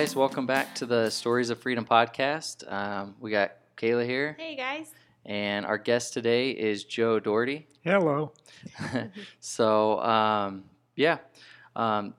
guys, 0.00 0.16
welcome 0.16 0.46
back 0.46 0.74
to 0.74 0.86
the 0.86 1.10
Stories 1.10 1.50
of 1.50 1.60
Freedom 1.60 1.84
podcast. 1.84 2.64
Um, 2.72 3.14
we 3.20 3.30
got 3.30 3.52
Kayla 3.76 4.06
here, 4.06 4.34
Hey 4.38 4.56
guys. 4.56 4.90
and 5.26 5.66
our 5.66 5.76
guest 5.76 6.14
today 6.14 6.52
is 6.52 6.84
Joe 6.84 7.20
Doherty. 7.20 7.66
Hello. 7.84 8.32
so, 9.40 10.00
um, 10.00 10.64
yeah, 10.96 11.18
um, 11.76 12.14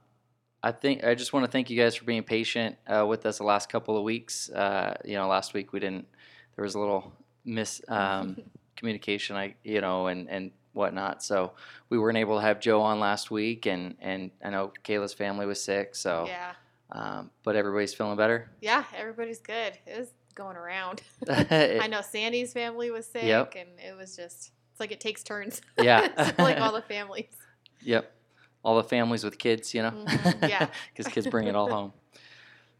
I 0.61 0.71
think 0.73 1.03
I 1.03 1.15
just 1.15 1.33
want 1.33 1.43
to 1.43 1.51
thank 1.51 1.71
you 1.71 1.77
guys 1.81 1.95
for 1.95 2.05
being 2.05 2.21
patient 2.21 2.75
uh, 2.85 3.03
with 3.07 3.25
us 3.25 3.39
the 3.39 3.45
last 3.45 3.67
couple 3.67 3.97
of 3.97 4.03
weeks. 4.03 4.51
Uh, 4.51 4.95
you 5.03 5.15
know, 5.15 5.27
last 5.27 5.55
week 5.55 5.73
we 5.73 5.79
didn't. 5.79 6.05
There 6.55 6.61
was 6.63 6.75
a 6.75 6.79
little 6.79 7.11
mis 7.45 7.81
um, 7.87 8.37
communication, 8.75 9.35
I 9.35 9.55
you 9.63 9.81
know, 9.81 10.05
and 10.05 10.29
and 10.29 10.51
whatnot. 10.73 11.23
So 11.23 11.53
we 11.89 11.97
weren't 11.97 12.19
able 12.19 12.35
to 12.35 12.41
have 12.45 12.59
Joe 12.59 12.83
on 12.83 12.99
last 12.99 13.31
week, 13.31 13.65
and 13.65 13.95
and 13.99 14.29
I 14.45 14.51
know 14.51 14.71
Kayla's 14.83 15.15
family 15.15 15.47
was 15.47 15.63
sick. 15.63 15.95
So, 15.95 16.25
Yeah. 16.27 16.51
Um, 16.91 17.29
but 17.43 17.55
everybody's 17.55 17.93
feeling 17.93 18.17
better. 18.17 18.49
Yeah, 18.61 18.83
everybody's 18.95 19.39
good. 19.39 19.77
It 19.85 19.97
was 19.99 20.09
going 20.35 20.57
around. 20.57 21.01
I 21.29 21.87
know 21.89 22.01
Sandy's 22.01 22.53
family 22.53 22.91
was 22.91 23.05
sick 23.05 23.23
Yep. 23.23 23.55
and 23.57 23.69
it 23.79 23.95
was 23.97 24.15
just 24.15 24.51
it's 24.71 24.79
like 24.79 24.91
it 24.91 24.99
takes 24.99 25.23
turns. 25.23 25.61
Yeah. 25.81 26.31
Like 26.37 26.59
all 26.59 26.71
the 26.71 26.81
families. 26.81 27.27
Yep. 27.81 28.11
All 28.63 28.75
the 28.77 28.83
families 28.83 29.23
with 29.23 29.37
kids, 29.37 29.73
you 29.73 29.81
know? 29.81 29.91
Mhm, 29.91 30.49
yeah. 30.49 30.67
Because 30.95 31.11
kids 31.11 31.27
bring 31.27 31.47
it 31.47 31.55
all 31.55 31.69
home. 31.69 31.93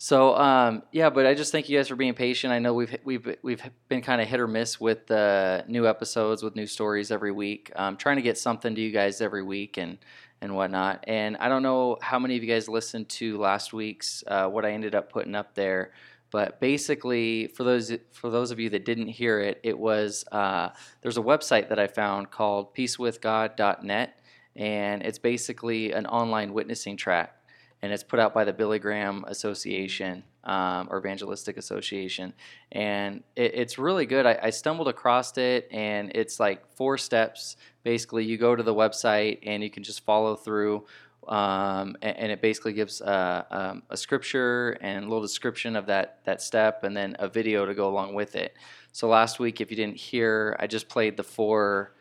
So 0.03 0.35
um, 0.35 0.81
yeah, 0.91 1.11
but 1.11 1.27
I 1.27 1.35
just 1.35 1.51
thank 1.51 1.69
you 1.69 1.77
guys 1.77 1.87
for 1.87 1.95
being 1.95 2.15
patient. 2.15 2.51
I 2.51 2.57
know 2.57 2.73
we've 2.73 2.97
we've 3.03 3.35
we've 3.43 3.61
been 3.87 4.01
kind 4.01 4.19
of 4.19 4.27
hit 4.27 4.39
or 4.39 4.47
miss 4.47 4.81
with 4.81 5.05
the 5.05 5.63
new 5.67 5.87
episodes 5.87 6.41
with 6.41 6.55
new 6.55 6.65
stories 6.65 7.11
every 7.11 7.31
week. 7.31 7.71
Um, 7.75 7.97
trying 7.97 8.15
to 8.15 8.23
get 8.23 8.39
something 8.39 8.73
to 8.73 8.81
you 8.81 8.91
guys 8.91 9.21
every 9.21 9.43
week 9.43 9.77
and 9.77 9.99
and 10.41 10.55
whatnot. 10.55 11.03
And 11.07 11.37
I 11.37 11.49
don't 11.49 11.61
know 11.61 11.99
how 12.01 12.17
many 12.17 12.35
of 12.35 12.43
you 12.43 12.49
guys 12.49 12.67
listened 12.67 13.09
to 13.09 13.37
last 13.37 13.73
week's 13.73 14.23
uh, 14.25 14.47
what 14.47 14.65
I 14.65 14.71
ended 14.71 14.95
up 14.95 15.11
putting 15.11 15.35
up 15.35 15.53
there. 15.53 15.91
But 16.31 16.59
basically, 16.59 17.45
for 17.49 17.63
those 17.63 17.93
for 18.11 18.31
those 18.31 18.49
of 18.49 18.59
you 18.59 18.71
that 18.71 18.85
didn't 18.85 19.09
hear 19.09 19.39
it, 19.39 19.59
it 19.61 19.77
was 19.77 20.25
uh, 20.31 20.69
there's 21.03 21.19
a 21.19 21.21
website 21.21 21.69
that 21.69 21.77
I 21.77 21.85
found 21.85 22.31
called 22.31 22.73
peacewithgod.net, 22.73 24.19
and 24.55 25.03
it's 25.03 25.19
basically 25.19 25.91
an 25.91 26.07
online 26.07 26.53
witnessing 26.53 26.97
tract, 26.97 27.40
and 27.81 27.91
it's 27.91 28.03
put 28.03 28.19
out 28.19 28.33
by 28.33 28.43
the 28.43 28.53
Billy 28.53 28.79
Graham 28.79 29.25
Association 29.27 30.23
um, 30.43 30.87
or 30.91 30.99
Evangelistic 30.99 31.57
Association, 31.57 32.33
and 32.71 33.23
it, 33.35 33.55
it's 33.55 33.77
really 33.77 34.05
good. 34.05 34.25
I, 34.25 34.39
I 34.43 34.49
stumbled 34.49 34.87
across 34.87 35.37
it, 35.37 35.67
and 35.71 36.11
it's 36.15 36.39
like 36.39 36.63
four 36.75 36.97
steps. 36.97 37.57
Basically, 37.83 38.23
you 38.23 38.37
go 38.37 38.55
to 38.55 38.63
the 38.63 38.73
website 38.73 39.39
and 39.43 39.63
you 39.63 39.69
can 39.69 39.83
just 39.83 40.05
follow 40.05 40.35
through 40.35 40.85
um, 41.27 41.95
and, 42.01 42.17
and 42.17 42.31
it 42.31 42.41
basically 42.41 42.73
gives 42.73 43.01
uh, 43.01 43.43
um, 43.51 43.83
a 43.89 43.97
scripture 43.97 44.71
and 44.81 45.05
a 45.05 45.07
little 45.07 45.21
description 45.21 45.75
of 45.75 45.85
that 45.87 46.19
that 46.25 46.41
step, 46.41 46.83
and 46.83 46.95
then 46.95 47.15
a 47.19 47.27
video 47.27 47.65
to 47.65 47.73
go 47.73 47.87
along 47.87 48.13
with 48.13 48.35
it. 48.35 48.55
So 48.91 49.07
last 49.07 49.39
week, 49.39 49.61
if 49.61 49.69
you 49.69 49.77
didn't 49.77 49.97
hear, 49.97 50.55
I 50.59 50.67
just 50.67 50.89
played 50.89 51.17
the 51.17 51.23
four 51.23 51.93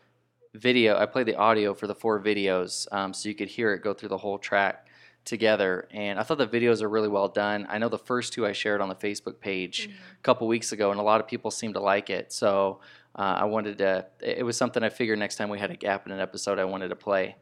video. 0.53 0.97
I 0.97 1.05
played 1.05 1.27
the 1.27 1.35
audio 1.35 1.73
for 1.73 1.87
the 1.87 1.95
four 1.95 2.21
videos, 2.21 2.87
um, 2.91 3.13
so 3.13 3.29
you 3.29 3.35
could 3.35 3.47
hear 3.47 3.73
it 3.73 3.83
go 3.83 3.93
through 3.93 4.09
the 4.09 4.17
whole 4.17 4.39
tract 4.39 4.89
together. 5.25 5.87
And 5.91 6.19
I 6.19 6.23
thought 6.23 6.37
the 6.37 6.47
videos 6.47 6.81
are 6.81 6.89
really 6.89 7.07
well 7.07 7.27
done. 7.27 7.67
I 7.69 7.77
know 7.77 7.89
the 7.89 7.97
first 7.97 8.33
two 8.33 8.45
I 8.45 8.51
shared 8.51 8.81
on 8.81 8.89
the 8.89 8.95
Facebook 8.95 9.39
page 9.39 9.89
a 9.89 10.23
couple 10.23 10.47
weeks 10.47 10.71
ago, 10.71 10.91
and 10.91 10.99
a 10.99 11.03
lot 11.03 11.21
of 11.21 11.27
people 11.27 11.51
seemed 11.51 11.75
to 11.75 11.79
like 11.79 12.09
it. 12.09 12.31
So 12.31 12.79
uh, 13.15 13.37
I 13.39 13.45
wanted 13.45 13.77
to. 13.79 14.05
It 14.21 14.45
was 14.45 14.57
something 14.57 14.83
I 14.83 14.89
figured 14.89 15.19
next 15.19 15.35
time 15.35 15.49
we 15.49 15.59
had 15.59 15.71
a 15.71 15.75
gap 15.75 16.05
in 16.05 16.11
an 16.11 16.19
episode, 16.19 16.59
I 16.59 16.65
wanted 16.65 16.89
to 16.89 16.95
play. 16.95 17.35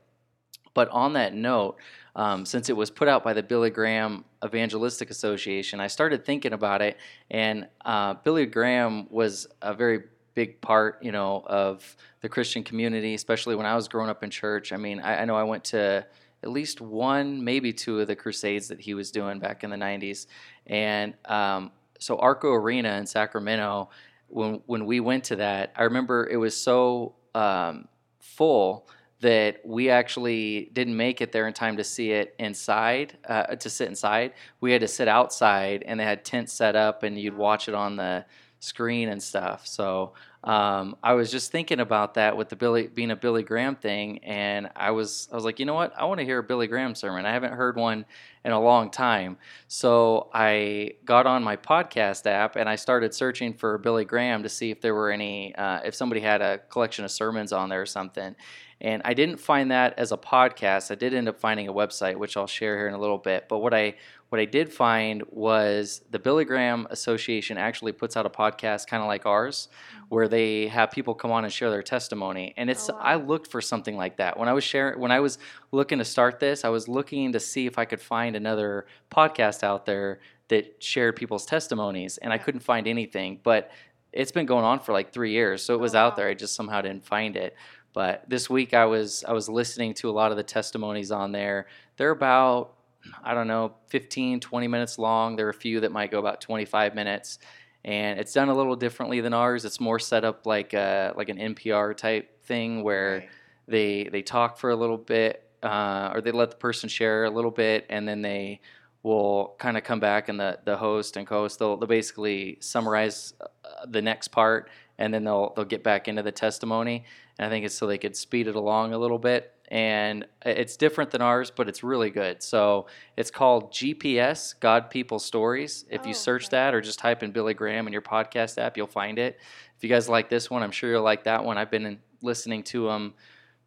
But 0.74 0.90
on 0.90 1.14
that 1.14 1.34
note, 1.34 1.78
um, 2.16 2.46
since 2.46 2.70
it 2.70 2.78
was 2.78 2.92
put 2.92 3.08
out 3.08 3.24
by 3.24 3.34
the 3.34 3.44
Billy 3.44 3.70
Graham 3.70 4.24
Evangelistic 4.44 5.10
Association, 5.10 5.80
I 5.80 5.88
started 5.88 6.26
thinking 6.26 6.54
about 6.54 6.82
it, 6.82 6.98
and 7.32 7.68
uh, 7.86 8.16
Billy 8.16 8.46
Graham 8.46 9.08
was 9.10 9.48
a 9.62 9.74
very 9.74 10.04
big 10.36 10.62
part, 10.62 11.00
you 11.02 11.12
know, 11.12 11.44
of 11.46 11.98
the 12.22 12.30
Christian 12.30 12.64
community, 12.64 13.14
especially 13.14 13.56
when 13.56 13.66
I 13.66 13.76
was 13.76 13.88
growing 13.88 14.10
up 14.10 14.24
in 14.24 14.30
church. 14.30 14.72
I 14.72 14.78
mean, 14.78 15.00
I, 15.00 15.22
I 15.22 15.26
know 15.26 15.36
I 15.36 15.44
went 15.44 15.64
to 15.66 16.06
at 16.44 16.50
least 16.50 16.82
one, 16.82 17.44
maybe 17.44 17.74
two 17.74 18.00
of 18.00 18.08
the 18.08 18.16
crusades 18.16 18.68
that 18.70 18.80
he 18.80 18.94
was 18.94 19.12
doing 19.12 19.40
back 19.40 19.64
in 19.64 19.70
the 19.70 19.78
'90s, 19.78 20.28
and 20.68 21.14
um, 21.26 21.72
so 22.00 22.18
Arco 22.18 22.52
Arena 22.54 22.98
in 22.98 23.06
Sacramento. 23.06 23.90
When 24.28 24.62
when 24.68 24.86
we 24.86 25.00
went 25.00 25.24
to 25.26 25.38
that, 25.38 25.74
I 25.76 25.84
remember 25.84 26.28
it 26.30 26.38
was 26.38 26.56
so 26.56 27.16
um, 27.34 27.88
full 28.20 28.88
that 29.22 29.60
we 29.66 29.90
actually 29.90 30.70
didn't 30.74 30.96
make 30.96 31.20
it 31.20 31.32
there 31.32 31.48
in 31.48 31.54
time 31.54 31.76
to 31.78 31.84
see 31.84 32.12
it 32.12 32.36
inside, 32.40 33.18
uh, 33.28 33.56
to 33.56 33.70
sit 33.70 33.90
inside. 33.90 34.34
We 34.62 34.72
had 34.72 34.82
to 34.82 34.88
sit 34.88 35.08
outside, 35.08 35.84
and 35.86 36.00
they 36.00 36.06
had 36.06 36.24
tents 36.24 36.54
set 36.54 36.76
up, 36.76 37.04
and 37.04 37.20
you'd 37.20 37.36
watch 37.36 37.68
it 37.68 37.76
on 37.76 37.98
the 37.98 38.26
screen 38.60 39.10
and 39.10 39.22
stuff. 39.24 39.66
So 39.66 40.14
um, 40.44 40.96
I 41.04 41.14
was 41.14 41.32
just 41.32 41.52
thinking 41.52 41.80
about 41.80 42.14
that 42.14 42.38
with 42.38 42.50
the 42.50 42.56
Billy 42.56 42.88
being 42.88 43.12
a 43.12 43.16
Billy 43.16 43.44
Graham 43.44 43.76
thing, 43.76 44.20
and 44.20 44.70
I 44.76 44.92
was 44.92 45.28
I 45.32 45.36
was 45.36 45.44
like, 45.44 45.60
you 45.60 45.66
know 45.66 45.74
what? 45.74 45.94
I 45.98 46.06
want 46.06 46.20
to 46.20 46.26
hear 46.26 46.40
a 46.40 46.44
Billy 46.44 46.68
Graham 46.68 46.96
sermon. 46.96 47.26
I 47.26 47.32
haven't 47.32 47.54
heard 47.54 47.76
one 47.76 48.06
in 48.46 48.52
a 48.52 48.60
long 48.60 48.90
time. 48.90 49.38
So 49.68 50.30
I 50.34 50.94
got 51.04 51.28
on 51.28 51.44
my 51.44 51.58
podcast 51.58 52.26
app 52.26 52.56
and 52.56 52.70
I 52.70 52.76
started 52.76 53.14
searching 53.14 53.54
for 53.54 53.78
Billy 53.78 54.06
Graham 54.06 54.44
to 54.44 54.50
see 54.50 54.72
if 54.72 54.80
there 54.80 54.96
were 54.96 55.12
any, 55.12 55.54
uh, 55.56 55.82
if 55.84 55.94
somebody 55.94 56.22
had 56.22 56.42
a 56.42 56.60
collection 56.70 57.04
of 57.04 57.12
sermons 57.12 57.52
on 57.52 57.70
there 57.70 57.82
or 57.82 57.86
something. 57.86 58.36
And 58.82 59.02
I 59.04 59.14
didn't 59.14 59.38
find 59.38 59.72
that 59.72 60.00
as 60.00 60.14
a 60.14 60.18
podcast. 60.18 60.90
I 60.90 60.96
did 60.96 61.14
end 61.14 61.28
up 61.28 61.38
finding 61.38 61.68
a 61.68 61.74
website, 61.74 62.16
which 62.16 62.38
I'll 62.38 62.48
share 62.48 62.78
here 62.78 62.88
in 62.88 62.94
a 62.94 63.00
little 63.00 63.18
bit. 63.18 63.50
But 63.50 63.60
what 63.60 63.74
I 63.74 63.96
what 64.30 64.40
I 64.40 64.46
did 64.46 64.72
find 64.72 65.24
was 65.30 66.02
the 66.12 66.20
Billy 66.20 66.46
Graham 66.46 66.88
Association 66.92 67.58
actually 67.58 67.92
puts 67.92 68.16
out 68.16 68.26
a 68.26 68.30
podcast 68.30 68.88
kind 68.88 69.02
of 69.02 69.08
like 69.08 69.26
ours, 69.26 69.68
mm-hmm. 69.96 70.06
where 70.10 70.28
they 70.28 70.68
have 70.68 70.92
people 70.92 71.16
come 71.16 71.32
on 71.32 71.44
and 71.44 71.52
share 71.52 71.70
their 71.72 71.84
testimony. 71.84 72.54
And 72.56 72.70
it's 72.70 72.90
Oh, 72.90 72.94
wow. 72.94 73.00
I 73.02 73.16
looked 73.16 73.48
for 73.48 73.60
something 73.62 73.98
like 73.98 74.18
that 74.18 74.38
when 74.38 74.48
I 74.48 74.54
was 74.54 74.64
sharing 74.64 75.00
when 75.00 75.12
I 75.12 75.20
was 75.20 75.40
looking 75.72 75.98
to 75.98 76.06
start 76.06 76.40
this. 76.40 76.64
I 76.64 76.70
was 76.70 76.88
looking 76.88 77.32
to 77.34 77.40
see 77.40 77.66
if 77.66 77.78
I 77.78 77.86
could 77.86 78.02
find 78.02 78.36
another 78.36 78.86
podcast 79.12 79.64
out 79.64 79.86
there 79.86 80.20
that 80.50 80.82
shared 80.84 81.16
people's 81.16 81.46
testimonies, 81.46 82.18
and 82.18 82.32
I 82.32 82.38
couldn't 82.38 82.62
find 82.62 82.88
anything. 82.88 83.40
But 83.44 83.72
it's 84.12 84.32
been 84.32 84.46
going 84.48 84.66
on 84.66 84.80
for 84.80 84.92
like 84.94 85.14
three 85.14 85.32
years, 85.32 85.64
so 85.64 85.74
it 85.74 85.80
was 85.80 85.96
Oh, 85.96 86.00
out 86.00 86.12
wow. 86.14 86.16
there. 86.18 86.28
I 86.30 86.34
just 86.34 86.56
somehow 86.56 86.82
didn't 86.82 87.06
find 87.06 87.36
it. 87.36 87.56
But 87.94 88.30
this 88.30 88.50
week 88.50 88.74
I 88.74 88.86
was 88.86 89.24
I 89.28 89.34
was 89.34 89.50
listening 89.50 89.96
to 89.96 90.10
a 90.10 90.14
lot 90.14 90.32
of 90.32 90.38
the 90.38 90.44
testimonies 90.44 91.12
on 91.12 91.32
there. 91.32 91.68
They're 91.98 92.12
about 92.12 92.76
I 93.24 93.34
don't 93.34 93.48
know 93.48 93.74
15 93.88 94.40
20 94.40 94.68
minutes 94.68 94.98
long. 95.00 95.36
There 95.36 95.48
are 95.48 95.52
a 95.52 95.54
few 95.54 95.80
that 95.82 95.92
might 95.92 96.12
go 96.12 96.20
about 96.20 96.42
25 96.42 96.96
minutes. 96.96 97.40
And 97.86 98.20
it's 98.20 98.34
done 98.34 98.50
a 98.50 98.54
little 98.56 98.76
differently 98.76 99.22
than 99.22 99.34
ours. 99.34 99.64
It's 99.64 99.80
more 99.80 100.00
set 100.00 100.26
up 100.26 100.46
like 100.46 100.74
a, 100.74 101.14
like 101.16 101.30
an 101.30 101.38
NPR 101.38 101.96
type 101.96 102.44
thing 102.44 102.84
where 102.84 103.20
Right. 103.20 103.30
they 103.68 104.10
they 104.12 104.22
talk 104.22 104.58
for 104.58 104.70
a 104.70 104.76
little 104.76 104.98
bit 104.98 105.46
uh, 105.64 106.12
or 106.14 106.22
they 106.22 106.32
let 106.32 106.52
the 106.52 106.58
person 106.58 106.90
share 106.90 107.24
a 107.26 107.30
little 107.30 107.52
bit 107.52 107.86
and 107.90 108.08
then 108.08 108.22
they 108.22 108.60
will 109.04 109.56
kind 109.60 109.78
of 109.78 109.84
come 109.84 110.00
back 110.02 110.28
and 110.28 110.40
the, 110.40 110.60
the 110.66 110.76
host 110.76 111.16
and 111.16 111.26
co-host 111.26 111.58
they'll, 111.60 111.78
they'll 111.78 111.88
basically 111.88 112.58
summarize 112.60 113.34
uh, 113.42 113.86
the 113.88 114.02
next 114.02 114.28
part 114.30 114.70
and 114.98 115.14
then 115.14 115.24
they'll 115.24 115.54
they'll 115.56 115.64
get 115.66 115.84
back 115.84 116.08
into 116.10 116.22
the 116.22 116.32
testimony 116.32 117.06
and 117.38 117.46
I 117.46 117.50
think 117.50 117.66
it's 117.66 117.76
so 117.76 117.88
they 117.88 117.98
could 117.98 118.16
speed 118.16 118.48
it 118.48 118.56
along 118.56 118.94
a 118.94 118.98
little 118.98 119.20
bit 119.20 119.54
and 119.70 120.26
it's 120.46 120.76
different 120.78 121.12
than 121.12 121.22
ours 121.22 121.52
but 121.56 121.70
it's 121.70 121.84
really 121.84 122.10
good 122.10 122.42
so 122.44 122.88
it's 123.16 123.32
called 123.32 123.72
GPS 123.72 124.60
God 124.60 124.90
People 124.90 125.20
Stories 125.20 125.86
if 125.90 126.06
you 126.06 126.12
Oh, 126.12 126.14
search 126.14 126.46
okay. 126.48 126.58
that 126.58 126.74
or 126.74 126.82
just 126.82 127.00
type 127.00 127.22
in 127.24 127.32
Billy 127.32 127.54
Graham 127.54 127.86
in 127.88 127.94
your 127.94 128.02
podcast 128.02 128.58
app 128.58 128.76
you'll 128.78 128.88
find 128.88 129.20
it 129.20 129.40
if 129.78 129.84
you 129.84 129.90
guys 129.90 130.10
like 130.10 130.30
this 130.30 130.50
one 130.50 130.64
I'm 130.64 130.72
sure 130.72 130.90
you'll 130.92 131.04
like 131.04 131.24
that 131.26 131.44
one 131.46 131.58
I've 131.58 131.72
been 131.72 131.86
in, 131.86 132.00
listening 132.22 132.64
to 132.64 132.88
them 132.88 133.14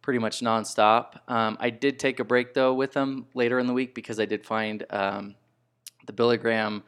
pretty 0.01 0.19
much 0.19 0.41
nonstop. 0.41 1.17
Um, 1.29 1.55
I 1.61 1.69
did 1.69 1.97
take 1.97 2.19
a 2.19 2.25
break 2.25 2.53
though 2.53 2.73
with 2.73 2.91
them 2.91 3.25
later 3.33 3.57
in 3.59 3.67
the 3.67 3.73
week 3.73 3.95
because 3.95 4.19
I 4.19 4.25
did 4.25 4.45
find 4.45 4.85
um, 4.89 5.35
the 6.05 6.11
Billy 6.11 6.35
Graham 6.37 6.83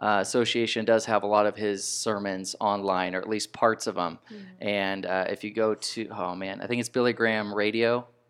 uh, 0.00 0.18
Association 0.22 0.84
does 0.84 1.04
have 1.06 1.24
a 1.24 1.26
lot 1.26 1.46
of 1.46 1.56
his 1.56 1.84
sermons 1.84 2.54
online, 2.60 3.14
or 3.16 3.18
at 3.20 3.28
least 3.28 3.52
parts 3.52 3.88
of 3.88 3.96
them. 3.96 4.18
Mhm. 4.32 4.40
And 4.60 5.04
uh, 5.06 5.24
if 5.28 5.42
you 5.42 5.52
go 5.52 5.74
to, 5.74 6.08
oh 6.10 6.34
man, 6.36 6.60
I 6.62 6.68
think 6.68 6.78
it's 6.78 6.88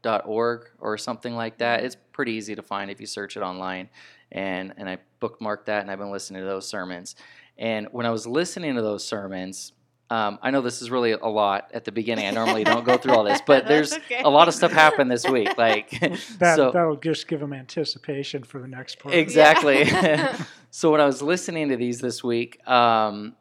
BillyGrahamRadio.org 0.03 0.69
or 0.79 0.99
something 0.99 1.35
like 1.35 1.59
that. 1.59 1.81
Mhm. 1.81 1.85
It's 1.85 1.97
pretty 2.13 2.33
easy 2.33 2.55
to 2.55 2.63
find 2.63 2.91
if 2.91 3.01
you 3.01 3.07
search 3.07 3.37
it 3.37 3.41
online. 3.41 3.89
And 4.33 4.75
and 4.77 4.89
I 4.89 4.99
bookmarked 5.21 5.67
that, 5.67 5.83
and 5.83 5.91
I've 5.91 5.99
been 5.99 6.13
listening 6.13 6.43
to 6.43 6.47
those 6.47 6.67
sermons. 6.67 7.17
And 7.59 7.89
when 7.93 8.07
I 8.07 8.11
was 8.11 8.27
listening 8.27 8.77
to 8.77 8.83
those 8.83 9.05
sermons, 9.05 9.73
um, 10.09 10.39
I 10.43 10.51
know 10.51 10.61
this 10.61 10.83
is 10.83 10.91
really 10.91 11.13
a 11.13 11.27
lot 11.27 11.71
at 11.75 11.85
the 11.85 11.93
beginning. 11.93 12.27
I 12.27 12.31
normally 12.31 12.65
don't 12.65 12.85
go 12.85 12.97
through 12.97 13.15
all 13.15 13.25
this, 13.25 13.41
but 13.47 13.67
there's 13.69 13.93
okay. 13.93 14.23
a 14.23 14.31
lot 14.31 14.49
of 14.49 14.55
stuff 14.55 14.73
happened 14.73 15.11
this 15.11 15.29
week. 15.29 15.57
Like 15.59 15.91
That 16.39 16.57
so, 16.57 16.71
that'll 16.71 16.97
just 16.97 17.29
give 17.29 17.41
them 17.41 17.53
anticipation 17.53 18.43
for 18.45 18.61
the 18.61 18.69
next 18.69 18.99
part. 18.99 19.15
Exactly. 19.15 19.83
Yeah. 19.83 20.37
so 20.71 20.91
when 20.91 21.01
I 21.01 21.07
was 21.07 21.23
listening 21.23 21.69
to 21.69 21.77
these 21.77 22.01
this 22.01 22.25
week, 22.25 22.67
um, 22.69 23.37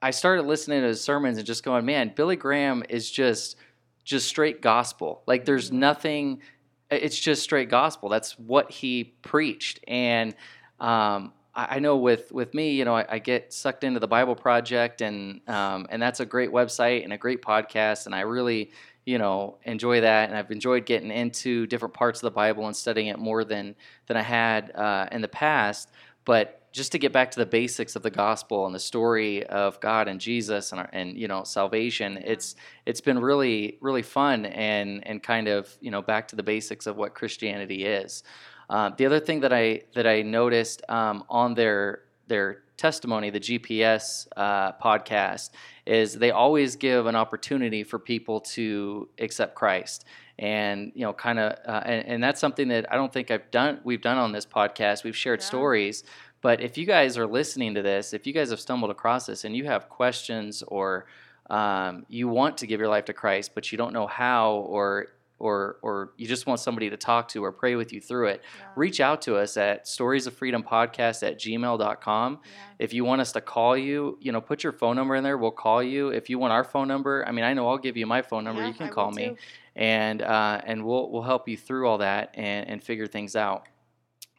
I 0.00 0.10
started 0.10 0.42
listening 0.42 0.82
to 0.82 0.88
his 0.88 1.00
sermons 1.00 1.38
and 1.38 1.46
just 1.46 1.64
going, 1.64 1.86
man, 1.86 2.12
Billy 2.14 2.36
Graham 2.36 2.84
is 2.88 3.10
just 3.10 3.56
just 4.04 4.28
straight 4.28 4.60
gospel. 4.62 5.22
Like 5.26 5.44
there's 5.44 5.70
Mhm. 5.70 5.74
nothing. 5.74 6.42
It's 6.90 7.18
just 7.18 7.42
straight 7.42 7.68
gospel. 7.70 8.08
That's 8.08 8.38
what 8.38 8.70
he 8.70 9.04
preached, 9.22 9.80
and 9.88 10.34
um, 10.80 11.32
I, 11.54 11.76
I 11.76 11.78
know 11.78 11.96
with 11.96 12.30
with 12.32 12.54
me, 12.54 12.72
you 12.72 12.84
know, 12.84 12.94
I, 12.96 13.06
I 13.08 13.18
get 13.18 13.52
sucked 13.52 13.84
into 13.84 14.00
the 14.00 14.08
Bible 14.08 14.34
Project, 14.36 15.00
and 15.00 15.40
um, 15.48 15.86
and 15.90 16.00
that's 16.00 16.20
a 16.20 16.26
great 16.26 16.50
website 16.50 17.04
and 17.04 17.12
a 17.12 17.18
great 17.18 17.42
podcast, 17.42 18.06
and 18.06 18.14
I 18.14 18.20
really 18.20 18.70
you 19.06 19.18
know 19.18 19.58
enjoy 19.64 20.00
that 20.00 20.30
and 20.30 20.38
i've 20.38 20.50
enjoyed 20.50 20.86
getting 20.86 21.10
into 21.10 21.66
different 21.66 21.92
parts 21.92 22.20
of 22.22 22.22
the 22.22 22.30
bible 22.30 22.66
and 22.66 22.74
studying 22.74 23.08
it 23.08 23.18
more 23.18 23.44
than 23.44 23.74
than 24.06 24.16
i 24.16 24.22
had 24.22 24.70
uh, 24.74 25.06
in 25.12 25.20
the 25.20 25.28
past 25.28 25.90
but 26.24 26.63
just 26.74 26.90
to 26.90 26.98
get 26.98 27.12
back 27.12 27.30
to 27.30 27.38
the 27.38 27.46
basics 27.46 27.94
of 27.94 28.02
the 28.02 28.10
gospel 28.10 28.66
and 28.66 28.74
the 28.74 28.80
story 28.80 29.46
of 29.46 29.80
god 29.80 30.08
and 30.08 30.20
jesus 30.20 30.72
and, 30.72 30.80
our, 30.80 30.90
and 30.92 31.16
you 31.16 31.28
know 31.28 31.44
salvation 31.44 32.18
it's 32.24 32.56
it's 32.84 33.00
been 33.00 33.18
really 33.18 33.78
really 33.80 34.02
fun 34.02 34.44
and 34.44 35.06
and 35.06 35.22
kind 35.22 35.46
of 35.46 35.72
you 35.80 35.90
know 35.90 36.02
back 36.02 36.26
to 36.28 36.36
the 36.36 36.42
basics 36.42 36.86
of 36.86 36.96
what 36.96 37.14
christianity 37.14 37.84
is 37.84 38.24
uh, 38.70 38.90
the 38.96 39.06
other 39.06 39.20
thing 39.20 39.40
that 39.40 39.52
i 39.52 39.80
that 39.94 40.06
i 40.06 40.20
noticed 40.20 40.82
um, 40.88 41.24
on 41.28 41.54
their 41.54 42.00
their 42.26 42.64
testimony, 42.76 43.30
the 43.30 43.40
GPS 43.40 44.26
uh, 44.36 44.72
podcast, 44.72 45.50
is 45.86 46.14
they 46.14 46.30
always 46.30 46.76
give 46.76 47.06
an 47.06 47.14
opportunity 47.14 47.84
for 47.84 47.98
people 47.98 48.40
to 48.40 49.08
accept 49.18 49.54
Christ, 49.54 50.04
and 50.38 50.92
you 50.94 51.02
know, 51.02 51.12
kind 51.12 51.38
of, 51.38 51.58
uh, 51.66 51.82
and, 51.84 52.06
and, 52.06 52.22
that's 52.22 52.40
something 52.40 52.68
that 52.68 52.92
I 52.92 52.96
don't 52.96 53.12
think 53.12 53.30
I've 53.30 53.50
done. 53.50 53.80
We've 53.84 54.00
done 54.00 54.18
on 54.18 54.32
this 54.32 54.46
podcast. 54.46 55.04
We've 55.04 55.16
shared 55.16 55.40
yeah. 55.40 55.46
stories, 55.46 56.04
but 56.44 56.60
if 56.60 56.76
you 56.76 56.84
guys 56.84 57.16
are 57.16 57.26
listening 57.26 57.74
to 57.74 57.80
this, 57.80 58.12
if 58.12 58.26
you 58.26 58.34
guys 58.34 58.50
have 58.50 58.60
stumbled 58.60 58.90
across 58.90 59.24
this 59.24 59.44
and 59.44 59.56
you 59.56 59.64
have 59.64 59.88
questions 59.88 60.62
or 60.68 61.06
um, 61.48 62.04
you 62.10 62.28
want 62.28 62.58
to 62.58 62.66
give 62.66 62.80
your 62.80 62.90
life 62.90 63.06
to 63.06 63.14
Christ, 63.14 63.52
but 63.54 63.72
you 63.72 63.78
don't 63.78 63.94
know 63.94 64.06
how, 64.06 64.56
or 64.56 65.06
or 65.38 65.78
or 65.80 66.12
you 66.18 66.26
just 66.26 66.46
want 66.46 66.60
somebody 66.60 66.90
to 66.90 66.98
talk 66.98 67.28
to 67.28 67.42
or 67.42 67.50
pray 67.50 67.76
with 67.76 67.94
you 67.94 68.00
through 68.00 68.26
it, 68.26 68.42
yeah. 68.58 68.66
reach 68.76 69.00
out 69.00 69.22
to 69.22 69.36
us 69.36 69.56
at 69.56 69.88
stories 69.88 70.26
of 70.26 70.34
freedom 70.34 70.62
podcast 70.62 71.26
at 71.26 71.40
gmail.com. 71.40 72.40
Yeah. 72.44 72.50
If 72.78 72.92
you 72.92 73.06
want 73.06 73.22
us 73.22 73.32
to 73.32 73.40
call 73.40 73.74
you, 73.74 74.18
you 74.20 74.30
know, 74.30 74.42
put 74.42 74.62
your 74.62 74.72
phone 74.74 74.96
number 74.96 75.14
in 75.14 75.24
there. 75.24 75.38
We'll 75.38 75.50
call 75.50 75.82
you. 75.82 76.10
If 76.10 76.28
you 76.28 76.38
want 76.38 76.52
our 76.52 76.62
phone 76.62 76.88
number, 76.88 77.26
I 77.26 77.32
mean, 77.32 77.46
I 77.46 77.54
know 77.54 77.66
I'll 77.70 77.78
give 77.78 77.96
you 77.96 78.06
my 78.06 78.20
phone 78.20 78.44
number. 78.44 78.60
Yeah, 78.60 78.68
you 78.68 78.74
can 78.74 78.88
I 78.88 78.90
call 78.90 79.10
me, 79.12 79.28
too. 79.28 79.36
and 79.76 80.20
uh, 80.20 80.60
and 80.66 80.84
we'll 80.84 81.10
we'll 81.10 81.22
help 81.22 81.48
you 81.48 81.56
through 81.56 81.88
all 81.88 81.98
that 81.98 82.32
and 82.34 82.68
and 82.68 82.84
figure 82.84 83.06
things 83.06 83.34
out. 83.34 83.66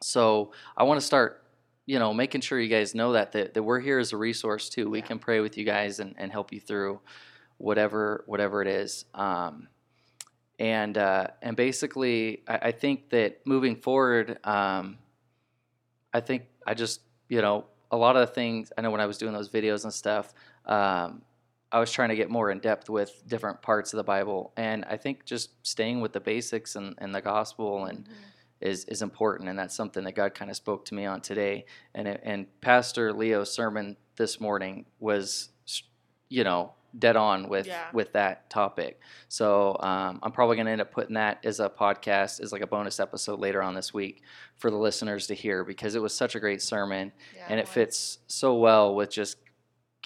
So 0.02 0.52
I 0.76 0.84
want 0.84 1.00
to 1.00 1.06
start 1.06 1.42
you 1.86 1.98
know 1.98 2.12
making 2.12 2.40
sure 2.42 2.60
you 2.60 2.68
guys 2.68 2.94
know 2.94 3.12
that 3.12 3.32
that, 3.32 3.54
that 3.54 3.62
we're 3.62 3.80
here 3.80 3.98
as 3.98 4.12
a 4.12 4.16
resource 4.16 4.68
too. 4.68 4.90
We 4.90 5.00
can 5.00 5.18
pray 5.18 5.40
with 5.40 5.56
you 5.56 5.64
guys 5.64 6.00
and, 6.00 6.14
and 6.18 6.30
help 6.30 6.52
you 6.52 6.60
through 6.60 7.00
whatever 7.58 8.24
whatever 8.26 8.60
it 8.60 8.68
is. 8.68 9.04
Um, 9.14 9.68
and 10.58 10.98
uh, 10.98 11.28
and 11.42 11.56
basically, 11.56 12.42
I, 12.48 12.56
I, 12.56 12.72
think 12.72 13.10
that 13.10 13.46
moving 13.46 13.76
forward, 13.76 14.38
um, 14.44 14.98
I 16.12 16.20
think 16.20 16.44
I 16.66 16.74
just 16.74 17.00
you 17.28 17.42
know 17.42 17.66
a 17.90 17.96
lot 17.96 18.16
of 18.16 18.26
the 18.26 18.34
things 18.34 18.72
I 18.76 18.80
know 18.80 18.90
when 18.90 19.00
I 19.00 19.06
was 19.06 19.18
doing 19.18 19.32
those 19.32 19.50
videos 19.50 19.84
and 19.84 19.92
stuff, 19.92 20.32
um, 20.64 21.22
I 21.70 21.78
was 21.78 21.92
trying 21.92 22.08
to 22.08 22.16
get 22.16 22.30
more 22.30 22.50
in 22.50 22.58
depth 22.58 22.88
with 22.88 23.22
different 23.28 23.60
parts 23.60 23.92
of 23.92 23.98
the 23.98 24.04
Bible, 24.04 24.52
and 24.56 24.84
I 24.86 24.96
think 24.96 25.24
just 25.24 25.50
staying 25.66 26.00
with 26.00 26.12
the 26.12 26.20
basics 26.20 26.74
and, 26.74 26.94
and 26.98 27.14
the 27.14 27.20
gospel 27.20 27.84
and 27.84 28.00
mm-hmm. 28.00 28.12
Is 28.60 28.84
is 28.86 29.02
important, 29.02 29.48
and 29.48 29.58
that's 29.58 29.74
something 29.74 30.04
that 30.04 30.14
God 30.14 30.34
kind 30.34 30.50
of 30.50 30.56
spoke 30.56 30.84
to 30.86 30.94
me 30.94 31.04
on 31.04 31.20
today. 31.20 31.66
And 31.94 32.08
and 32.08 32.46
Pastor 32.60 33.12
Leo's 33.12 33.52
sermon 33.52 33.96
this 34.16 34.40
morning 34.40 34.86
was, 34.98 35.50
you 36.28 36.44
know, 36.44 36.72
dead 36.98 37.16
on 37.16 37.48
with 37.48 37.66
yeah. 37.66 37.84
with 37.92 38.12
that 38.12 38.48
topic. 38.50 39.00
So 39.28 39.76
um, 39.80 40.20
I'm 40.22 40.32
probably 40.32 40.56
going 40.56 40.66
to 40.66 40.72
end 40.72 40.80
up 40.80 40.92
putting 40.92 41.14
that 41.14 41.44
as 41.44 41.60
a 41.60 41.68
podcast, 41.68 42.40
as 42.40 42.52
like 42.52 42.62
a 42.62 42.66
bonus 42.66 43.00
episode 43.00 43.38
later 43.38 43.62
on 43.62 43.74
this 43.74 43.92
week 43.92 44.22
for 44.56 44.70
the 44.70 44.76
listeners 44.76 45.26
to 45.28 45.34
hear 45.34 45.64
because 45.64 45.94
it 45.94 46.02
was 46.02 46.14
such 46.14 46.34
a 46.34 46.40
great 46.40 46.62
sermon 46.62 47.12
yeah, 47.34 47.46
and 47.48 47.60
it, 47.60 47.64
it 47.64 47.68
fits 47.68 48.18
so 48.26 48.54
well 48.54 48.94
with 48.94 49.10
just 49.10 49.36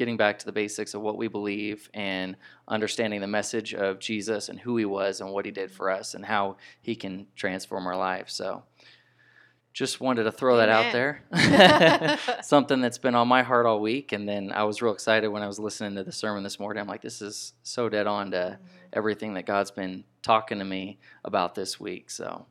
getting 0.01 0.17
back 0.17 0.39
to 0.39 0.47
the 0.47 0.53
basics 0.53 0.95
of 0.95 1.03
what 1.03 1.19
we 1.19 1.29
believe 1.29 1.91
and 1.93 2.35
understanding 2.67 3.21
the 3.21 3.27
message 3.27 3.75
of 3.75 3.99
Jesus 3.99 4.49
and 4.49 4.59
who 4.59 4.79
he 4.79 4.87
was 4.87 5.21
and 5.21 5.31
what 5.31 5.45
he 5.45 5.51
did 5.51 5.71
for 5.71 5.91
us 5.91 6.15
and 6.15 6.25
how 6.25 6.57
he 6.81 6.97
can 6.97 7.27
transform 7.37 7.87
our 7.87 7.99
lives. 7.99 8.33
So 8.33 8.63
just 9.75 10.01
wanted 10.01 10.23
to 10.25 10.33
throw 10.33 10.59
Amen. 10.59 10.69
that 10.69 10.87
out 10.87 12.19
there. 12.19 12.39
Something 12.43 12.81
that's 12.81 12.97
been 12.97 13.15
on 13.15 13.29
my 13.29 13.43
heart 13.43 13.67
all 13.67 13.79
week. 13.83 14.13
And 14.13 14.27
then 14.27 14.53
I 14.53 14.65
was 14.65 14.81
real 14.81 14.95
excited 14.95 15.29
when 15.29 15.43
I 15.43 15.47
was 15.47 15.59
listening 15.59 15.97
to 15.97 16.03
the 16.03 16.13
sermon 16.13 16.45
this 16.45 16.59
morning. 16.59 16.81
I'm 16.81 16.89
like, 16.89 17.03
this 17.03 17.21
is 17.21 17.53
so 17.63 17.91
dead 17.91 18.07
on 18.07 18.31
to 18.31 18.39
mm-hmm. 18.39 18.67
everything 18.95 19.35
that 19.35 19.45
God's 19.45 19.71
been 19.71 20.05
talking 20.23 20.61
to 20.61 20.65
me 20.65 20.99
about 21.27 21.55
this 21.55 21.79
week. 21.79 22.11
So, 22.11 22.47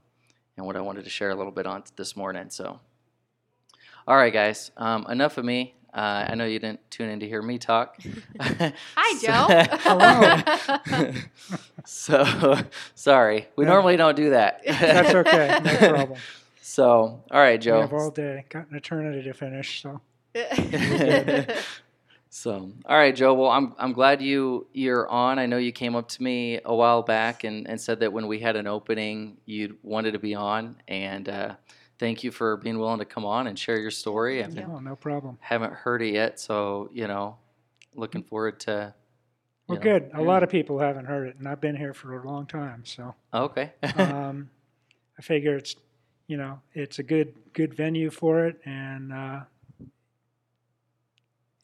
and 0.56 0.68
what 0.68 0.75
I 0.75 0.81
wanted 0.81 1.04
to 1.06 1.10
share 1.10 1.31
a 1.31 1.36
little 1.36 1.52
bit 1.52 1.66
on 1.66 1.84
this 1.95 2.16
morning. 2.16 2.52
So, 2.52 2.80
all 4.07 4.18
right, 4.18 4.31
guys, 4.31 4.69
um, 4.78 5.07
enough 5.10 5.40
of 5.40 5.45
me. 5.45 5.74
Uh, 5.94 6.25
I 6.30 6.36
know 6.36 6.45
you 6.45 6.59
didn't 6.59 6.80
tune 6.91 7.09
in 7.09 7.19
to 7.21 7.27
hear 7.27 7.41
me 7.41 7.57
talk. 7.57 7.97
Hi, 8.39 9.19
Joe. 9.19 9.47
Hello. 10.88 11.13
so, 11.83 12.59
sorry. 12.94 13.47
We 13.56 13.65
yeah. 13.65 13.71
normally 13.71 13.97
don't 13.97 14.15
do 14.15 14.30
that. 14.31 14.62
That's 14.65 15.15
okay. 15.15 15.59
No 15.63 15.77
problem. 15.77 16.19
So, 16.62 17.24
all 17.31 17.39
right, 17.39 17.59
Joe. 17.59 17.77
We 17.77 17.81
have 17.81 17.94
all 17.94 18.12
day. 18.12 18.45
Got 18.50 18.69
an 18.69 18.77
eternity 18.77 19.24
to 19.24 19.33
finish. 19.33 19.81
So. 19.81 20.01
so, 22.30 22.71
all 22.85 22.97
right, 22.97 23.15
Joe. 23.15 23.33
Well, 23.33 23.50
I'm 23.50 23.74
I'm 23.80 23.94
glad 23.94 24.21
you 24.21 24.68
you're 24.71 25.07
on. 25.09 25.39
I 25.39 25.47
know 25.47 25.57
you 25.57 25.71
came 25.71 25.95
up 25.95 26.07
to 26.09 26.21
me 26.21 26.59
a 26.63 26.75
while 26.75 27.01
back 27.01 27.44
and, 27.44 27.68
and 27.68 27.81
said 27.81 28.01
that 28.01 28.13
when 28.13 28.27
we 28.27 28.38
had 28.38 28.56
an 28.56 28.68
opening, 28.68 29.38
you 29.45 29.77
wanted 29.81 30.12
to 30.12 30.19
be 30.19 30.35
on, 30.35 30.75
and 30.88 31.27
uh, 31.27 31.56
thank 32.00 32.24
you 32.24 32.31
for 32.31 32.57
being 32.57 32.80
willing 32.80 33.00
to 33.00 33.06
come 33.06 33.25
on 33.25 33.48
and 33.48 33.60
share 33.60 33.80
your 33.80 33.92
story. 33.92 34.44
I 34.44 34.48
no, 34.48 34.80
no 34.80 34.96
problem. 34.96 35.38
Haven't 35.42 35.74
heard 35.74 36.01
it 36.01 36.13
yet, 36.13 36.40
so 36.40 36.90
you 36.92 37.07
know, 37.07 37.38
looking 37.94 38.24
forward 38.24 38.60
to. 38.62 38.94
Well, 39.68 39.78
know, 39.78 39.84
good. 39.84 40.12
A 40.16 40.22
lot 40.22 40.42
of 40.42 40.50
people 40.50 40.80
haven't 40.80 41.06
heard 41.06 41.28
it, 41.28 41.36
and 41.38 41.48
I've 41.48 41.62
been 41.62 41.75
here 41.75 41.94
for 41.94 42.19
a 42.19 42.28
long 42.28 42.47
time, 42.47 42.83
so. 42.85 43.14
Okay. 43.31 43.71
um, 43.97 44.50
I 45.19 45.21
figure 45.21 45.56
it's 45.56 45.76
you 46.28 46.38
know, 46.38 46.59
it's 46.73 47.00
a 47.00 47.04
good 47.04 47.33
good 47.54 47.73
venue 47.73 48.09
for 48.09 48.45
it, 48.45 48.59
and 48.66 49.14
uh, 49.14 49.40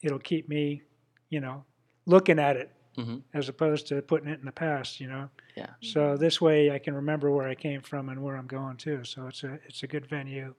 it'll 0.03 0.19
keep 0.19 0.50
me, 0.50 0.81
you 1.29 1.39
know, 1.39 1.63
looking 2.05 2.38
at 2.38 2.57
it 2.57 2.71
mm-hmm. 2.98 3.17
as 3.33 3.50
opposed 3.50 3.88
to 3.88 4.01
putting 4.01 4.27
it 4.27 4.39
in 4.39 4.45
the 4.45 4.51
past. 4.51 5.00
You 5.00 5.07
know. 5.07 5.29
Yeah. 5.55 5.69
So 5.81 6.17
this 6.17 6.41
way, 6.41 6.71
I 6.71 6.79
can 6.79 6.93
remember 6.93 7.31
where 7.31 7.47
I 7.47 7.55
came 7.55 7.81
from 7.81 8.09
and 8.09 8.21
where 8.21 8.35
I'm 8.35 8.47
going 8.47 8.77
to. 8.77 9.03
So 9.03 9.27
it's 9.27 9.43
a 9.43 9.59
it's 9.65 9.83
a 9.83 9.88
good 9.88 10.05
venue 10.05 10.53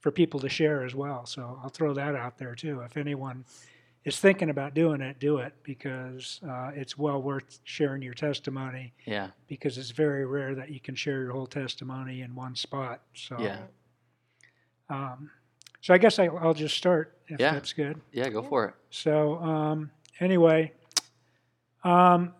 for 0.00 0.10
people 0.10 0.38
to 0.40 0.48
share 0.48 0.84
as 0.84 0.94
well. 0.94 1.26
So 1.26 1.58
I'll 1.62 1.70
throw 1.70 1.94
that 1.94 2.14
out 2.14 2.38
there 2.38 2.54
too. 2.54 2.80
If 2.80 2.96
anyone 2.96 3.44
is 4.04 4.20
thinking 4.20 4.50
about 4.50 4.74
doing 4.74 5.00
it, 5.00 5.18
do 5.18 5.38
it 5.38 5.54
because 5.62 6.40
uh, 6.46 6.70
it's 6.74 6.96
well 6.98 7.22
worth 7.22 7.58
sharing 7.64 8.02
your 8.02 8.14
testimony. 8.14 8.92
Yeah. 9.06 9.28
Because 9.48 9.78
it's 9.78 9.90
very 9.90 10.26
rare 10.26 10.54
that 10.54 10.70
you 10.70 10.78
can 10.78 10.94
share 10.94 11.22
your 11.22 11.32
whole 11.32 11.46
testimony 11.46 12.20
in 12.22 12.34
one 12.34 12.54
spot. 12.54 13.00
So. 13.14 13.36
Yeah. 13.40 13.60
Um, 14.90 15.30
so 15.80 15.92
I 15.92 15.98
guess 15.98 16.18
I, 16.18 16.28
will 16.28 16.54
just 16.54 16.76
start 16.76 17.18
if 17.28 17.38
yeah. 17.38 17.52
that's 17.52 17.72
good. 17.72 18.00
Yeah, 18.12 18.28
go 18.30 18.42
for 18.42 18.64
it. 18.66 18.74
So 18.90 19.36
um, 19.36 19.90
anyway, 20.18 20.72
um, 21.82 22.32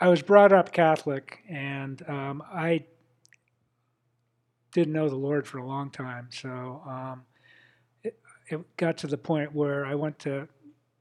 I 0.00 0.08
was 0.08 0.22
brought 0.22 0.52
up 0.52 0.72
Catholic, 0.72 1.40
and 1.48 2.08
um, 2.08 2.42
I 2.52 2.84
didn't 4.72 4.92
know 4.92 5.08
the 5.08 5.16
Lord 5.16 5.46
for 5.46 5.58
a 5.58 5.66
long 5.66 5.90
time. 5.90 6.28
So 6.30 6.82
um, 6.86 7.22
it, 8.04 8.18
it 8.46 8.76
got 8.76 8.96
to 8.98 9.08
the 9.08 9.18
point 9.18 9.52
where 9.52 9.84
I 9.84 9.94
went 9.96 10.18
to 10.20 10.46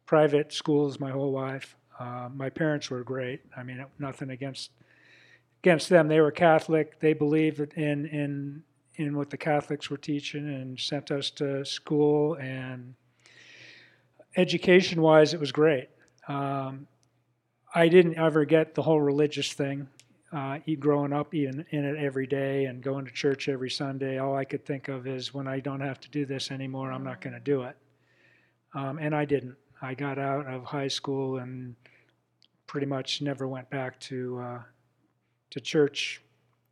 private 0.08 0.52
schools 0.52 1.00
my 1.00 1.12
whole 1.12 1.32
life. 1.32 1.76
Uh, 2.00 2.30
my 2.34 2.50
parents 2.50 2.90
were 2.90 3.04
great. 3.04 3.42
I 3.56 3.64
mean, 3.64 3.86
nothing 4.00 4.32
against 4.32 4.72
against 5.64 5.90
them. 5.90 6.08
They 6.08 6.22
were 6.22 6.32
Catholic. 6.32 7.00
They 7.00 7.14
believed 7.14 7.60
in 7.74 8.06
in 8.08 8.64
in 8.96 9.16
what 9.16 9.30
the 9.30 9.38
Catholics 9.38 9.92
were 9.92 9.98
teaching 9.98 10.48
and 10.48 10.80
sent 10.80 11.12
us 11.12 11.30
to 11.32 11.64
school. 11.64 12.36
And 12.36 12.96
education 14.36 15.02
wise, 15.02 15.36
it 15.36 15.40
was 15.40 15.52
great. 15.52 15.90
Um, 16.28 16.88
I 17.74 17.88
didn't 17.90 18.18
ever 18.18 18.46
get 18.46 18.76
the 18.76 18.82
whole 18.82 19.02
religious 19.02 19.54
thing. 19.54 19.88
Uh, 20.32 20.60
growing 20.80 21.14
up 21.14 21.34
even 21.34 21.66
in 21.70 21.86
it 21.86 21.98
every 21.98 22.28
day 22.28 22.66
and 22.66 22.82
going 22.84 23.06
to 23.06 23.12
church 23.12 23.48
every 23.48 23.70
Sunday, 23.70 24.18
all 24.18 24.36
I 24.36 24.44
could 24.44 24.66
think 24.66 24.90
of 24.90 25.08
is 25.08 25.34
when 25.34 25.48
I 25.48 25.60
don't 25.60 25.80
have 25.80 26.00
to 26.02 26.10
do 26.10 26.26
this 26.26 26.52
anymore, 26.52 26.92
I'm 26.92 27.04
not 27.04 27.22
going 27.22 27.34
to 27.34 27.40
do 27.40 27.64
it. 27.64 27.78
Um, 28.74 29.00
and 29.00 29.16
I 29.16 29.26
didn't. 29.26 29.56
I 29.82 29.94
got 29.94 30.18
out 30.18 30.48
of 30.48 30.66
high 30.66 30.88
school 30.88 31.38
and 31.38 31.76
pretty 32.66 32.88
much 32.88 33.22
never 33.22 33.48
went 33.48 33.70
back 33.70 34.00
to 34.02 34.40
uh, 34.40 34.60
to 35.52 35.62
church 35.62 36.22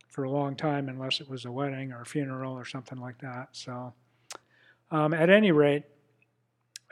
for 0.08 0.24
a 0.24 0.30
long 0.30 0.54
time 0.54 0.88
unless 0.88 1.20
it 1.20 1.28
was 1.28 1.44
a 1.44 1.52
wedding 1.52 1.92
or 1.92 2.02
a 2.02 2.06
funeral 2.06 2.52
or 2.52 2.64
something 2.64 2.98
like 2.98 3.18
that. 3.18 3.48
So, 3.52 3.92
um, 4.90 5.14
at 5.14 5.30
any 5.30 5.52
rate, 5.52 5.84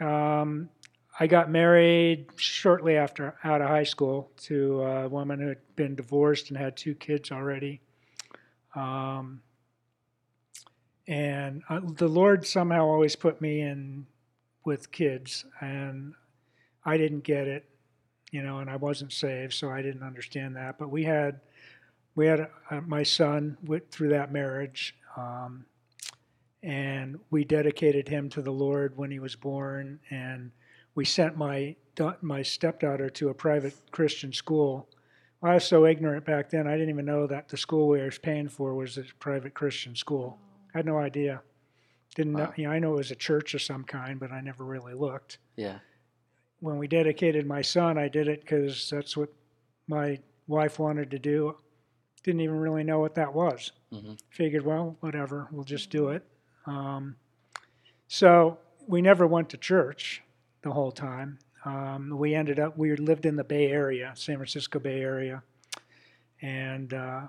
um, 0.00 0.68
I 1.18 1.28
got 1.28 1.48
married 1.48 2.26
shortly 2.36 2.96
after 2.96 3.36
out 3.44 3.60
of 3.60 3.68
high 3.68 3.84
school 3.84 4.32
to 4.38 4.82
a 4.82 5.08
woman 5.08 5.40
who 5.40 5.48
had 5.48 5.76
been 5.76 5.94
divorced 5.94 6.48
and 6.48 6.58
had 6.58 6.76
two 6.76 6.94
kids 6.94 7.30
already. 7.30 7.80
Um, 8.74 9.40
and 11.06 11.62
uh, 11.68 11.80
the 11.84 12.08
Lord 12.08 12.46
somehow 12.46 12.86
always 12.86 13.14
put 13.14 13.40
me 13.40 13.60
in 13.60 14.06
with 14.64 14.90
kids, 14.90 15.44
and 15.60 16.14
I 16.84 16.96
didn't 16.96 17.22
get 17.22 17.46
it, 17.46 17.68
you 18.32 18.42
know, 18.42 18.58
and 18.58 18.70
I 18.70 18.76
wasn't 18.76 19.12
saved, 19.12 19.52
so 19.52 19.70
I 19.70 19.82
didn't 19.82 20.02
understand 20.02 20.56
that. 20.56 20.78
But 20.78 20.90
we 20.90 21.04
had 21.04 21.40
we 22.16 22.26
had 22.26 22.48
uh, 22.70 22.80
my 22.80 23.02
son 23.02 23.56
through 23.90 24.10
that 24.10 24.32
marriage, 24.32 24.96
um, 25.16 25.66
and 26.62 27.20
we 27.30 27.44
dedicated 27.44 28.08
him 28.08 28.30
to 28.30 28.42
the 28.42 28.52
Lord 28.52 28.96
when 28.96 29.10
he 29.10 29.18
was 29.18 29.36
born, 29.36 30.00
and 30.10 30.50
we 30.94 31.04
sent 31.04 31.36
my 31.36 31.76
my 32.22 32.42
stepdaughter 32.42 33.08
to 33.08 33.28
a 33.28 33.34
private 33.34 33.74
Christian 33.92 34.32
school. 34.32 34.88
I 35.42 35.54
was 35.54 35.64
so 35.64 35.84
ignorant 35.86 36.24
back 36.24 36.50
then; 36.50 36.66
I 36.66 36.72
didn't 36.72 36.88
even 36.90 37.04
know 37.04 37.26
that 37.26 37.48
the 37.48 37.56
school 37.56 37.88
we 37.88 38.00
were 38.00 38.10
paying 38.10 38.48
for 38.48 38.74
was 38.74 38.96
a 38.98 39.04
private 39.20 39.54
Christian 39.54 39.94
school. 39.94 40.38
I 40.74 40.78
had 40.78 40.86
no 40.86 40.98
idea. 40.98 41.42
Didn't 42.14 42.32
Wow. 42.32 42.46
know, 42.46 42.52
you 42.56 42.64
know, 42.64 42.70
I 42.72 42.78
know 42.78 42.92
it 42.94 42.96
was 42.98 43.10
a 43.10 43.14
church 43.16 43.54
of 43.54 43.62
some 43.62 43.84
kind, 43.84 44.18
but 44.18 44.32
I 44.32 44.40
never 44.40 44.64
really 44.64 44.94
looked. 44.94 45.38
Yeah. 45.56 45.78
When 46.60 46.78
we 46.78 46.88
dedicated 46.88 47.46
my 47.46 47.60
son, 47.62 47.98
I 47.98 48.08
did 48.08 48.26
it 48.28 48.40
because 48.40 48.88
that's 48.90 49.16
what 49.16 49.28
my 49.86 50.18
wife 50.46 50.78
wanted 50.78 51.10
to 51.10 51.18
do. 51.18 51.56
Didn't 52.22 52.40
even 52.40 52.56
really 52.58 52.84
know 52.84 53.00
what 53.00 53.14
that 53.16 53.34
was. 53.34 53.72
Mhm. 53.92 54.18
Figured, 54.30 54.64
well, 54.64 54.96
whatever, 55.00 55.48
we'll 55.52 55.64
just 55.64 55.90
do 55.90 56.08
it. 56.08 56.24
Um, 56.66 57.16
so 58.08 58.58
we 58.86 59.02
never 59.02 59.26
went 59.26 59.50
to 59.50 59.56
church 59.58 60.22
the 60.64 60.72
whole 60.72 60.90
time. 60.90 61.38
Um, 61.64 62.10
we 62.18 62.34
ended 62.34 62.58
up, 62.58 62.76
we 62.76 62.96
lived 62.96 63.26
in 63.26 63.36
the 63.36 63.44
Bay 63.44 63.70
Area, 63.70 64.12
San 64.16 64.36
Francisco 64.36 64.80
Bay 64.80 65.00
Area. 65.00 65.42
And 66.42 66.92
uh, 66.92 67.22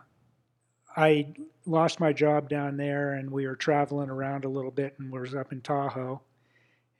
I 0.98 1.28
lost 1.66 2.00
my 2.00 2.12
job 2.12 2.50
down 2.50 2.78
there, 2.78 3.14
and 3.14 3.30
we 3.30 3.46
were 3.46 3.56
traveling 3.56 4.10
around 4.10 4.46
a 4.46 4.50
little 4.50 4.72
bit, 4.72 4.96
and 4.98 5.12
we 5.12 5.20
was 5.20 5.36
up 5.36 5.52
in 5.52 5.62
Tahoe. 5.62 6.22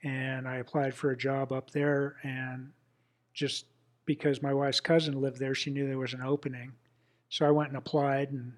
And 0.04 0.48
I 0.48 0.58
applied 0.58 0.94
for 0.94 1.12
a 1.12 1.18
job 1.18 1.52
up 1.52 1.72
there, 1.72 2.18
and 2.24 2.72
just 3.34 3.66
because 4.06 4.42
my 4.42 4.54
wife's 4.54 4.80
cousin 4.80 5.20
lived 5.20 5.40
there, 5.40 5.56
she 5.56 5.72
knew 5.72 5.88
there 5.88 5.98
was 5.98 6.14
an 6.14 6.22
opening. 6.22 6.74
So 7.30 7.46
I 7.46 7.52
went 7.52 7.70
and 7.70 7.78
applied 7.78 8.32
and 8.32 8.54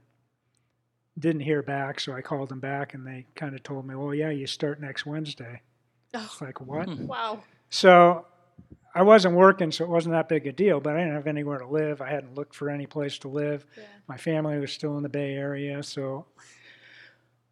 didn't 1.17 1.41
hear 1.41 1.63
back. 1.63 1.99
So 1.99 2.13
I 2.13 2.21
called 2.21 2.49
them 2.49 2.59
back, 2.59 2.93
and 2.93 3.07
they 3.07 3.25
kind 3.35 3.55
of 3.55 3.63
told 3.63 3.87
me, 3.87 3.95
"Well, 3.95 4.13
yeah, 4.13 4.29
you 4.29 4.45
start 4.45 4.81
next 4.81 5.05
Wednesday." 5.05 5.61
Oh, 6.13 6.23
It's 6.25 6.41
like 6.41 6.59
what? 6.59 6.89
Hmm. 6.89 7.07
wow. 7.07 7.43
So 7.69 8.25
I 8.97 9.03
wasn't 9.03 9.35
working, 9.35 9.71
so 9.71 9.83
it 9.83 9.89
wasn't 9.89 10.13
that 10.13 10.27
big 10.27 10.47
a 10.47 10.51
deal. 10.51 10.79
But 10.79 10.95
I 10.95 10.99
didn't 11.01 11.13
have 11.13 11.27
anywhere 11.27 11.59
to 11.59 11.67
live. 11.67 12.01
I 12.01 12.09
hadn't 12.09 12.35
looked 12.35 12.55
for 12.55 12.69
any 12.69 12.87
place 12.87 13.19
to 13.19 13.27
live. 13.27 13.63
Yeah. 13.77 13.83
My 14.07 14.17
family 14.17 14.57
was 14.57 14.71
still 14.71 14.97
in 14.97 15.03
the 15.03 15.09
Bay 15.09 15.33
Area, 15.33 15.83
so 15.83 16.25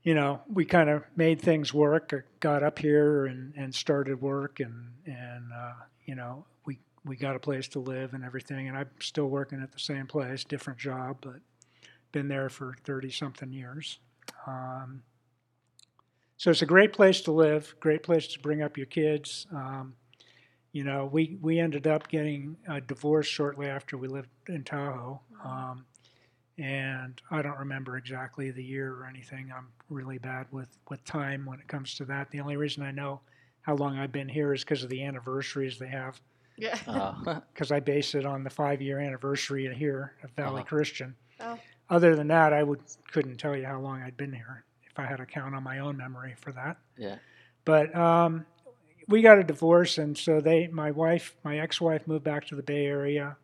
you 0.02 0.16
know 0.16 0.42
we 0.52 0.66
kind 0.66 0.90
of 0.90 1.04
made 1.16 1.40
things 1.40 1.74
work. 1.74 2.14
I 2.14 2.22
got 2.40 2.64
up 2.64 2.80
here 2.80 3.28
and, 3.28 3.54
and 3.56 3.74
started 3.74 4.22
work, 4.22 4.60
and 4.60 4.90
and 5.06 5.52
uh, 5.56 5.74
you 6.06 6.16
know 6.16 6.46
we 6.66 6.80
we 7.06 7.16
got 7.16 7.36
a 7.36 7.40
place 7.40 7.68
to 7.70 7.80
live 7.80 8.14
and 8.14 8.24
everything. 8.24 8.68
And 8.68 8.76
I'm 8.76 8.90
still 9.00 9.28
working 9.28 9.62
at 9.62 9.72
the 9.72 9.80
same 9.80 10.08
place, 10.08 10.44
different 10.44 10.80
job, 10.80 11.18
but 11.22 11.36
been 12.12 12.28
there 12.28 12.50
for 12.50 12.76
thirty 12.84 13.12
something 13.12 13.52
years. 13.52 14.00
Um, 14.48 15.04
so 16.38 16.50
it's 16.50 16.64
a 16.64 16.66
great 16.66 16.92
place 16.92 17.22
to 17.22 17.32
live, 17.32 17.76
great 17.80 18.04
place 18.04 18.28
to 18.28 18.40
bring 18.40 18.62
up 18.62 18.78
your 18.78 18.88
kids. 18.88 19.48
Um, 19.54 19.94
you 20.76 20.84
know, 20.84 21.06
we, 21.06 21.38
we 21.42 21.58
ended 21.58 21.88
up 21.88 22.10
getting 22.10 22.58
a 22.68 22.82
divorce 22.82 23.28
shortly 23.28 23.68
after 23.68 23.98
we 23.98 24.10
lived 24.10 24.28
in 24.50 24.62
Tahoe. 24.62 25.22
Um, 25.42 25.86
and 26.58 27.22
I 27.32 27.42
don't 27.42 27.58
remember 27.58 27.96
exactly 27.96 28.52
the 28.52 28.62
year 28.62 28.94
or 28.94 29.06
anything. 29.06 29.54
I'm 29.56 29.70
really 29.90 30.18
bad 30.18 30.48
with, 30.52 30.68
with 30.90 31.02
time 31.06 31.46
when 31.46 31.60
it 31.62 31.68
comes 31.70 31.96
to 31.96 32.06
that. 32.06 32.30
The 32.30 32.42
only 32.42 32.58
reason 32.58 32.84
I 32.84 32.92
know 32.92 33.22
how 33.62 33.76
long 33.76 33.98
I've 33.98 34.12
been 34.12 34.28
here 34.28 34.54
is 34.54 34.66
because 34.66 34.84
of 34.84 34.90
the 34.90 35.02
anniversaries 35.02 35.80
they 35.80 35.88
have, 35.88 36.20
Yeah. 36.58 36.78
Uh, 36.88 37.40
because 37.54 37.72
I 37.72 37.80
base 37.80 38.14
it 38.14 38.26
on 38.26 38.44
the 38.44 38.50
five 38.50 38.82
year 38.82 39.00
anniversary 39.00 39.74
here 39.74 40.12
at 40.26 40.36
Valley 40.36 40.56
Uh-huh. 40.60 40.64
Christian. 40.66 41.16
Oh. 41.40 41.58
Other 41.90 42.18
than 42.18 42.28
that, 42.28 42.52
I 42.52 42.64
would 42.64 42.82
couldn't 43.14 43.38
tell 43.38 43.56
you 43.56 43.66
how 43.66 43.80
long 43.80 44.02
I'd 44.02 44.18
been 44.18 44.34
here 44.34 44.66
if 44.86 45.00
I 45.00 45.06
had 45.06 45.22
a 45.22 45.26
count 45.26 45.56
on 45.56 45.64
my 45.64 45.80
own 45.80 45.96
memory 45.96 46.36
for 46.42 46.52
that. 46.52 46.76
yeah. 46.98 47.16
But 47.64 47.96
um, 47.96 48.46
we 49.08 49.22
got 49.22 49.38
a 49.38 49.44
divorce, 49.44 49.98
and 49.98 50.18
so 50.18 50.42
they, 50.42 50.68
my 50.68 50.92
wife, 50.92 51.36
my 51.44 51.60
ex-wife, 51.60 52.08
moved 52.08 52.24
back 52.24 52.46
to 52.48 52.56
the 52.56 52.64
Bay 52.64 52.86
Area 52.86 53.38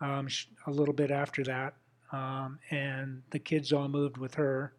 um, 0.00 0.28
a 0.66 0.70
little 0.70 0.94
bit 0.94 1.10
after 1.10 1.42
that, 1.44 1.74
um, 2.12 2.58
and 2.70 3.22
the 3.30 3.38
kids 3.38 3.72
all 3.72 3.88
moved 3.88 4.16
with 4.16 4.34
her. 4.34 4.72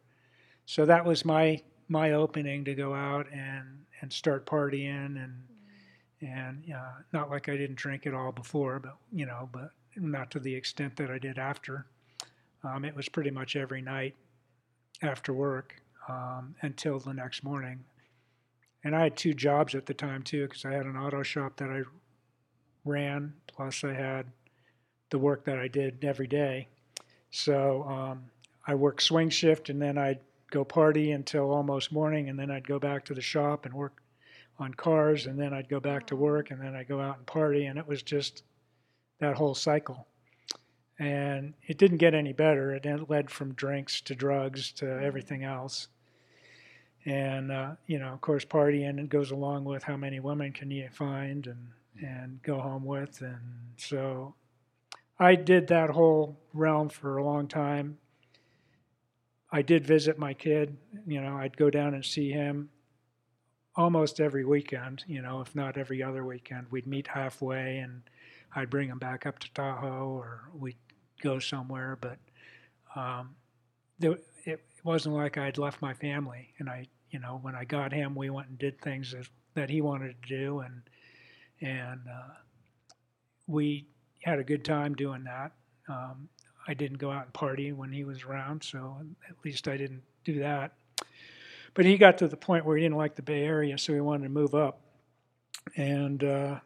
So 0.65 0.85
that 0.85 1.05
was 1.05 1.25
my 1.25 1.61
my 1.87 2.11
opening 2.11 2.63
to 2.65 2.75
go 2.75 2.93
out 2.93 3.25
and 3.31 3.85
and 4.01 4.13
start 4.13 4.45
partying 4.45 5.23
and 5.23 5.33
and 6.21 6.63
uh, 6.73 7.01
not 7.13 7.29
like 7.29 7.49
I 7.49 7.57
didn't 7.57 7.77
drink 7.77 8.05
at 8.05 8.13
all 8.13 8.31
before, 8.31 8.79
but 8.79 8.97
you 9.11 9.25
know, 9.25 9.49
but 9.51 9.71
not 9.95 10.31
to 10.31 10.39
the 10.39 10.53
extent 10.53 10.95
that 10.97 11.09
I 11.09 11.17
did 11.17 11.37
after. 11.37 11.85
Um, 12.63 12.83
it 12.83 12.95
was 12.95 13.07
pretty 13.07 13.31
much 13.31 13.55
every 13.55 13.81
night 13.81 14.15
after 15.01 15.33
work 15.33 15.81
um, 16.09 16.55
until 16.61 16.99
the 16.99 17.13
next 17.13 17.43
morning. 17.43 17.83
And 18.83 18.95
I 18.95 19.03
had 19.03 19.17
two 19.17 19.33
jobs 19.33 19.75
at 19.75 19.85
the 19.85 19.93
time 19.93 20.23
too, 20.23 20.47
because 20.47 20.65
I 20.65 20.71
had 20.71 20.85
an 20.85 20.95
auto 20.95 21.23
shop 21.23 21.57
that 21.57 21.69
I 21.69 21.81
ran, 22.85 23.33
plus 23.47 23.83
I 23.83 23.93
had 23.93 24.27
the 25.09 25.19
work 25.19 25.43
that 25.45 25.59
I 25.59 25.67
did 25.67 26.03
every 26.05 26.27
day. 26.27 26.67
So 27.31 27.83
um, 27.83 28.23
I 28.65 28.75
worked 28.75 29.01
swing 29.01 29.29
shift, 29.29 29.69
and 29.69 29.81
then 29.81 29.97
I'd 29.97 30.19
go 30.51 30.63
party 30.63 31.11
until 31.11 31.51
almost 31.51 31.91
morning, 31.91 32.29
and 32.29 32.39
then 32.39 32.49
I'd 32.49 32.67
go 32.67 32.79
back 32.79 33.05
to 33.05 33.13
the 33.13 33.21
shop 33.21 33.65
and 33.65 33.73
work 33.73 34.01
on 34.57 34.73
cars, 34.73 35.25
and 35.25 35.39
then 35.39 35.53
I'd 35.53 35.69
go 35.69 35.79
back 35.79 36.07
to 36.07 36.15
work, 36.15 36.51
and 36.51 36.61
then 36.61 36.75
I'd 36.75 36.87
go 36.87 36.99
out 36.99 37.17
and 37.17 37.25
party, 37.25 37.65
and 37.65 37.77
it 37.77 37.87
was 37.87 38.01
just 38.01 38.43
that 39.19 39.35
whole 39.35 39.55
cycle. 39.55 40.07
And 40.97 41.53
it 41.67 41.77
didn't 41.77 41.97
get 41.97 42.13
any 42.13 42.33
better. 42.33 42.73
It 42.73 43.09
led 43.09 43.29
from 43.29 43.53
drinks 43.53 44.01
to 44.01 44.15
drugs 44.15 44.71
to 44.73 44.85
everything 44.85 45.43
else. 45.43 45.87
And 47.09 47.51
uh, 47.51 47.71
you 47.87 47.97
know, 47.97 48.13
of 48.13 48.21
course, 48.21 48.45
partying 48.45 48.99
it 48.99 49.09
goes 49.09 49.31
along 49.31 49.65
with 49.65 49.83
how 49.83 49.97
many 49.97 50.19
women 50.19 50.53
can 50.53 50.69
you 50.69 50.89
find 50.91 51.47
and 51.47 51.69
and 52.01 52.41
go 52.43 52.59
home 52.59 52.85
with, 52.85 53.21
and 53.21 53.39
so 53.77 54.35
I 55.17 55.33
did 55.35 55.67
that 55.67 55.89
whole 55.89 56.37
realm 56.53 56.87
for 56.89 57.17
a 57.17 57.23
long 57.23 57.47
time. 57.47 57.97
I 59.51 59.63
did 59.63 59.87
visit 59.87 60.19
my 60.19 60.35
kid. 60.35 60.77
You 61.07 61.19
know, 61.19 61.35
I'd 61.35 61.57
go 61.57 61.71
down 61.71 61.95
and 61.95 62.05
see 62.05 62.31
him 62.31 62.69
almost 63.75 64.19
every 64.19 64.45
weekend. 64.45 65.03
You 65.07 65.23
know, 65.23 65.41
if 65.41 65.55
not 65.55 65.77
every 65.77 66.03
other 66.03 66.23
weekend, 66.23 66.67
we'd 66.69 66.85
meet 66.85 67.07
halfway, 67.07 67.79
and 67.79 68.03
I'd 68.55 68.69
bring 68.69 68.87
him 68.87 68.99
back 68.99 69.25
up 69.25 69.39
to 69.39 69.51
Tahoe, 69.53 70.09
or 70.15 70.49
we'd 70.53 70.77
go 71.23 71.39
somewhere. 71.39 71.97
But 71.99 72.19
um, 72.95 73.35
it 73.99 74.61
wasn't 74.83 75.15
like 75.15 75.39
I'd 75.39 75.57
left 75.57 75.81
my 75.81 75.93
family. 75.93 76.53
And 76.59 76.69
I, 76.69 76.87
you 77.11 77.19
know, 77.19 77.39
when 77.41 77.55
I 77.55 77.63
got 77.63 77.91
him, 77.91 78.15
we 78.15 78.29
went 78.29 78.49
and 78.49 78.57
did 78.57 78.79
things 78.81 79.11
that, 79.11 79.27
that 79.55 79.69
he 79.69 79.81
wanted 79.81 80.15
to 80.21 80.29
do, 80.29 80.59
and 80.59 80.81
and 81.61 82.01
uh, 82.07 82.33
we 83.47 83.87
had 84.23 84.39
a 84.39 84.43
good 84.43 84.63
time 84.63 84.93
doing 84.93 85.23
that. 85.23 85.51
Um, 85.87 86.29
I 86.67 86.73
didn't 86.73 86.97
go 86.97 87.11
out 87.11 87.25
and 87.25 87.33
party 87.33 87.71
when 87.71 87.91
he 87.91 88.03
was 88.03 88.23
around, 88.23 88.63
so 88.63 88.97
at 89.27 89.35
least 89.43 89.67
I 89.67 89.75
didn't 89.75 90.03
do 90.23 90.39
that. 90.39 90.73
But 91.73 91.85
he 91.85 91.97
got 91.97 92.17
to 92.19 92.27
the 92.27 92.37
point 92.37 92.65
where 92.65 92.77
he 92.77 92.83
didn't 92.83 92.97
like 92.97 93.15
the 93.15 93.21
Bay 93.21 93.43
Area, 93.43 93.77
so 93.77 93.93
he 93.93 93.99
wanted 93.99 94.23
to 94.23 94.29
move 94.29 94.53
up, 94.53 94.81
and 95.75 96.23
uh, 96.23 96.59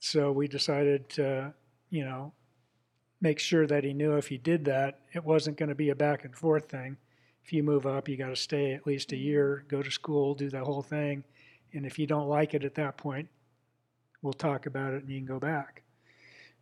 so 0.00 0.32
we 0.32 0.48
decided 0.48 1.08
to, 1.10 1.54
you 1.90 2.04
know, 2.04 2.32
make 3.20 3.38
sure 3.38 3.66
that 3.66 3.84
he 3.84 3.92
knew 3.92 4.16
if 4.16 4.28
he 4.28 4.38
did 4.38 4.64
that, 4.64 5.00
it 5.12 5.24
wasn't 5.24 5.56
going 5.56 5.68
to 5.68 5.74
be 5.74 5.90
a 5.90 5.94
back 5.94 6.24
and 6.24 6.34
forth 6.34 6.68
thing. 6.68 6.96
If 7.50 7.54
you 7.54 7.64
move 7.64 7.84
up, 7.84 8.08
you 8.08 8.16
got 8.16 8.28
to 8.28 8.36
stay 8.36 8.74
at 8.74 8.86
least 8.86 9.10
a 9.10 9.16
year, 9.16 9.64
go 9.66 9.82
to 9.82 9.90
school, 9.90 10.36
do 10.36 10.48
the 10.48 10.62
whole 10.62 10.82
thing, 10.82 11.24
and 11.72 11.84
if 11.84 11.98
you 11.98 12.06
don't 12.06 12.28
like 12.28 12.54
it 12.54 12.62
at 12.62 12.76
that 12.76 12.96
point, 12.96 13.28
we'll 14.22 14.32
talk 14.32 14.66
about 14.66 14.94
it 14.94 15.02
and 15.02 15.10
you 15.10 15.18
can 15.18 15.26
go 15.26 15.40
back. 15.40 15.82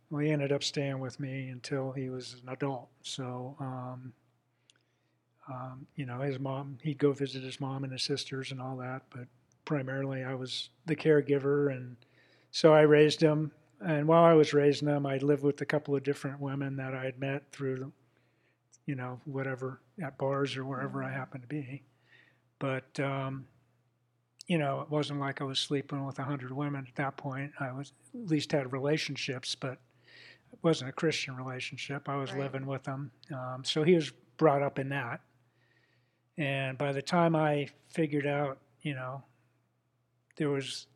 Well, 0.09 0.21
he 0.21 0.31
ended 0.31 0.51
up 0.51 0.63
staying 0.63 0.97
with 0.97 1.19
me 1.19 1.49
until 1.49 1.91
he 1.91 2.09
was 2.09 2.37
an 2.41 2.51
adult. 2.51 2.89
So, 3.03 3.55
um, 3.59 4.13
um, 5.47 5.85
you 5.95 6.07
know, 6.07 6.21
his 6.21 6.39
mom, 6.39 6.79
he'd 6.81 6.97
go 6.97 7.11
visit 7.11 7.43
his 7.43 7.59
mom 7.59 7.83
and 7.83 7.93
his 7.93 8.01
sisters 8.01 8.51
and 8.51 8.59
all 8.59 8.75
that, 8.77 9.03
but 9.11 9.27
primarily 9.65 10.23
I 10.23 10.33
was 10.33 10.71
the 10.87 10.95
caregiver. 10.95 11.71
And 11.71 11.97
so 12.49 12.73
I 12.73 12.81
raised 12.81 13.21
him. 13.21 13.51
And 13.79 14.07
while 14.07 14.23
I 14.23 14.33
was 14.33 14.55
raising 14.55 14.87
him, 14.87 15.05
I 15.05 15.17
lived 15.17 15.43
with 15.43 15.61
a 15.61 15.67
couple 15.67 15.95
of 15.95 16.01
different 16.01 16.39
women 16.39 16.77
that 16.77 16.95
I 16.95 17.05
had 17.05 17.19
met 17.19 17.43
through, 17.51 17.93
you 18.89 18.95
know, 18.95 19.19
whatever, 19.25 19.81
at 20.01 20.17
bars 20.17 20.57
or 20.57 20.65
wherever 20.65 21.03
I 21.03 21.11
happened 21.11 21.43
to 21.43 21.47
be. 21.47 21.83
But, 22.57 22.99
um, 22.99 23.45
you 24.47 24.57
know, 24.57 24.81
it 24.81 24.89
wasn't 24.89 25.19
like 25.19 25.41
I 25.41 25.43
was 25.43 25.59
sleeping 25.59 26.07
with 26.07 26.17
a 26.17 26.23
hundred 26.23 26.51
women 26.51 26.87
at 26.89 26.95
that 26.95 27.15
point. 27.15 27.51
I 27.59 27.71
was 27.71 27.93
at 28.15 28.27
least 28.31 28.51
had 28.51 28.73
relationships, 28.73 29.53
but 29.53 29.73
it 30.51 30.57
wasn't 30.63 30.89
a 30.89 30.93
Christian 30.93 31.35
relationship. 31.35 32.09
I 32.09 32.15
was 32.15 32.31
Right. 32.31 32.39
living 32.39 32.65
with 32.65 32.81
them, 32.81 33.11
um, 33.31 33.63
so 33.63 33.83
he 33.83 33.93
was 33.93 34.09
brought 34.37 34.63
up 34.63 34.79
in 34.79 34.89
that. 34.89 35.21
And 36.39 36.75
by 36.75 36.91
the 36.91 37.03
time 37.03 37.35
I 37.35 37.69
figured 37.89 38.25
out, 38.25 38.57
you 38.81 38.95
know, 38.95 39.23
there 40.37 40.49
was 40.49 40.87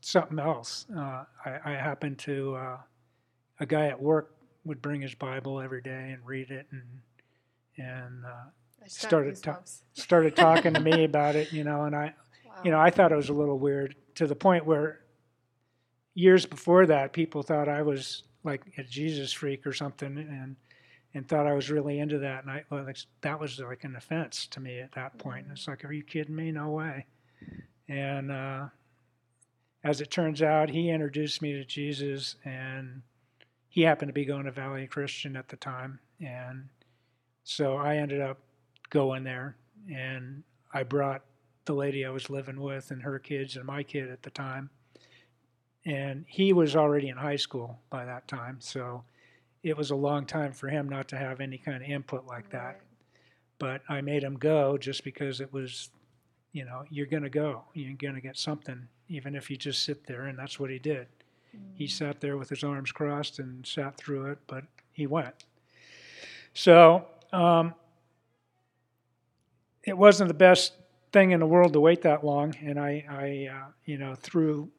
something 0.00 0.40
else, 0.40 0.86
uh, 0.96 1.26
I, 1.44 1.60
I, 1.64 1.70
happened 1.74 2.18
to, 2.20 2.56
uh, 2.56 2.78
a 3.60 3.66
guy 3.66 3.86
at 3.86 4.02
work 4.02 4.34
would 4.64 4.82
bring 4.82 5.00
his 5.00 5.14
Bible 5.14 5.60
every 5.60 5.80
day 5.80 6.10
and 6.10 6.26
read 6.26 6.50
it 6.50 6.66
and, 6.72 7.02
and, 7.76 8.24
uh, 8.24 8.50
started 8.86 9.42
ta- 9.42 9.60
started 9.94 10.36
talking 10.36 10.74
to 10.74 10.80
me 10.80 11.04
about 11.04 11.36
it, 11.36 11.52
you 11.52 11.64
know, 11.64 11.84
and 11.84 11.94
I, 11.94 12.14
wow. 12.46 12.54
you 12.64 12.70
know, 12.70 12.80
I 12.80 12.90
thought 12.90 13.12
it 13.12 13.16
was 13.16 13.28
a 13.28 13.34
little 13.34 13.58
weird 13.58 13.94
to 14.16 14.26
the 14.26 14.34
point 14.34 14.66
where 14.66 15.00
years 16.14 16.46
before 16.46 16.86
that, 16.86 17.12
people 17.12 17.42
thought 17.42 17.68
I 17.68 17.82
was 17.82 18.24
like 18.44 18.62
a 18.78 18.82
Jesus 18.82 19.32
freak 19.32 19.66
or 19.66 19.72
something, 19.72 20.16
and 20.16 20.56
and 21.12 21.28
thought 21.28 21.46
I 21.46 21.54
was 21.54 21.70
really 21.70 21.98
into 21.98 22.18
that. 22.20 22.42
And 22.42 22.50
I 22.50 22.64
well, 22.70 22.86
that 23.22 23.40
was 23.40 23.58
like 23.58 23.84
an 23.84 23.96
offense 23.96 24.46
to 24.48 24.60
me 24.60 24.80
at 24.80 24.92
that 24.92 25.18
point. 25.18 25.44
And 25.44 25.52
it's 25.52 25.68
like, 25.68 25.84
are 25.84 25.92
you 25.92 26.04
kidding 26.04 26.36
me? 26.36 26.52
No 26.52 26.70
way. 26.70 27.06
And 27.88 28.30
uh, 28.30 28.66
as 29.82 30.00
it 30.00 30.10
turns 30.10 30.42
out, 30.42 30.70
he 30.70 30.90
introduced 30.90 31.42
me 31.42 31.52
to 31.52 31.64
Jesus, 31.64 32.36
and 32.44 33.02
he 33.68 33.82
happened 33.82 34.08
to 34.08 34.12
be 34.12 34.24
going 34.24 34.44
to 34.44 34.52
Valley 34.52 34.86
Christian 34.86 35.36
at 35.36 35.48
the 35.48 35.56
time, 35.56 35.98
and 36.20 36.68
so 37.44 37.76
I 37.76 37.96
ended 37.96 38.20
up 38.20 38.38
going 38.90 39.24
there, 39.24 39.56
and 39.92 40.42
I 40.72 40.82
brought 40.82 41.22
the 41.64 41.74
lady 41.74 42.04
I 42.04 42.10
was 42.10 42.30
living 42.30 42.60
with 42.60 42.90
and 42.90 43.02
her 43.02 43.18
kids 43.18 43.56
and 43.56 43.64
my 43.64 43.82
kid 43.82 44.10
at 44.10 44.22
the 44.22 44.30
time. 44.30 44.70
And 45.86 46.24
he 46.28 46.52
was 46.52 46.76
already 46.76 47.08
in 47.08 47.16
high 47.16 47.36
school 47.36 47.78
by 47.90 48.04
that 48.04 48.28
time, 48.28 48.58
so 48.60 49.04
it 49.62 49.76
was 49.76 49.90
a 49.90 49.96
long 49.96 50.26
time 50.26 50.52
for 50.52 50.68
him 50.68 50.88
not 50.88 51.08
to 51.08 51.16
have 51.16 51.40
any 51.40 51.58
kind 51.58 51.82
of 51.82 51.88
input 51.88 52.26
like 52.26 52.50
that. 52.50 52.80
But 53.58 53.82
I 53.88 54.00
made 54.00 54.22
him 54.22 54.36
go 54.36 54.78
just 54.78 55.04
because 55.04 55.40
it 55.40 55.52
was, 55.52 55.90
you 56.52 56.64
know, 56.64 56.84
you're 56.90 57.06
going 57.06 57.22
to 57.22 57.30
go. 57.30 57.64
You're 57.74 57.96
going 57.96 58.14
to 58.14 58.20
get 58.20 58.38
something, 58.38 58.88
even 59.08 59.34
if 59.34 59.50
you 59.50 59.56
just 59.56 59.84
sit 59.84 60.06
there. 60.06 60.26
And 60.26 60.38
that's 60.38 60.58
what 60.58 60.70
he 60.70 60.78
did. 60.78 61.06
Mm. 61.54 61.60
He 61.74 61.86
sat 61.86 62.20
there 62.20 62.38
with 62.38 62.48
his 62.48 62.64
arms 62.64 62.90
crossed 62.90 63.38
and 63.38 63.66
sat 63.66 63.98
through 63.98 64.30
it, 64.30 64.38
but 64.46 64.64
he 64.92 65.06
went. 65.06 65.44
So 66.54 67.04
um, 67.32 67.74
it 69.84 69.96
wasn't 69.96 70.28
the 70.28 70.34
best 70.34 70.72
thing 71.12 71.32
in 71.32 71.40
the 71.40 71.46
world 71.46 71.72
to 71.72 71.80
wait 71.80 72.02
that 72.02 72.24
long. 72.24 72.54
And 72.62 72.78
I, 72.78 73.04
I 73.08 73.48
uh, 73.52 73.68
you 73.84 73.98
know, 73.98 74.14
through 74.14 74.70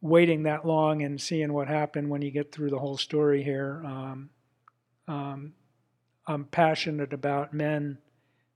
waiting 0.00 0.44
that 0.44 0.66
long 0.66 1.02
and 1.02 1.20
seeing 1.20 1.52
what 1.52 1.68
happened 1.68 2.08
when 2.08 2.22
you 2.22 2.30
get 2.30 2.52
through 2.52 2.70
the 2.70 2.78
whole 2.78 2.96
story 2.96 3.42
here. 3.42 3.82
Um, 3.84 4.30
um, 5.08 5.52
I'm 6.26 6.44
passionate 6.44 7.12
about 7.12 7.52
men 7.52 7.98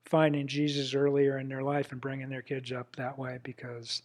finding 0.04 0.46
Jesus 0.48 0.94
earlier 0.94 1.38
in 1.38 1.48
their 1.48 1.62
life 1.62 1.92
and 1.92 2.00
bringing 2.00 2.28
their 2.28 2.42
kids 2.42 2.72
up 2.72 2.96
that 2.96 3.16
way 3.16 3.38
because 3.42 4.02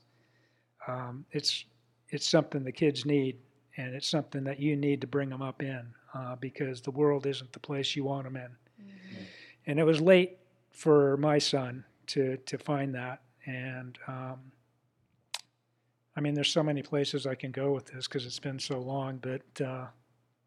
um, 0.87 1.25
it's 1.31 1.65
it's 2.09 2.29
something 2.29 2.63
the 2.63 2.71
kids 2.71 3.05
need 3.05 3.37
and 3.77 3.93
it's 3.93 4.07
something 4.07 4.43
that 4.45 4.59
you 4.59 4.75
need 4.75 5.01
to 5.01 5.07
bring 5.07 5.29
them 5.29 5.41
up 5.41 5.61
in 5.61 5.85
uh, 6.13 6.35
because 6.37 6.81
the 6.81 6.91
world 6.91 7.25
isn't 7.25 7.51
the 7.51 7.59
place 7.59 7.95
you 7.95 8.03
want 8.03 8.23
them 8.23 8.35
in. 8.35 8.49
Mm-hmm. 8.81 9.23
And 9.67 9.79
it 9.79 9.83
was 9.83 9.99
late 10.01 10.37
for 10.71 11.17
my 11.17 11.37
son 11.37 11.83
to 12.07 12.37
to 12.37 12.57
find 12.57 12.93
that 12.95 13.21
and 13.45 13.97
um, 14.07 14.51
I 16.17 16.21
mean, 16.21 16.33
there's 16.33 16.51
so 16.51 16.63
many 16.63 16.81
places 16.81 17.27
I 17.27 17.35
can 17.35 17.51
go 17.51 17.73
with 17.73 17.87
this 17.87 18.07
because 18.07 18.25
it's 18.25 18.39
been 18.39 18.59
so 18.59 18.79
long, 18.79 19.17
but 19.17 19.65
uh, 19.65 19.87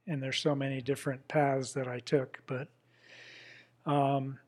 and 0.07 0.23
there's 0.23 0.39
so 0.39 0.55
many 0.55 0.81
different 0.81 1.27
paths 1.29 1.73
that 1.75 1.87
I 1.87 2.01
took. 2.01 2.41
But 2.47 2.69
um, 3.85 4.39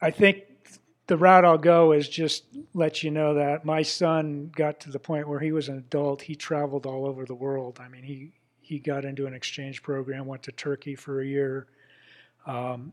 I 0.00 0.10
think 0.10 0.44
the 1.08 1.16
route 1.16 1.44
I'll 1.44 1.58
go 1.58 1.92
is 1.92 2.08
just 2.08 2.44
let 2.74 3.02
you 3.02 3.10
know 3.10 3.34
that 3.34 3.64
my 3.64 3.82
son 3.82 4.52
got 4.54 4.78
to 4.80 4.90
the 4.90 4.98
point 4.98 5.26
where 5.26 5.40
he 5.40 5.52
was 5.52 5.68
an 5.68 5.78
adult. 5.78 6.22
He 6.22 6.36
traveled 6.36 6.86
all 6.86 7.06
over 7.06 7.24
the 7.24 7.34
world. 7.34 7.78
I 7.80 7.88
mean, 7.88 8.04
he 8.04 8.32
he 8.60 8.78
got 8.78 9.04
into 9.04 9.26
an 9.26 9.32
exchange 9.34 9.82
program, 9.82 10.26
went 10.26 10.42
to 10.44 10.52
Turkey 10.52 10.94
for 10.94 11.22
a 11.22 11.26
year, 11.26 11.66
um, 12.46 12.92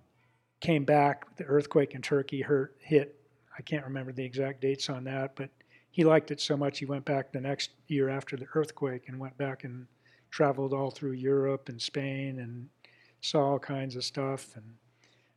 came 0.62 0.86
back. 0.86 1.36
The 1.36 1.44
earthquake 1.44 1.94
in 1.94 2.02
Turkey 2.02 2.42
hurt 2.42 2.76
hit 2.80 3.20
I 3.58 3.62
can't 3.62 3.86
remember 3.86 4.12
the 4.12 4.24
exact 4.24 4.62
dates 4.62 4.90
on 4.90 5.04
that, 5.06 5.36
but 5.36 5.50
he 5.92 6.04
liked 6.04 6.32
it 6.32 6.42
so 6.42 6.58
much 6.58 6.80
he 6.80 6.86
went 6.86 7.06
back 7.06 7.32
the 7.32 7.40
next 7.40 7.72
year 7.88 8.10
after 8.10 8.36
the 8.36 8.48
earthquake 8.54 9.04
and 9.08 9.20
went 9.20 9.38
back 9.38 9.64
and 9.64 9.88
traveled 10.30 10.74
all 10.74 10.92
through 10.92 11.14
Europe 11.14 11.70
and 11.70 11.82
Spain 11.82 12.40
and 12.40 12.68
saw 13.22 13.52
all 13.52 13.60
kinds 13.60 13.96
of 13.96 14.04
stuff. 14.04 14.56
And 14.56 14.76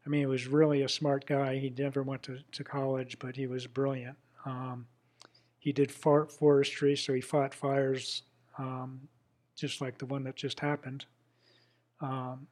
I 0.08 0.10
mean, 0.10 0.20
he 0.20 0.26
was 0.26 0.46
really 0.46 0.80
a 0.80 0.88
smart 0.88 1.26
guy. 1.26 1.58
He 1.58 1.68
never 1.76 2.02
went 2.02 2.22
to, 2.22 2.38
to 2.52 2.64
college, 2.64 3.18
but 3.18 3.36
he 3.36 3.46
was 3.46 3.66
brilliant. 3.66 4.16
Um, 4.46 4.86
he 5.58 5.70
did 5.70 5.92
forestry, 5.92 6.96
so 6.96 7.12
he 7.12 7.20
fought 7.20 7.52
fires 7.52 8.22
um, 8.56 9.02
just 9.54 9.82
like 9.82 9.98
the 9.98 10.06
one 10.06 10.24
that 10.24 10.34
just 10.34 10.60
happened. 10.60 11.04
Um, 12.00 12.46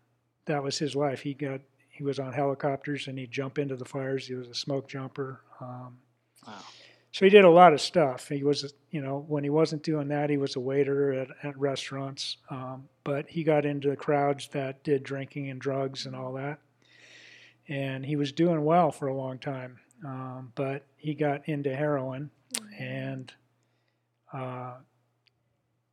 that 0.44 0.62
was 0.62 0.76
his 0.76 0.94
life. 0.94 1.22
He 1.22 1.32
got 1.32 1.62
he 1.88 2.04
was 2.04 2.18
on 2.18 2.34
helicopters 2.34 3.08
and 3.08 3.18
he'd 3.18 3.30
jump 3.30 3.58
into 3.58 3.74
the 3.74 3.86
fires. 3.86 4.26
He 4.26 4.34
was 4.34 4.48
a 4.48 4.54
smoke 4.54 4.86
jumper. 4.86 5.40
Um, 5.58 5.96
wow. 6.46 6.58
So 7.10 7.24
he 7.24 7.30
did 7.30 7.46
a 7.46 7.50
lot 7.50 7.72
of 7.72 7.80
stuff. 7.80 8.28
He 8.28 8.44
was, 8.44 8.74
you 8.90 9.00
know, 9.00 9.24
when 9.28 9.44
he 9.44 9.48
wasn't 9.48 9.82
doing 9.82 10.08
that, 10.08 10.28
he 10.28 10.36
was 10.36 10.56
a 10.56 10.60
waiter 10.60 11.14
at, 11.14 11.28
at 11.42 11.58
restaurants. 11.58 12.36
Um, 12.50 12.90
but 13.02 13.30
he 13.30 13.44
got 13.44 13.64
into 13.64 13.88
the 13.88 13.96
crowds 13.96 14.48
that 14.48 14.84
did 14.84 15.04
drinking 15.04 15.48
and 15.48 15.58
drugs 15.58 16.04
and 16.04 16.14
all 16.14 16.34
that. 16.34 16.58
And 17.68 18.04
he 18.04 18.16
was 18.16 18.32
doing 18.32 18.64
well 18.64 18.90
for 18.90 19.08
a 19.08 19.14
long 19.14 19.38
time. 19.38 19.78
Um, 20.04 20.52
but 20.54 20.84
he 20.96 21.14
got 21.14 21.48
into 21.48 21.74
heroin. 21.74 22.30
And 22.78 23.32
uh, 24.32 24.74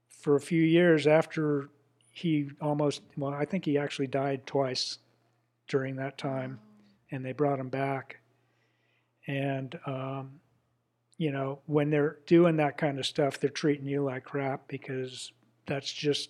for 0.10 0.36
a 0.36 0.42
few 0.42 0.62
years 0.62 1.08
after 1.08 1.70
he 2.12 2.50
almost, 2.62 3.02
well, 3.18 3.34
I 3.34 3.46
think 3.46 3.66
he 3.66 3.78
actually 3.78 4.08
died 4.08 4.46
twice 4.46 5.00
during 5.68 5.96
that 5.96 6.18
time. 6.18 6.60
And 7.12 7.26
they 7.26 7.32
brought 7.32 7.60
him 7.60 7.70
back 7.70 8.20
and, 9.28 9.78
um, 9.86 10.40
you 11.18 11.32
know, 11.32 11.60
when 11.66 11.90
they're 11.90 12.18
doing 12.26 12.58
that 12.58 12.78
kind 12.78 13.00
of 13.00 13.06
stuff, 13.06 13.40
they're 13.40 13.50
treating 13.50 13.86
you 13.86 14.04
like 14.04 14.26
crap 14.26 14.68
because 14.68 15.32
that's 15.66 15.92
just 15.92 16.30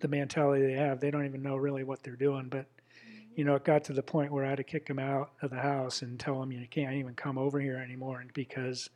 the 0.00 0.08
mentality 0.08 0.66
they 0.66 0.72
have. 0.72 1.00
They 1.00 1.10
don't 1.10 1.26
even 1.26 1.42
know 1.42 1.56
really 1.56 1.84
what 1.84 2.02
they're 2.02 2.16
doing. 2.16 2.48
But, 2.48 2.66
you 3.38 3.44
know, 3.44 3.54
it 3.54 3.62
got 3.62 3.84
to 3.84 3.92
the 3.92 4.02
point 4.02 4.32
where 4.32 4.44
I 4.44 4.48
had 4.48 4.56
to 4.56 4.64
kick 4.64 4.88
him 4.88 4.98
out 4.98 5.30
of 5.42 5.50
the 5.50 5.60
house 5.60 6.02
and 6.02 6.18
tell 6.18 6.42
him, 6.42 6.50
you 6.50 6.66
can't 6.68 6.94
even 6.94 7.14
come 7.14 7.38
over 7.38 7.60
here 7.60 7.76
anymore 7.76 8.24
because, 8.34 8.90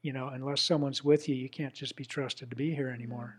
you 0.00 0.14
know, 0.14 0.28
unless 0.28 0.62
someone's 0.62 1.04
with 1.04 1.28
you, 1.28 1.34
you 1.34 1.50
can't 1.50 1.74
just 1.74 1.94
be 1.94 2.06
trusted 2.06 2.48
to 2.48 2.56
be 2.56 2.74
here 2.74 2.88
anymore. 2.88 3.36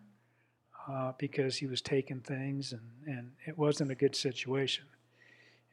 Uh, 0.87 1.13
because 1.17 1.55
he 1.57 1.65
was 1.65 1.81
taking 1.81 2.19
things 2.19 2.73
and, 2.73 2.81
and 3.07 3.31
it 3.47 3.57
wasn't 3.57 3.89
a 3.89 3.95
good 3.95 4.15
situation 4.15 4.83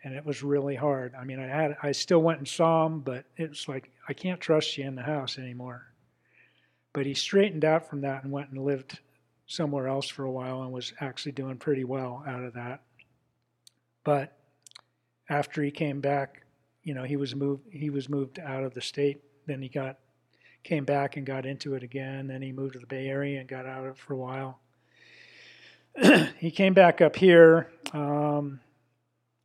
and 0.04 0.14
it 0.14 0.24
was 0.24 0.42
really 0.42 0.74
hard. 0.74 1.12
I 1.20 1.24
mean, 1.24 1.38
I 1.38 1.46
had 1.46 1.76
I 1.82 1.92
still 1.92 2.22
went 2.22 2.38
and 2.38 2.48
saw 2.48 2.86
him, 2.86 3.00
but 3.00 3.26
it 3.36 3.50
was 3.50 3.68
like 3.68 3.90
I 4.08 4.14
can't 4.14 4.40
trust 4.40 4.78
you 4.78 4.86
in 4.86 4.94
the 4.94 5.02
house 5.02 5.36
anymore. 5.36 5.82
But 6.94 7.04
he 7.04 7.12
straightened 7.12 7.66
out 7.66 7.90
from 7.90 8.00
that 8.02 8.24
and 8.24 8.32
went 8.32 8.48
and 8.48 8.64
lived 8.64 9.00
somewhere 9.46 9.86
else 9.86 10.08
for 10.08 10.24
a 10.24 10.32
while 10.32 10.62
and 10.62 10.72
was 10.72 10.94
actually 10.98 11.32
doing 11.32 11.58
pretty 11.58 11.84
well 11.84 12.24
out 12.26 12.42
of 12.42 12.54
that. 12.54 12.80
But 14.04 14.36
after 15.28 15.62
he 15.62 15.70
came 15.70 16.00
back, 16.00 16.42
you 16.82 16.94
know, 16.94 17.04
he 17.04 17.16
was 17.16 17.34
moved 17.34 17.66
he 17.70 17.90
was 17.90 18.08
moved 18.08 18.38
out 18.38 18.64
of 18.64 18.74
the 18.74 18.80
state. 18.80 19.22
Then 19.46 19.62
he 19.62 19.68
got 19.68 19.98
came 20.62 20.84
back 20.84 21.16
and 21.16 21.26
got 21.26 21.46
into 21.46 21.74
it 21.74 21.82
again. 21.82 22.26
Then 22.26 22.42
he 22.42 22.52
moved 22.52 22.74
to 22.74 22.78
the 22.78 22.86
Bay 22.86 23.08
Area 23.08 23.40
and 23.40 23.48
got 23.48 23.66
out 23.66 23.84
of 23.84 23.90
it 23.92 23.98
for 23.98 24.14
a 24.14 24.16
while. 24.16 24.60
he 26.38 26.50
came 26.50 26.74
back 26.74 27.00
up 27.00 27.16
here. 27.16 27.70
Um, 27.92 28.60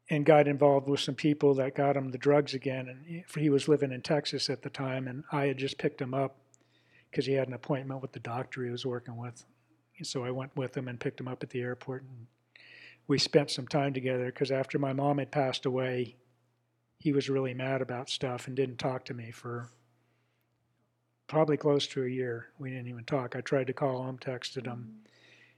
and 0.09 0.25
got 0.25 0.47
involved 0.47 0.87
with 0.87 0.99
some 0.99 1.15
people 1.15 1.55
that 1.55 1.75
got 1.75 1.97
him 1.97 2.11
the 2.11 2.17
drugs 2.17 2.53
again. 2.53 2.87
And 2.87 3.23
he 3.35 3.49
was 3.49 3.67
living 3.67 3.91
in 3.91 4.01
Texas 4.01 4.49
at 4.49 4.61
the 4.61 4.69
time, 4.69 5.07
and 5.07 5.23
I 5.31 5.45
had 5.45 5.57
just 5.57 5.77
picked 5.77 6.01
him 6.01 6.13
up 6.13 6.37
because 7.09 7.25
he 7.25 7.33
had 7.33 7.47
an 7.47 7.53
appointment 7.53 8.01
with 8.01 8.11
the 8.11 8.19
doctor 8.19 8.63
he 8.63 8.69
was 8.69 8.85
working 8.85 9.17
with. 9.17 9.43
So 10.03 10.23
I 10.23 10.31
went 10.31 10.55
with 10.55 10.75
him 10.75 10.87
and 10.87 10.99
picked 10.99 11.19
him 11.19 11.27
up 11.27 11.41
at 11.41 11.49
the 11.49 11.61
airport, 11.61 12.03
and 12.03 12.27
we 13.07 13.19
spent 13.19 13.51
some 13.51 13.67
time 13.67 13.93
together. 13.93 14.25
Because 14.25 14.51
after 14.51 14.79
my 14.79 14.93
mom 14.93 15.17
had 15.17 15.31
passed 15.31 15.65
away, 15.65 16.15
he 16.99 17.11
was 17.11 17.29
really 17.29 17.53
mad 17.53 17.81
about 17.81 18.09
stuff 18.09 18.47
and 18.47 18.55
didn't 18.55 18.77
talk 18.77 19.05
to 19.05 19.13
me 19.13 19.31
for 19.31 19.69
probably 21.27 21.57
close 21.57 21.87
to 21.87 22.03
a 22.03 22.09
year. 22.09 22.47
We 22.59 22.69
didn't 22.69 22.87
even 22.87 23.03
talk. 23.03 23.35
I 23.35 23.41
tried 23.41 23.67
to 23.67 23.73
call 23.73 24.07
him, 24.07 24.17
texted 24.17 24.65
him. 24.65 25.01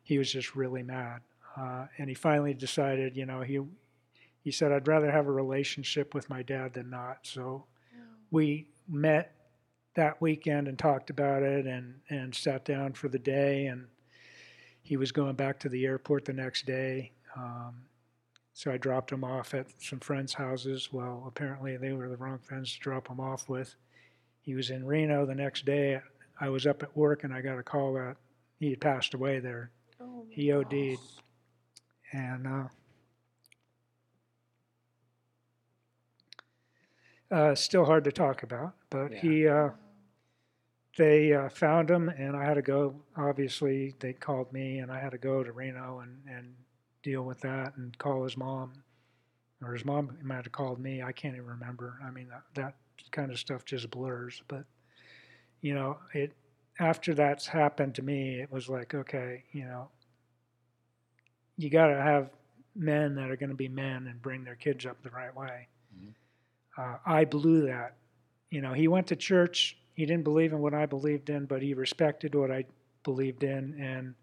He 0.04 0.18
was 0.18 0.32
just 0.32 0.56
really 0.56 0.84
mad. 0.84 1.22
Uh, 1.58 1.88
and 1.98 2.08
he 2.08 2.16
finally 2.16 2.54
decided, 2.54 3.18
you 3.18 3.26
know, 3.26 3.42
he 3.42 3.60
he 4.48 4.52
said, 4.52 4.72
I'd 4.72 4.88
rather 4.88 5.12
have 5.12 5.28
a 5.28 5.32
relationship 5.32 6.14
with 6.14 6.30
my 6.30 6.42
dad 6.42 6.74
than 6.74 6.90
not. 6.90 7.20
So 7.24 7.66
we 8.32 8.68
met 8.88 9.36
that 9.96 10.22
weekend 10.22 10.70
and 10.70 10.80
talked 10.80 11.10
about 11.10 11.44
it 11.44 11.66
and, 11.66 11.96
and 12.10 12.34
sat 12.34 12.64
down 12.64 12.94
for 12.94 13.10
the 13.10 13.20
day. 13.20 13.66
And 13.66 13.88
he 14.84 14.96
was 14.96 15.12
going 15.12 15.36
back 15.36 15.60
to 15.60 15.70
the 15.70 15.86
airport 15.86 16.24
the 16.24 16.32
next 16.32 16.66
day. 16.66 17.12
Um, 17.38 17.84
So 18.54 18.72
I 18.72 18.78
dropped 18.78 19.12
him 19.12 19.24
off 19.24 19.54
at 19.54 19.68
some 19.80 20.00
friends' 20.00 20.34
houses. 20.34 20.92
Well, 20.92 21.24
apparently 21.28 21.78
they 21.78 21.94
were 21.94 22.10
the 22.10 22.18
wrong 22.18 22.40
friends 22.40 22.74
to 22.74 22.80
drop 22.80 23.08
him 23.08 23.20
off 23.20 23.48
with. 23.48 23.76
He 24.42 24.56
was 24.56 24.72
in 24.72 24.84
Reno 24.84 25.26
the 25.28 25.36
next 25.36 25.64
day. 25.66 26.02
I 26.42 26.50
was 26.50 26.66
up 26.66 26.82
at 26.82 26.98
work 26.98 27.24
and 27.24 27.32
I 27.34 27.42
got 27.42 27.60
a 27.60 27.64
call 27.64 27.94
that 27.94 28.18
he 28.60 28.72
had 28.72 28.82
passed 28.82 29.14
away 29.14 29.40
there. 29.40 29.70
Oh 30.02 30.26
He 30.32 30.52
OD'd. 30.52 30.72
gosh. 30.72 30.98
And 32.14 32.48
uh, 32.48 32.68
uh, 37.30 37.56
still 37.56 37.86
hard 37.86 38.04
to 38.06 38.12
talk 38.12 38.42
about, 38.44 38.74
but 38.90 39.12
Yeah. 39.12 39.20
he, 39.20 39.48
uh, 39.48 39.70
they 40.98 41.34
uh, 41.34 41.50
found 41.50 41.92
him, 41.92 42.10
and 42.10 42.36
I 42.36 42.44
had 42.44 42.56
to 42.56 42.62
go. 42.64 42.96
Obviously, 43.16 43.94
they 44.00 44.14
called 44.14 44.52
me, 44.52 44.80
and 44.80 44.92
I 44.92 45.00
had 45.00 45.12
to 45.12 45.18
go 45.20 45.44
to 45.44 45.52
Reno 45.52 46.00
and, 46.00 46.24
and 46.28 46.56
deal 47.08 47.24
with 47.24 47.40
that 47.40 47.72
and 47.78 47.98
call 47.98 48.24
his 48.24 48.36
mom, 48.36 48.74
or 49.64 49.72
his 49.74 49.86
mom 49.86 50.18
might 50.22 50.44
have 50.44 50.52
called 50.52 50.78
me. 50.78 51.02
I 51.02 51.14
can't 51.14 51.36
even 51.36 51.48
remember. 51.48 51.98
I 52.06 52.12
mean, 52.12 52.28
that, 52.28 52.44
that 52.56 52.76
kind 53.12 53.32
of 53.32 53.40
stuff 53.40 53.64
just 53.64 53.90
blurs. 53.90 54.44
But 54.50 54.66
you 55.62 55.74
know, 55.74 55.98
it 56.14 56.34
after 56.80 57.14
that's 57.14 57.48
happened 57.48 57.96
to 57.96 58.02
me, 58.02 58.42
it 58.42 58.52
was 58.52 58.68
like, 58.68 58.94
okay, 58.94 59.44
you 59.54 59.64
know, 59.64 59.88
you 61.58 61.70
got 61.70 61.88
to 61.88 61.96
have 61.96 62.30
men 62.76 63.16
that 63.16 63.32
are 63.32 63.38
going 63.38 63.50
to 63.50 63.56
be 63.56 63.70
men 63.70 64.08
and 64.08 64.22
bring 64.22 64.44
their 64.44 64.56
kids 64.56 64.86
up 64.86 65.02
the 65.02 65.10
right 65.10 65.36
way. 65.36 65.68
Mhm. 65.98 66.14
Uh, 66.78 66.98
I 67.06 67.24
blew 67.24 67.68
that. 67.68 67.96
You 68.50 68.62
know, 68.62 68.74
he 68.74 68.90
went 68.90 69.08
to 69.08 69.16
church. 69.16 69.78
He 69.96 70.06
didn't 70.06 70.26
believe 70.26 70.52
in 70.52 70.60
what 70.60 70.74
I 70.74 70.86
believed 70.86 71.30
in, 71.30 71.46
but 71.46 71.62
he 71.62 71.74
respected 71.74 72.36
what 72.36 72.52
I 72.52 72.66
believed 73.04 73.44
in. 73.44 73.80
And 73.82 74.14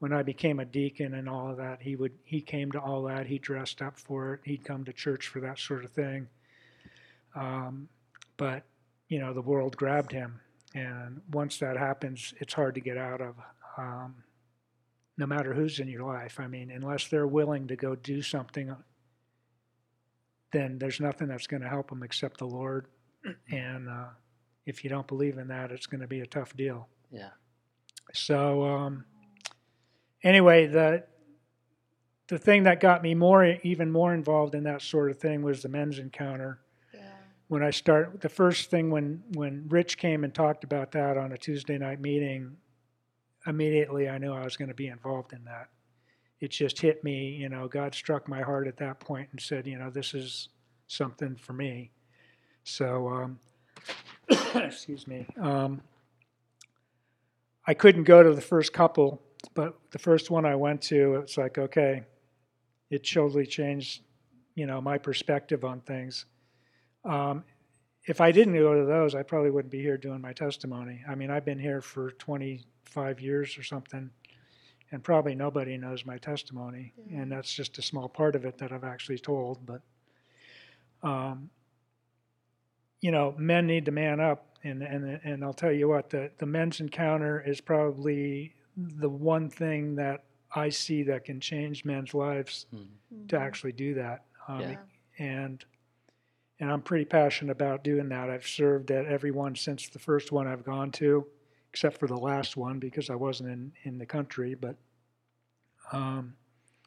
when 0.00 0.12
I 0.12 0.22
became 0.22 0.60
a 0.60 0.64
deacon 0.64 1.14
and 1.14 1.28
all 1.28 1.50
of 1.50 1.56
that, 1.58 1.80
he 1.80 1.94
would 1.94 2.12
he 2.24 2.40
came 2.40 2.72
to 2.72 2.80
all 2.80 3.02
that. 3.04 3.26
He 3.26 3.38
dressed 3.38 3.80
up 3.80 3.98
for 3.98 4.34
it. 4.34 4.40
He'd 4.44 4.64
come 4.64 4.84
to 4.84 4.92
church 4.92 5.28
for 5.28 5.40
that 5.40 5.58
sort 5.58 5.84
of 5.84 5.92
thing. 5.92 6.28
Um, 7.34 7.88
but 8.36 8.64
you 9.08 9.20
know, 9.20 9.32
the 9.32 9.42
world 9.42 9.76
grabbed 9.76 10.12
him, 10.12 10.40
and 10.74 11.20
once 11.32 11.58
that 11.58 11.76
happens, 11.76 12.34
it's 12.40 12.54
hard 12.54 12.74
to 12.74 12.80
get 12.80 12.96
out 12.96 13.20
of. 13.20 13.36
Um, 13.78 14.16
no 15.20 15.26
matter 15.26 15.52
who's 15.52 15.78
in 15.78 15.86
your 15.86 16.02
life. 16.02 16.40
I 16.40 16.46
mean, 16.46 16.70
unless 16.70 17.08
they're 17.08 17.26
willing 17.26 17.68
to 17.68 17.76
go 17.76 17.94
do 17.94 18.22
something, 18.22 18.74
then 20.50 20.78
there's 20.78 20.98
nothing 20.98 21.28
that's 21.28 21.46
going 21.46 21.60
to 21.60 21.68
help 21.68 21.90
them 21.90 22.02
except 22.02 22.38
the 22.38 22.46
Lord. 22.46 22.86
And 23.52 23.86
uh, 23.86 24.08
if 24.64 24.82
you 24.82 24.88
don't 24.88 25.06
believe 25.06 25.36
in 25.36 25.48
that, 25.48 25.70
it's 25.70 25.84
going 25.84 26.00
to 26.00 26.06
be 26.06 26.20
a 26.20 26.26
tough 26.26 26.56
deal. 26.56 26.88
Yeah. 27.12 27.28
So 28.14 28.64
um, 28.64 29.04
anyway, 30.22 30.66
the 30.66 31.04
the 32.28 32.38
thing 32.38 32.62
that 32.62 32.78
got 32.78 33.02
me 33.02 33.14
more, 33.14 33.44
even 33.64 33.90
more 33.90 34.14
involved 34.14 34.54
in 34.54 34.62
that 34.64 34.82
sort 34.82 35.10
of 35.10 35.18
thing, 35.18 35.42
was 35.42 35.62
the 35.62 35.68
men's 35.68 35.98
encounter 35.98 36.60
Yeah. 36.94 37.00
when 37.48 37.62
I 37.62 37.70
start 37.70 38.20
the 38.20 38.28
first 38.28 38.70
thing 38.70 38.90
when 38.90 39.22
when 39.34 39.66
Rich 39.68 39.98
came 39.98 40.22
and 40.24 40.32
talked 40.32 40.62
about 40.64 40.92
that 40.92 41.16
on 41.16 41.32
a 41.32 41.38
Tuesday 41.38 41.76
night 41.78 42.00
meeting, 42.00 42.56
immediately 43.46 44.08
I 44.08 44.18
knew 44.18 44.32
I 44.32 44.44
was 44.44 44.56
going 44.56 44.68
to 44.68 44.74
be 44.74 44.86
involved 44.88 45.32
in 45.32 45.44
that. 45.44 45.70
It 46.40 46.52
just 46.52 46.80
hit 46.80 47.02
me, 47.04 47.30
you 47.30 47.48
know, 47.48 47.68
God 47.68 47.94
struck 47.94 48.28
my 48.28 48.40
heart 48.42 48.66
at 48.66 48.76
that 48.78 48.98
point 49.00 49.28
and 49.32 49.40
said, 49.40 49.66
you 49.66 49.76
know, 49.78 49.90
this 49.90 50.14
is 50.14 50.48
something 50.86 51.36
for 51.36 51.52
me. 51.52 51.90
So, 52.64 53.08
um, 53.08 53.38
excuse 54.54 55.06
me. 55.06 55.26
Um, 55.38 55.82
I 57.66 57.74
couldn't 57.74 58.04
go 58.04 58.22
to 58.22 58.32
the 58.34 58.40
first 58.40 58.72
couple, 58.72 59.20
but 59.54 59.78
the 59.90 59.98
first 59.98 60.30
one 60.30 60.44
I 60.44 60.54
went 60.54 60.82
to, 60.82 61.16
it's 61.16 61.36
like, 61.36 61.58
okay, 61.58 62.02
it 62.90 63.08
totally 63.08 63.46
changed, 63.46 64.02
you 64.54 64.66
know, 64.66 64.80
my 64.80 64.98
perspective 64.98 65.64
on 65.64 65.80
things. 65.80 66.26
Um, 67.04 67.44
if 68.06 68.20
I 68.20 68.32
didn't 68.32 68.54
go 68.54 68.74
to 68.74 68.84
those, 68.86 69.14
I 69.14 69.22
probably 69.22 69.50
wouldn't 69.50 69.72
be 69.72 69.80
here 69.82 69.96
doing 69.96 70.20
my 70.20 70.32
testimony. 70.32 71.02
I 71.08 71.14
mean, 71.14 71.30
I've 71.30 71.44
been 71.44 71.58
here 71.58 71.80
for 71.80 72.10
25 72.12 73.20
years 73.20 73.56
or 73.58 73.62
something, 73.62 74.10
and 74.90 75.02
probably 75.02 75.34
nobody 75.34 75.76
knows 75.76 76.04
my 76.04 76.18
testimony, 76.18 76.92
Yeah. 77.08 77.20
and 77.20 77.32
that's 77.32 77.52
just 77.52 77.78
a 77.78 77.82
small 77.82 78.08
part 78.08 78.34
of 78.34 78.44
it 78.44 78.58
that 78.58 78.72
I've 78.72 78.84
actually 78.84 79.18
told. 79.18 79.64
But, 79.64 79.82
um, 81.02 81.50
you 83.00 83.10
know, 83.10 83.34
men 83.38 83.66
need 83.66 83.84
to 83.86 83.92
man 83.92 84.20
up, 84.20 84.58
and 84.64 84.82
and 84.82 85.20
and 85.24 85.44
I'll 85.44 85.54
tell 85.54 85.72
you 85.72 85.88
what, 85.88 86.10
the 86.10 86.30
the 86.38 86.46
men's 86.46 86.80
encounter 86.80 87.40
is 87.40 87.60
probably 87.60 88.54
the 88.98 89.08
one 89.08 89.50
thing 89.50 89.94
that 89.96 90.24
I 90.54 90.68
see 90.70 91.02
that 91.04 91.24
can 91.24 91.40
change 91.40 91.84
men's 91.84 92.14
lives 92.14 92.66
Mhm. 92.72 93.28
to 93.28 93.36
Mhm. 93.36 93.40
actually 93.40 93.72
do 93.72 93.94
that. 93.94 94.24
Um, 94.48 94.60
Yeah. 94.60 94.76
And 95.18 95.64
and 96.58 96.70
I'm 96.70 96.82
pretty 96.82 97.06
passionate 97.06 97.52
about 97.52 97.82
doing 97.84 98.08
that. 98.10 98.28
I've 98.28 98.46
served 98.46 98.90
at 98.90 99.06
every 99.06 99.30
one 99.30 99.54
since 99.56 99.88
the 99.88 99.98
first 99.98 100.30
one 100.30 100.46
I've 100.46 100.62
gone 100.64 100.90
to, 100.92 101.26
except 101.70 101.96
for 101.96 102.06
the 102.06 102.16
last 102.18 102.54
one 102.56 102.78
because 102.78 103.08
I 103.08 103.14
wasn't 103.14 103.48
in, 103.50 103.72
in 103.84 103.98
the 103.98 104.04
country. 104.04 104.54
But 104.54 104.76
um, 105.92 106.36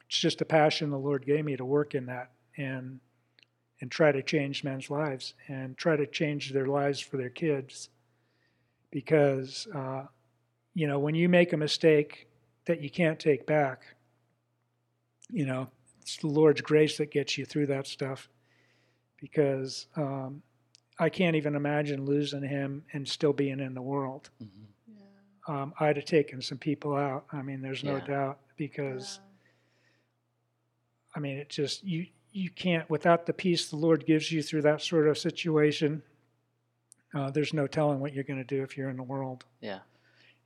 it's 0.05 0.19
just 0.19 0.41
a 0.41 0.45
passion 0.45 0.89
the 0.91 0.99
Lord 0.99 1.25
gave 1.25 1.43
me 1.43 1.55
to 1.57 1.65
work 1.65 1.95
in 1.95 2.05
that 2.07 2.31
and 2.57 2.99
and 3.81 3.91
try 3.91 4.11
to 4.11 4.21
change 4.23 4.63
men's 4.63 4.89
lives 4.89 5.33
and 5.47 5.75
try 5.77 5.95
to 5.97 6.05
change 6.07 6.51
their 6.53 6.67
lives 6.67 6.99
for 6.99 7.17
their 7.17 7.29
kids. 7.31 7.89
Because 8.91 9.67
uh, 9.73 10.05
you 10.73 10.87
know 10.87 10.99
when 10.99 11.15
you 11.15 11.29
make 11.29 11.53
a 11.53 11.57
mistake 11.57 12.27
that 12.65 12.81
you 12.81 12.89
can't 12.89 13.19
take 13.19 13.45
back, 13.45 13.83
you 15.29 15.45
know 15.45 15.69
it's 16.01 16.17
the 16.17 16.27
Lord's 16.27 16.61
grace 16.61 16.97
that 16.97 17.11
gets 17.11 17.37
you 17.37 17.45
through 17.45 17.67
that 17.67 17.87
stuff. 17.87 18.29
Because 19.21 19.87
um, 19.95 20.41
I 20.99 21.07
can't 21.07 21.37
even 21.37 21.55
imagine 21.55 22.03
losing 22.05 22.43
him 22.43 22.83
and 22.91 23.07
still 23.07 23.31
being 23.31 23.61
in 23.61 23.73
the 23.73 23.81
world. 23.81 24.29
Mhm. 24.43 24.49
Yeah. 24.97 25.61
Um, 25.61 25.73
I'd 25.79 25.95
have 25.95 26.03
taken 26.05 26.41
some 26.41 26.57
people 26.57 26.93
out. 26.95 27.25
I 27.31 27.41
mean, 27.41 27.61
there's 27.61 27.85
no 27.85 27.95
Yeah. 27.97 28.05
doubt 28.05 28.39
because 28.57 29.19
Yeah. 29.23 29.29
I 31.15 31.19
mean, 31.19 31.37
it 31.37 31.47
just 31.49 31.83
you 31.83 32.07
you 32.33 32.49
can't 32.49 32.89
without 32.89 33.25
the 33.27 33.33
peace 33.33 33.69
the 33.69 33.75
Lord 33.77 34.05
gives 34.05 34.31
you 34.31 34.41
through 34.43 34.63
that 34.63 34.81
sort 34.81 35.07
of 35.07 35.17
situation. 35.17 36.01
Uh, 37.13 37.29
there's 37.29 37.53
no 37.53 37.67
telling 37.67 37.99
what 37.99 38.11
you're 38.13 38.23
going 38.23 38.39
to 38.39 38.55
do 38.55 38.63
if 38.63 38.75
you're 38.75 38.89
in 38.89 38.97
the 38.97 39.03
world. 39.03 39.45
Yeah. 39.61 39.79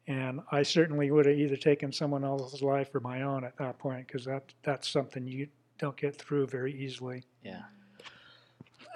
And 0.07 0.39
I 0.51 0.63
certainly 0.63 1.11
would 1.11 1.25
have 1.25 1.37
either 1.37 1.57
taken 1.57 1.91
someone 1.91 2.23
else's 2.23 2.61
life 2.61 2.95
or 2.95 3.01
my 3.01 3.23
own 3.23 3.43
at 3.43 3.57
that 3.57 3.77
point 3.77 4.07
because 4.07 4.23
that 4.25 4.53
that's 4.63 4.89
something 4.89 5.27
you 5.27 5.47
don't 5.77 5.97
get 5.97 6.15
through 6.15 6.47
very 6.47 6.73
easily. 6.73 7.23
Yeah. 7.43 7.63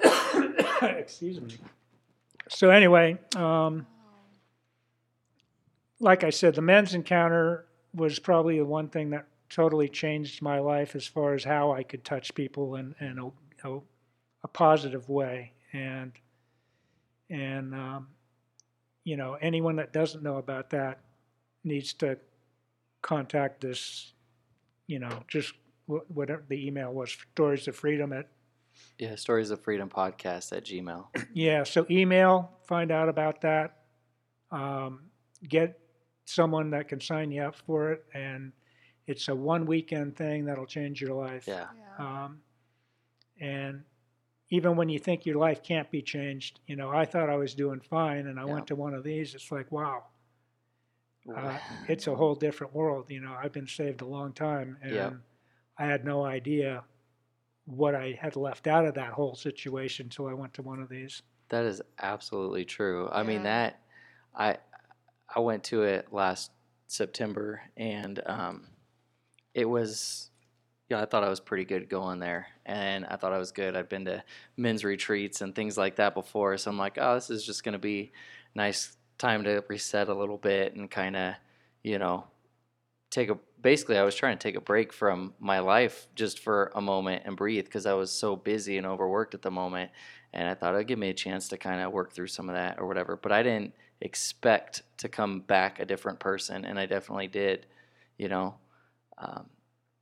Excuse 0.82 1.42
me. 1.42 1.58
So 2.50 2.70
anyway, 2.70 3.18
um, 3.36 3.86
like 6.00 6.24
I 6.24 6.30
said, 6.30 6.56
the 6.56 6.62
men's 6.62 6.94
encounter 6.94 7.66
was 7.94 8.18
probably 8.20 8.58
the 8.58 8.66
one 8.66 8.88
thing 8.88 9.10
that 9.12 9.28
totally 9.50 9.90
changed 9.90 10.42
my 10.42 10.60
life 10.60 10.96
as 10.96 11.06
far 11.06 11.34
as 11.34 11.44
how 11.44 11.74
I 11.74 11.84
could 11.84 12.06
touch 12.06 12.34
people 12.34 12.76
in, 12.76 12.96
in 13.02 13.20
a, 13.20 13.70
a, 13.70 13.80
a 14.44 14.48
positive 14.48 15.10
way. 15.10 15.52
And 15.74 16.14
and 17.30 17.74
um, 17.74 18.08
you 19.04 19.18
know, 19.18 19.36
anyone 19.42 19.76
that 19.78 19.94
doesn't 19.94 20.24
know 20.24 20.38
about 20.38 20.70
that 20.72 21.00
needs 21.64 21.94
to 21.94 22.18
contact 23.02 23.62
this. 23.62 24.14
You 24.88 25.00
know, 25.00 25.24
just 25.28 25.54
whatever 25.86 26.44
the 26.48 26.68
email 26.68 26.94
was, 26.94 27.16
Stories 27.34 27.68
of 27.68 27.76
Freedom 27.76 28.12
at 28.14 28.28
Yeah. 28.98 29.16
Stories 29.16 29.52
of 29.52 29.62
Freedom 29.62 29.90
podcast 29.90 30.56
at 30.56 30.66
Gmail. 30.66 31.08
yeah, 31.34 31.64
so 31.64 31.86
email, 31.90 32.52
find 32.68 32.92
out 32.92 33.10
about 33.10 33.42
that. 33.42 33.78
Um, 34.52 35.04
get 35.48 35.80
someone 36.26 36.70
that 36.72 36.88
can 36.90 37.00
sign 37.00 37.32
you 37.32 37.42
up 37.44 37.56
for 37.56 37.92
it, 37.94 38.04
and 38.14 38.52
it's 39.08 39.28
a 39.30 39.36
one 39.36 39.66
weekend 39.66 40.16
thing 40.16 40.46
that'll 40.46 40.66
change 40.66 41.02
your 41.02 41.14
life. 41.14 41.46
Yeah. 41.48 41.68
Yeah. 41.98 42.24
Um, 42.26 42.40
and 43.40 43.84
even 44.52 44.76
when 44.76 44.90
you 44.90 45.00
think 45.00 45.26
your 45.26 45.38
life 45.38 45.64
can't 45.64 45.90
be 45.90 46.04
changed, 46.04 46.60
you 46.68 46.76
know, 46.76 46.92
I 46.92 47.06
thought 47.06 47.30
I 47.30 47.38
was 47.38 47.56
doing 47.56 47.80
fine, 47.80 48.28
and 48.28 48.40
I 48.40 48.46
Yeah. 48.46 48.54
went 48.54 48.68
to 48.68 48.76
one 48.76 48.94
of 48.94 49.04
these. 49.04 49.34
It's 49.34 49.52
like, 49.52 49.72
wow, 49.72 50.04
uh, 51.36 51.58
it's 51.88 52.06
a 52.06 52.16
whole 52.16 52.36
different 52.36 52.74
world. 52.76 53.10
You 53.10 53.22
know, 53.22 53.34
I've 53.34 53.54
been 53.54 53.68
saved 53.68 54.02
a 54.02 54.06
long 54.06 54.34
time, 54.34 54.78
and. 54.84 55.22
I 55.78 55.86
had 55.86 56.06
no 56.06 56.24
idea 56.26 56.84
what 57.66 57.96
I 57.96 58.18
had 58.20 58.36
left 58.36 58.68
out 58.68 58.86
of 58.86 58.94
that 58.96 59.14
whole 59.14 59.36
situation 59.36 60.06
until 60.08 60.28
I 60.28 60.34
went 60.34 60.54
to 60.56 60.62
one 60.62 60.80
of 60.82 60.90
these. 60.90 61.22
That 61.50 61.66
is 61.66 61.82
absolutely 62.00 62.66
true. 62.66 63.10
I 63.12 63.24
mean 63.24 63.44
that 63.44 63.80
I 64.36 64.58
I 65.34 65.40
went 65.40 65.64
to 65.66 65.84
it 65.84 66.12
last 66.12 66.52
September 66.88 67.62
and 67.78 68.22
um, 68.26 68.68
it 69.54 69.66
was 69.66 70.31
yeah, 70.92 71.02
I 71.02 71.06
thought 71.06 71.24
I 71.24 71.30
was 71.30 71.40
pretty 71.40 71.64
good 71.64 71.88
going 71.88 72.20
there 72.20 72.48
and 72.66 73.06
I 73.06 73.16
thought 73.16 73.32
I 73.32 73.38
was 73.38 73.54
good. 73.54 73.78
I'd 73.78 73.88
been 73.88 74.04
to 74.06 74.22
men's 74.58 74.84
retreats 74.84 75.40
and 75.40 75.56
things 75.56 75.78
like 75.78 75.96
that 75.96 76.14
before, 76.14 76.58
so 76.58 76.70
I'm 76.70 76.78
like, 76.78 76.98
oh, 77.00 77.16
this 77.16 77.30
is 77.30 77.46
just 77.46 77.64
going 77.64 77.74
to 77.74 77.80
be 77.80 78.12
nice 78.56 78.98
time 79.18 79.46
to 79.46 79.64
reset 79.70 80.10
a 80.10 80.14
little 80.14 80.38
bit 80.38 80.76
and 80.76 80.92
kind 80.92 81.16
of, 81.16 81.36
you 81.82 81.98
know, 81.98 82.26
take 83.10 83.30
a 83.30 83.38
basically 83.62 83.98
I 83.98 84.04
was 84.04 84.16
trying 84.16 84.38
to 84.38 84.44
take 84.44 84.56
a 84.56 84.62
break 84.62 84.92
from 84.92 85.34
my 85.40 85.60
life 85.60 86.08
just 86.14 86.40
for 86.40 86.74
a 86.76 86.82
moment 86.82 87.24
and 87.26 87.38
breathe 87.38 87.66
because 87.66 87.86
I 87.86 87.94
was 87.94 88.12
so 88.12 88.36
busy 88.36 88.78
and 88.78 88.86
overworked 88.86 89.34
at 89.34 89.44
the 89.44 89.52
moment 89.52 89.92
and 90.34 90.50
I 90.50 90.56
thought 90.56 90.74
it'd 90.76 90.88
give 90.88 91.00
me 91.00 91.10
a 91.10 91.14
chance 91.14 91.48
to 91.50 91.58
kind 91.58 91.80
of 91.80 91.94
work 91.94 92.12
through 92.12 92.28
some 92.28 92.50
of 92.50 92.56
that 92.56 92.80
or 92.80 92.88
whatever 92.88 93.16
but 93.16 93.32
I 93.32 93.44
didn't 93.44 93.76
expect 94.02 94.82
to 94.98 95.10
come 95.10 95.42
back 95.42 95.80
a 95.80 95.86
different 95.86 96.20
person 96.20 96.66
and 96.66 96.80
I 96.80 96.86
definitely 96.86 97.28
did 97.28 97.68
you 98.18 98.30
know 98.30 98.56
um, 99.18 99.46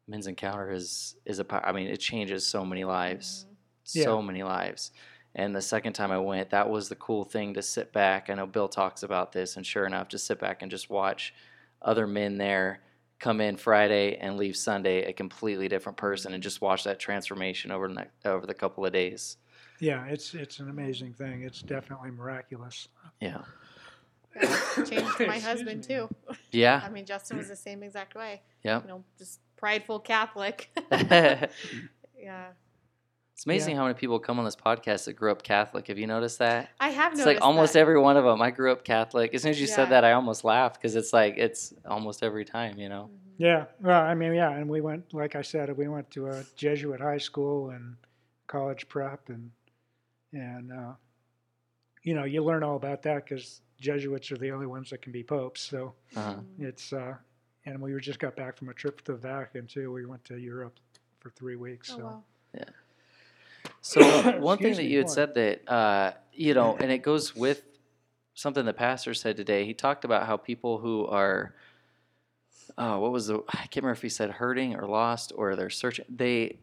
men's 0.09 0.27
encounter 0.27 0.71
is 0.71 1.15
is 1.25 1.39
a 1.39 1.43
pow- 1.43 1.63
I 1.63 1.71
mean 1.71 1.87
it 1.87 1.97
changes 1.97 2.45
so 2.45 2.65
many 2.65 2.83
lives 2.83 3.45
mm-hmm. 3.45 3.99
Yeah. 3.99 4.03
so 4.03 4.21
many 4.21 4.43
lives 4.43 4.91
and 5.35 5.55
the 5.55 5.61
second 5.61 5.93
time 5.93 6.11
I 6.11 6.19
went 6.19 6.49
that 6.51 6.69
was 6.69 6.89
the 6.89 6.95
cool 6.95 7.23
thing 7.23 7.53
to 7.55 7.61
sit 7.61 7.93
back 7.93 8.29
I 8.29 8.33
know 8.35 8.45
Bill 8.45 8.67
talks 8.67 9.03
about 9.03 9.31
this 9.31 9.55
and 9.55 9.65
sure 9.65 9.85
enough 9.85 10.09
to 10.09 10.17
sit 10.17 10.39
back 10.39 10.61
and 10.61 10.69
just 10.69 10.89
watch 10.89 11.33
other 11.81 12.07
men 12.07 12.37
there 12.37 12.81
come 13.19 13.41
in 13.41 13.57
Friday 13.57 14.17
and 14.17 14.37
leave 14.37 14.55
Sunday 14.55 15.03
a 15.03 15.13
completely 15.13 15.67
different 15.67 15.97
person 15.97 16.33
and 16.33 16.41
just 16.41 16.61
watch 16.61 16.85
that 16.85 16.99
transformation 16.99 17.71
over 17.71 17.87
the 17.87 18.07
over 18.25 18.45
the 18.45 18.53
couple 18.53 18.85
of 18.85 18.93
days. 18.93 19.37
Yeah, 19.79 20.05
it's 20.05 20.33
it's 20.33 20.59
an 20.59 20.69
amazing 20.69 21.13
thing. 21.13 21.43
It's 21.43 21.61
definitely 21.61 22.11
miraculous. 22.11 22.87
Yeah. 23.19 23.41
Changed 24.85 25.19
my 25.19 25.39
husband 25.51 25.83
too. 25.83 26.09
Yeah. 26.51 26.81
I 26.83 26.89
mean, 26.89 27.05
Justin 27.05 27.37
was 27.37 27.49
the 27.49 27.55
same 27.55 27.83
exact 27.83 28.15
way. 28.15 28.41
Yeah. 28.63 28.81
You 28.81 28.87
know, 28.87 29.03
just 29.17 29.39
prideful 29.59 29.99
Catholic. 29.99 30.69
Yeah. 30.91 31.45
It's 33.33 33.45
yeah. 33.45 33.53
amazing 33.53 33.77
how 33.77 33.83
many 33.83 33.93
people 33.93 34.19
come 34.19 34.39
on 34.39 34.45
this 34.45 34.55
podcast 34.55 35.05
that 35.05 35.13
grew 35.13 35.31
up 35.31 35.41
Catholic. 35.41 35.87
Have 35.87 35.97
you 35.97 36.05
noticed 36.07 36.39
that? 36.39 36.69
I 36.81 36.89
have 36.89 37.13
It's 37.13 37.19
noticed 37.19 37.35
like 37.41 37.45
almost 37.47 37.73
that. 37.73 37.79
every 37.79 37.97
one 37.97 38.17
of 38.17 38.25
them. 38.25 38.41
I 38.41 38.51
grew 38.51 38.71
up 38.73 38.83
Catholic. 38.83 39.33
As 39.33 39.43
soon 39.43 39.51
as 39.51 39.61
you 39.61 39.67
Yeah. 39.67 39.75
said 39.75 39.89
that, 39.91 40.03
I 40.03 40.11
almost 40.11 40.43
laughed 40.43 40.75
because 40.75 40.95
it's 40.97 41.13
like 41.13 41.37
it's 41.37 41.73
almost 41.87 42.21
every 42.23 42.43
time, 42.43 42.77
you 42.77 42.89
know. 42.89 43.09
Mhm. 43.09 43.33
Yeah, 43.37 43.65
well, 43.79 44.01
I 44.01 44.13
mean, 44.15 44.33
yeah, 44.33 44.51
and 44.51 44.69
we 44.69 44.81
went, 44.81 45.13
like 45.13 45.35
I 45.37 45.41
said, 45.41 45.75
we 45.77 45.87
went 45.87 46.11
to 46.11 46.27
a 46.27 46.43
Jesuit 46.57 46.99
high 46.99 47.17
school 47.19 47.69
and 47.69 47.95
college 48.47 48.89
prep, 48.89 49.29
and 49.29 49.51
and 50.33 50.73
uh, 50.73 50.93
you 52.03 52.13
know, 52.15 52.25
you 52.25 52.43
learn 52.43 52.63
all 52.63 52.75
about 52.75 53.01
that 53.03 53.23
because 53.23 53.61
Jesuits 53.79 54.29
are 54.33 54.37
the 54.37 54.51
only 54.51 54.67
ones 54.67 54.89
that 54.89 55.01
can 55.01 55.13
be 55.13 55.23
popes. 55.23 55.61
So 55.61 55.95
Uh-huh. 56.17 56.33
Mhm. 56.33 56.67
it's, 56.67 56.91
uh, 56.91 57.15
and 57.65 57.81
we 57.81 57.93
were 57.93 57.99
just 57.99 58.19
got 58.19 58.35
back 58.35 58.57
from 58.57 58.69
a 58.69 58.73
trip 58.73 59.01
to 59.01 59.11
the 59.13 59.17
Vatican 59.17 59.67
too. 59.67 59.91
We 59.91 60.05
went 60.05 60.23
to 60.25 60.37
Europe 60.37 60.79
for 61.19 61.29
three 61.29 61.55
weeks. 61.55 61.91
Oh, 61.93 61.97
So 61.97 62.03
wow. 62.03 62.23
So 63.81 64.39
one 64.39 64.57
thing 64.57 64.75
that 64.75 64.85
you 64.85 64.97
had 64.97 65.07
go 65.07 65.13
said 65.13 65.33
that 65.35 65.69
uh, 65.71 66.13
you 66.33 66.53
know, 66.53 66.77
and 66.79 66.91
it 66.91 66.99
goes 66.99 67.35
with 67.35 67.63
something 68.33 68.65
the 68.65 68.73
pastor 68.73 69.13
said 69.13 69.35
today. 69.37 69.65
He 69.65 69.73
talked 69.73 70.05
about 70.05 70.25
how 70.25 70.37
people 70.37 70.77
who 70.77 71.05
are, 71.07 71.53
oh, 72.77 72.99
what 72.99 73.11
was 73.11 73.27
the? 73.27 73.43
I 73.49 73.57
can't 73.67 73.77
remember 73.77 73.91
if 73.91 74.01
he 74.01 74.09
said 74.09 74.31
hurting 74.31 74.75
or 74.75 74.87
lost 74.87 75.33
or 75.35 75.55
they're 75.55 75.69
searching. 75.69 76.05
They, 76.09 76.57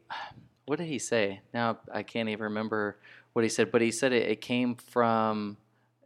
what 0.65 0.79
did 0.79 0.89
he 0.89 0.99
say? 0.99 1.41
Now 1.53 1.79
I 1.93 2.03
can't 2.03 2.29
even 2.29 2.45
remember 2.45 2.97
what 3.35 3.45
he 3.45 3.51
said, 3.51 3.71
but 3.71 3.83
he 3.83 3.91
said 3.91 4.13
it, 4.13 4.29
it 4.29 4.41
came 4.41 4.75
from 4.75 5.59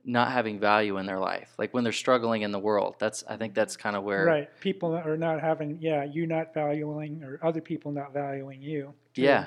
not 0.05 0.33
having 0.33 0.59
value 0.59 0.97
in 0.97 1.07
their 1.07 1.19
life, 1.19 1.53
like 1.59 1.75
when 1.75 1.85
they're 1.85 1.93
struggling 1.93 2.43
in 2.43 2.53
the 2.53 2.59
world. 2.59 2.97
That's 2.99 3.25
I 3.29 3.37
think 3.37 3.55
that's 3.55 3.77
kind 3.77 3.97
of 3.97 4.03
where. 4.03 4.25
right, 4.25 4.61
people 4.61 4.95
are 4.95 5.17
not 5.17 5.41
having, 5.41 5.79
yeah, 5.81 6.05
you 6.05 6.27
not 6.27 6.55
valuing 6.55 7.23
or 7.23 7.39
other 7.43 7.61
people 7.61 7.93
not 7.93 8.13
valuing 8.13 8.63
you. 8.63 8.95
too. 9.15 9.23
Yeah. 9.23 9.47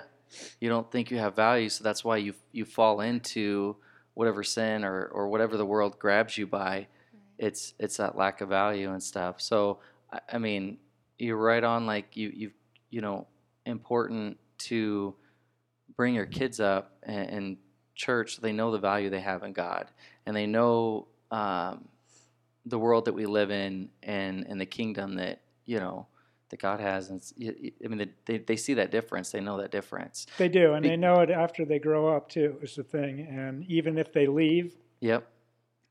You 0.59 0.69
don't 0.69 0.91
think 0.91 1.11
you 1.11 1.17
have 1.19 1.35
value, 1.35 1.69
so 1.69 1.83
that's 1.83 2.03
why 2.03 2.17
you 2.17 2.33
you 2.51 2.65
fall 2.65 3.01
into 3.01 3.77
whatever 4.15 4.43
sin 4.43 4.83
or, 4.83 5.05
or 5.05 5.27
whatever 5.27 5.57
the 5.57 5.65
world 5.65 5.99
grabs 5.99 6.37
you 6.37 6.47
by. 6.47 6.87
It's 7.37 7.73
it's 7.79 7.97
that 7.97 8.17
lack 8.17 8.41
of 8.41 8.49
value 8.49 8.91
and 8.91 9.01
stuff. 9.01 9.41
So 9.41 9.79
I, 10.11 10.19
I 10.33 10.37
mean, 10.39 10.77
you're 11.19 11.37
right 11.37 11.63
on. 11.63 11.85
Like 11.85 12.17
you 12.17 12.31
you 12.33 12.51
you 12.89 13.01
know, 13.01 13.27
important 13.65 14.37
to 14.59 15.15
bring 15.95 16.15
your 16.15 16.25
kids 16.25 16.59
up 16.59 16.97
and, 17.03 17.29
in 17.29 17.57
church. 17.95 18.38
They 18.38 18.51
know 18.51 18.71
the 18.71 18.79
value 18.79 19.10
they 19.10 19.19
have 19.21 19.43
in 19.43 19.53
God, 19.53 19.88
and 20.25 20.36
they 20.36 20.45
know 20.47 21.08
um, 21.32 21.88
the 22.65 22.79
world 22.79 23.06
that 23.06 23.13
we 23.13 23.25
live 23.25 23.51
in 23.51 23.89
and 24.01 24.45
and 24.47 24.60
the 24.60 24.65
kingdom 24.65 25.15
that 25.15 25.41
you 25.65 25.79
know 25.79 26.08
that 26.49 26.60
God 26.60 26.79
has. 26.79 27.10
And 27.10 27.17
it's- 27.19 27.34
y- 27.39 27.56
y- 27.63 27.71
I 27.84 27.88
mean, 27.88 28.12
they, 28.25 28.38
they 28.38 28.56
see 28.56 28.75
that 28.75 28.91
difference. 28.91 29.32
They 29.32 29.39
know 29.41 29.58
that 29.58 29.71
difference. 29.71 30.27
They 30.38 30.49
do, 30.49 30.73
and 30.73 30.84
Be- 30.84 30.89
they 30.89 30.97
know 30.97 31.15
it 31.21 31.29
after 31.32 31.65
they 31.65 31.79
grow 31.79 32.15
up 32.15 32.29
too. 32.29 32.58
Is 32.62 32.75
the 32.75 32.84
thing, 32.84 33.21
and 33.21 33.65
even 33.69 33.97
if 33.97 34.13
they 34.13 34.27
leave, 34.27 34.75
Yep. 34.99 35.27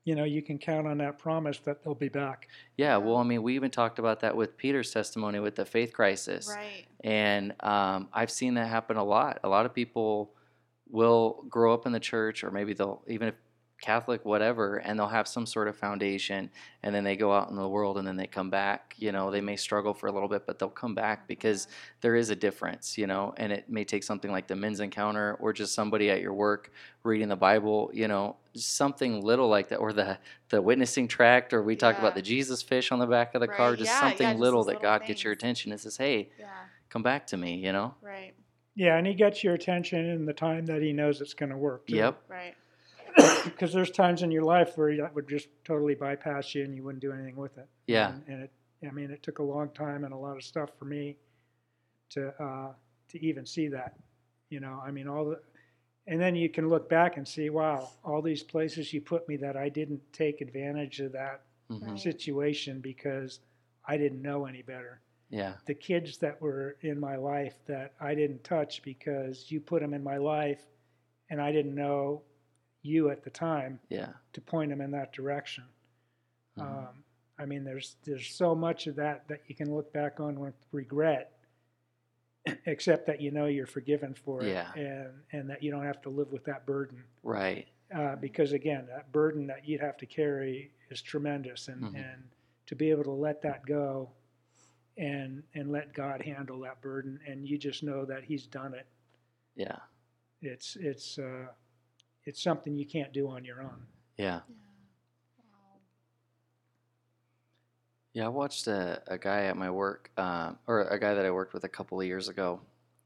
you 0.05 0.15
know, 0.15 0.23
you 0.23 0.41
can 0.41 0.57
count 0.57 0.87
on 0.87 0.97
that 0.99 1.19
promise 1.19 1.59
that 1.59 1.83
they'll 1.83 1.95
be 1.95 2.07
back. 2.09 2.47
Yeah. 2.77 2.97
Well, 2.97 3.17
I 3.17 3.23
mean, 3.23 3.43
we 3.43 3.55
even 3.55 3.71
talked 3.71 3.99
about 3.99 4.21
that 4.21 4.35
with 4.37 4.55
Peter's 4.57 4.91
testimony 4.91 5.39
with 5.39 5.55
the 5.55 5.65
faith 5.65 5.91
crisis. 5.93 6.47
Right. 6.55 6.85
And 7.03 7.53
um, 7.61 8.07
I've 8.13 8.31
seen 8.31 8.53
that 8.55 8.67
happen 8.67 8.95
a 8.97 9.03
lot. 9.03 9.39
A 9.43 9.49
lot 9.49 9.65
of 9.65 9.73
people 9.73 10.31
will 10.93 11.43
grow 11.49 11.73
up 11.73 11.85
in 11.87 11.91
the 11.91 11.99
church, 11.99 12.43
or 12.43 12.51
maybe 12.51 12.73
they'll, 12.73 13.01
even 13.07 13.27
if 13.27 13.35
Catholic, 13.81 14.23
whatever, 14.23 14.77
and 14.77 14.97
they'll 14.97 15.07
have 15.09 15.27
some 15.27 15.45
sort 15.45 15.67
of 15.67 15.75
foundation, 15.75 16.49
and 16.83 16.95
then 16.95 17.03
they 17.03 17.17
go 17.17 17.33
out 17.33 17.49
in 17.49 17.55
the 17.57 17.67
world 17.67 17.97
and 17.97 18.07
then 18.07 18.15
they 18.15 18.27
come 18.27 18.49
back. 18.49 18.95
You 18.97 19.11
know, 19.11 19.29
they 19.29 19.41
may 19.41 19.57
struggle 19.57 19.93
for 19.93 20.07
a 20.07 20.11
little 20.11 20.29
bit, 20.29 20.45
but 20.47 20.57
they'll 20.57 20.69
come 20.69 20.95
back 20.95 21.27
because 21.27 21.67
there 21.99 22.15
is 22.15 22.29
a 22.29 22.35
difference, 22.35 22.97
you 22.97 23.07
know, 23.07 23.33
and 23.35 23.51
it 23.51 23.67
may 23.67 23.83
take 23.83 24.03
something 24.03 24.31
like 24.31 24.47
the 24.47 24.55
men's 24.55 24.79
encounter 24.79 25.35
or 25.41 25.51
just 25.51 25.73
somebody 25.73 26.09
at 26.09 26.21
your 26.21 26.33
work 26.33 26.71
reading 27.03 27.27
the 27.27 27.35
Bible, 27.35 27.89
you 27.93 28.07
know, 28.07 28.37
something 28.55 29.21
little 29.21 29.49
like 29.49 29.67
that, 29.69 29.77
or 29.77 29.91
the 29.91 30.17
the 30.49 30.61
witnessing 30.61 31.07
tract, 31.09 31.53
or 31.53 31.61
we 31.63 31.75
talk 31.75 31.97
about 31.97 32.15
the 32.15 32.21
Jesus 32.21 32.61
fish 32.61 32.91
on 32.91 32.99
the 32.99 33.07
back 33.07 33.35
of 33.35 33.41
the 33.41 33.47
car, 33.49 33.75
just 33.75 33.91
yeah, 33.91 33.99
something 33.99 34.27
yeah, 34.27 34.33
just 34.33 34.41
little 34.41 34.63
that 34.65 34.75
little 34.75 34.81
God 34.81 35.05
gets 35.07 35.23
your 35.25 35.33
attention 35.33 35.71
and 35.71 35.81
says, 35.81 35.97
hey, 35.97 36.29
Yeah. 36.39 36.45
come 36.89 37.03
back 37.03 37.27
to 37.27 37.37
me, 37.37 37.55
you 37.55 37.73
know? 37.73 37.95
Right. 38.01 38.33
Yeah, 38.75 38.97
and 38.97 39.05
he 39.05 39.13
gets 39.13 39.43
your 39.43 39.53
attention 39.53 40.09
in 40.09 40.25
the 40.25 40.33
time 40.33 40.65
that 40.65 40.81
he 40.81 40.93
knows 40.93 41.21
it's 41.21 41.33
going 41.33 41.51
to 41.51 41.57
work. 41.57 41.87
too. 41.87 41.95
Yep. 41.97 42.21
Right. 42.27 42.55
because 43.43 43.73
there's 43.73 43.91
times 43.91 44.23
in 44.23 44.31
your 44.31 44.43
life 44.43 44.75
where 44.77 44.95
that 44.97 45.13
would 45.13 45.27
just 45.27 45.47
totally 45.63 45.93
bypass 45.95 46.55
you 46.55 46.63
and 46.63 46.75
you 46.75 46.83
wouldn't 46.83 47.01
do 47.01 47.11
anything 47.11 47.35
with 47.35 47.57
it. 47.57 47.67
Yeah. 47.87 48.09
And, 48.09 48.23
and 48.27 48.43
it, 48.43 48.51
I 48.87 48.91
mean, 48.91 49.11
it 49.11 49.21
took 49.21 49.39
a 49.39 49.43
long 49.43 49.69
time 49.69 50.03
and 50.03 50.13
a 50.13 50.17
lot 50.17 50.35
of 50.35 50.43
stuff 50.43 50.71
for 50.77 50.85
me 50.85 51.17
to 52.11 52.29
uh, 52.41 52.73
to 53.09 53.25
even 53.25 53.45
see 53.45 53.67
that. 53.69 53.95
You 54.49 54.59
know, 54.59 54.81
I 54.85 54.91
mean, 54.91 55.07
all 55.07 55.25
the, 55.25 55.39
and 56.07 56.19
then 56.19 56.35
you 56.35 56.49
can 56.49 56.69
look 56.69 56.89
back 56.89 57.17
and 57.17 57.27
see, 57.27 57.49
wow, 57.49 57.89
all 58.03 58.21
these 58.21 58.43
places 58.43 58.93
you 58.93 59.01
put 59.01 59.27
me 59.27 59.37
that 59.37 59.55
I 59.55 59.69
didn't 59.69 60.01
take 60.11 60.41
advantage 60.41 60.99
of 60.99 61.11
that 61.13 61.41
hmm 61.69 61.95
situation 61.95 62.81
because 62.81 63.39
I 63.87 63.97
didn't 63.97 64.21
know 64.21 64.45
any 64.45 64.61
better. 64.61 65.01
Yeah. 65.33 65.55
The 65.65 65.73
kids 65.73 66.19
that 66.19 66.39
were 66.39 66.77
in 66.81 66.99
my 66.99 67.15
life 67.15 67.55
that 67.65 67.93
I 67.99 68.13
didn't 68.13 68.43
touch 68.43 68.83
because 68.83 69.49
you 69.51 69.59
put 69.59 69.81
them 69.81 69.93
in 69.95 70.03
my 70.03 70.17
life, 70.17 70.61
and 71.31 71.41
I 71.41 71.51
didn't 71.51 71.73
know 71.73 72.21
you 72.83 73.09
at 73.09 73.23
the 73.23 73.31
time 73.31 73.79
Yeah. 73.89 74.13
to 74.33 74.41
point 74.41 74.69
them 74.69 74.79
in 74.79 74.91
that 74.91 75.11
direction. 75.11 75.63
Mhm. 76.57 76.61
Um, 76.61 77.03
I 77.39 77.45
mean, 77.47 77.63
there's 77.63 77.95
there's 78.03 78.27
so 78.27 78.53
much 78.53 78.85
of 78.85 78.95
that 78.97 79.27
that 79.27 79.41
you 79.47 79.55
can 79.55 79.73
look 79.73 79.91
back 79.91 80.19
on 80.19 80.39
with 80.39 80.53
regret, 80.71 81.31
except 82.67 83.07
that 83.07 83.19
you 83.19 83.31
know 83.31 83.47
you're 83.47 83.65
forgiven 83.65 84.13
for 84.13 84.43
it, 84.43 84.49
Yeah. 84.49 84.71
and 84.75 85.23
and 85.31 85.49
that 85.49 85.63
you 85.63 85.71
don't 85.71 85.85
have 85.85 86.01
to 86.03 86.09
live 86.09 86.31
with 86.31 86.43
that 86.45 86.65
burden. 86.67 87.03
Right. 87.23 87.67
Uh, 87.91 88.15
because 88.17 88.53
again, 88.53 88.85
that 88.87 89.11
burden 89.11 89.47
that 89.47 89.67
you'd 89.67 89.81
have 89.81 89.97
to 89.97 90.05
carry 90.05 90.71
is 90.91 91.01
tremendous, 91.01 91.69
and 91.69 91.81
Mhm. 91.81 91.95
and 91.95 92.29
to 92.67 92.75
be 92.75 92.91
able 92.91 93.03
to 93.05 93.11
let 93.11 93.41
that 93.41 93.65
go, 93.65 94.11
and 94.97 95.43
and 95.55 95.71
let 95.71 95.93
God 95.93 96.21
handle 96.21 96.59
that 96.61 96.81
burden, 96.81 97.19
and 97.27 97.47
you 97.47 97.57
just 97.57 97.83
know 97.83 98.05
that 98.05 98.23
He's 98.23 98.45
done 98.45 98.73
it. 98.73 98.85
Yeah. 99.55 99.77
It's 100.41 100.75
it's 100.79 101.17
uh, 101.17 101.47
it's 102.25 102.41
something 102.41 102.75
you 102.75 102.85
can't 102.85 103.13
do 103.13 103.29
on 103.29 103.45
your 103.45 103.61
own. 103.61 103.85
Yeah. 104.17 104.25
Yeah. 104.25 104.39
Wow. 105.37 105.79
Yeah, 108.13 108.25
I 108.25 108.29
watched 108.29 108.67
a, 108.67 109.01
a 109.07 109.17
guy 109.17 109.43
at 109.45 109.57
my 109.57 109.69
work, 109.69 110.11
um, 110.17 110.57
or 110.67 110.81
a 110.81 110.99
guy 110.99 111.13
that 111.13 111.25
I 111.25 111.31
worked 111.31 111.53
with 111.53 111.63
a 111.63 111.69
couple 111.69 111.99
of 111.99 112.05
years 112.05 112.29
ago, 112.29 112.59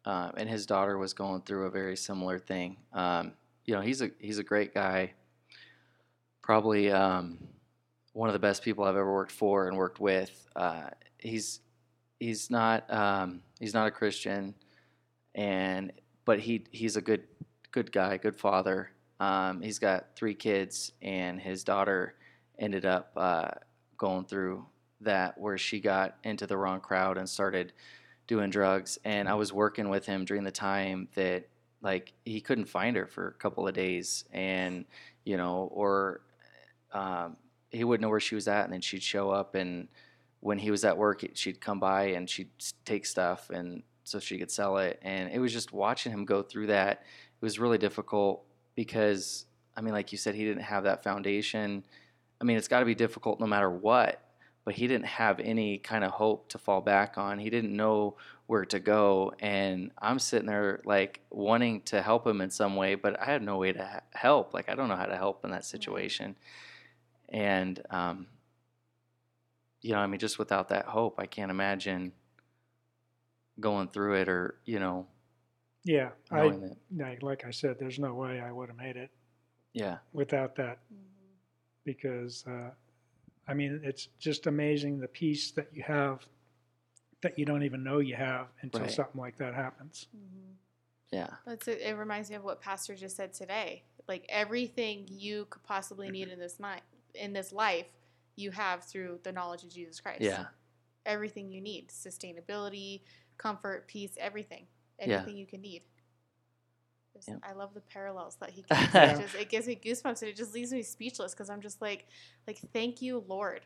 um, 0.06 0.34
and 0.38 0.50
his 0.50 0.66
daughter 0.66 0.98
was 0.98 1.14
going 1.14 1.42
through 1.42 1.66
a 1.66 1.70
very 1.70 1.96
similar 1.96 2.40
thing. 2.40 2.78
Um, 2.94 3.34
you 3.66 3.74
know, 3.74 3.82
he's 3.82 4.02
a 4.02 4.10
he's 4.20 4.40
a 4.40 4.44
great 4.44 4.74
guy, 4.74 5.14
probably 6.42 6.92
um, 6.92 7.38
one 8.14 8.30
of 8.30 8.34
the 8.34 8.40
best 8.40 8.64
people 8.64 8.84
I've 8.84 8.96
ever 8.96 9.14
worked 9.14 9.32
for 9.32 9.68
and 9.68 9.78
worked 9.78 10.00
with. 10.00 10.48
Uh, 10.56 10.90
he's 11.20 11.60
he's 12.20 12.50
not 12.50 12.92
um, 12.94 13.42
he's 13.60 13.74
not 13.74 13.88
a 13.88 13.92
Christian, 13.92 14.56
and 15.36 15.92
but 16.26 16.40
he 16.40 16.66
he's 16.72 16.98
a 16.98 17.02
good 17.02 17.24
good 17.72 17.92
guy, 17.92 18.18
good 18.18 18.36
father. 18.36 18.92
Um, 19.20 19.62
he's 19.62 19.80
got 19.80 20.16
three 20.16 20.36
kids, 20.36 20.92
and 21.02 21.40
his 21.40 21.64
daughter 21.64 22.16
ended 22.60 22.86
up 22.86 23.12
uh, 23.16 23.50
going 23.98 24.26
through 24.26 24.66
that 25.02 25.38
where 25.40 25.58
she 25.58 25.80
got 25.80 26.18
into 26.24 26.48
the 26.48 26.58
wrong 26.58 26.80
crowd 26.80 27.18
and 27.18 27.30
started 27.30 27.74
doing 28.26 28.50
drugs. 28.50 28.98
And 29.06 29.30
I 29.30 29.36
was 29.36 29.54
working 29.54 29.90
with 29.90 30.06
him 30.06 30.26
during 30.26 30.44
the 30.44 30.52
time 30.52 31.08
that 31.16 31.48
like 31.82 32.14
he 32.26 32.42
couldn't 32.42 32.66
find 32.66 32.96
her 32.98 33.08
for 33.08 33.30
a 33.30 33.34
couple 33.34 33.68
of 33.68 33.74
days, 33.74 34.26
and 34.32 34.86
you 35.24 35.38
know, 35.38 35.70
or 35.72 36.22
um, 36.92 37.38
he 37.70 37.84
wouldn't 37.84 38.02
know 38.02 38.10
where 38.10 38.20
she 38.20 38.36
was 38.36 38.48
at, 38.48 38.66
and 38.66 38.74
then 38.74 38.82
she'd 38.82 39.04
show 39.04 39.30
up 39.30 39.56
and 39.56 39.88
when 40.48 40.58
he 40.58 40.72
was 40.72 40.86
at 40.86 40.98
work, 40.98 41.26
she'd 41.34 41.60
come 41.60 41.78
by 41.78 42.04
and 42.06 42.30
she'd 42.30 42.48
take 42.86 43.06
stuff 43.06 43.50
and 43.50 43.84
so 44.06 44.18
she 44.18 44.38
could 44.38 44.50
sell 44.50 44.78
it. 44.78 44.98
And 45.02 45.30
it 45.30 45.40
was 45.40 45.52
just 45.52 45.74
watching 45.74 46.10
him 46.10 46.24
go 46.24 46.42
through 46.42 46.68
that. 46.68 47.02
It 47.02 47.42
was 47.42 47.60
really 47.60 47.78
difficult 47.78 48.46
because, 48.74 49.46
I 49.76 49.82
mean, 49.82 49.94
like 49.94 50.14
you 50.14 50.18
said, 50.18 50.36
he 50.36 50.46
didn't 50.46 50.64
have 50.64 50.86
that 50.86 51.04
foundation. 51.04 51.84
I 52.40 52.46
mean, 52.46 52.56
it's 52.56 52.70
got 52.70 52.80
to 52.80 52.86
be 52.86 52.96
difficult 52.96 53.42
no 53.42 53.46
matter 53.46 53.70
what, 53.70 54.22
but 54.64 54.74
he 54.74 54.88
didn't 54.88 55.08
have 55.08 55.42
any 55.42 55.80
kind 55.80 56.06
of 56.06 56.12
hope 56.12 56.48
to 56.52 56.58
fall 56.58 56.80
back 56.80 57.18
on. 57.18 57.40
He 57.40 57.50
didn't 57.50 57.76
know 57.76 58.16
where 58.46 58.64
to 58.64 58.80
go. 58.80 59.34
And 59.42 59.92
I'm 59.98 60.18
sitting 60.18 60.48
there 60.48 60.80
like 60.86 61.20
wanting 61.30 61.82
to 61.92 62.02
help 62.02 62.26
him 62.26 62.40
in 62.40 62.52
some 62.52 62.78
way, 62.78 62.96
but 62.96 63.20
I 63.20 63.26
had 63.26 63.42
no 63.42 63.58
way 63.58 63.74
to 63.74 64.02
help. 64.14 64.54
Like, 64.54 64.70
I 64.70 64.76
don't 64.76 64.88
know 64.88 64.96
how 64.96 65.08
to 65.08 65.18
help 65.18 65.44
in 65.44 65.52
that 65.52 65.66
situation. 65.66 66.38
And, 67.28 67.82
um, 67.90 68.28
you 69.88 69.94
know, 69.94 70.00
I 70.00 70.08
mean, 70.08 70.20
just 70.20 70.38
without 70.38 70.68
that 70.70 70.86
hope, 70.86 71.16
I 71.18 71.26
can't 71.28 71.50
imagine 71.50 72.12
going 73.58 73.88
through 73.88 74.16
it 74.16 74.28
or, 74.28 74.56
you 74.66 74.80
know, 74.80 75.08
Yeah, 75.86 76.10
I 76.30 76.50
that. 76.50 76.78
like, 76.94 77.24
like 77.24 77.46
I 77.46 77.52
said, 77.52 77.78
there's 77.80 77.98
no 77.98 78.14
way 78.14 78.42
I 78.42 78.52
would 78.52 78.68
have 78.68 78.78
made 78.78 78.98
it 78.98 79.10
Yeah. 79.72 80.00
without 80.12 80.58
that 80.58 80.80
because 81.86 82.46
uh, 82.48 82.72
I 83.48 83.54
mean 83.54 83.80
it's 83.82 84.10
just 84.20 84.46
amazing 84.46 85.00
the 85.00 85.08
peace 85.08 85.52
that 85.52 85.70
you 85.74 85.84
have 85.84 86.26
that 87.22 87.40
you 87.40 87.46
don't 87.46 87.64
even 87.64 87.82
know 87.82 88.00
you 88.00 88.16
have 88.16 88.48
until 88.62 88.82
Right. 88.82 88.92
something 88.92 89.22
like 89.22 89.38
that 89.38 89.54
happens. 89.56 90.08
Mhm. 90.14 90.56
Yeah. 91.12 91.30
That's 91.46 91.70
it. 91.70 91.80
It 91.80 91.96
reminds 91.96 92.30
me 92.30 92.36
of 92.36 92.44
what 92.44 92.60
Pastor 92.60 92.94
just 92.94 93.16
said 93.16 93.34
today. 93.34 93.84
Like 94.06 94.26
everything 94.28 95.08
you 95.08 95.46
could 95.46 95.64
possibly 95.64 96.12
need 96.12 96.28
in 96.28 96.40
this 96.40 96.60
night, 96.60 96.84
in 97.16 97.32
this 97.32 97.54
life, 97.54 97.88
you 98.38 98.52
have 98.52 98.84
through 98.86 99.20
the 99.24 99.32
knowledge 99.34 99.64
of 99.64 99.70
Jesus 99.70 100.00
Christ. 100.00 100.22
Yeah. 100.22 100.46
Everything 101.06 101.50
you 101.52 101.60
need: 101.60 101.90
sustainability, 101.90 103.02
comfort, 103.38 103.88
peace, 103.88 104.12
everything, 104.18 104.68
Yeah. 105.00 105.16
anything 105.18 105.36
you 105.38 105.46
can 105.48 105.60
need. 105.62 105.82
Just- 107.16 107.28
Yep. 107.30 107.40
I 107.44 107.54
love 107.54 107.74
the 107.74 107.82
parallels 107.82 108.36
that 108.42 108.52
he 108.52 108.62
gives. 108.70 108.94
it, 108.94 109.22
just, 109.22 109.36
it 109.36 109.50
gives 109.50 109.68
me 109.68 109.76
goosebumps, 109.76 110.22
and 110.22 110.30
it 110.30 110.36
just 110.36 110.54
leaves 110.54 110.72
me 110.72 110.84
speechless 110.84 111.34
because 111.34 111.50
I'm 111.50 111.62
just 111.62 111.82
like, 111.82 112.06
like, 112.46 112.60
thank 112.74 113.02
you, 113.02 113.24
Lord, 113.28 113.62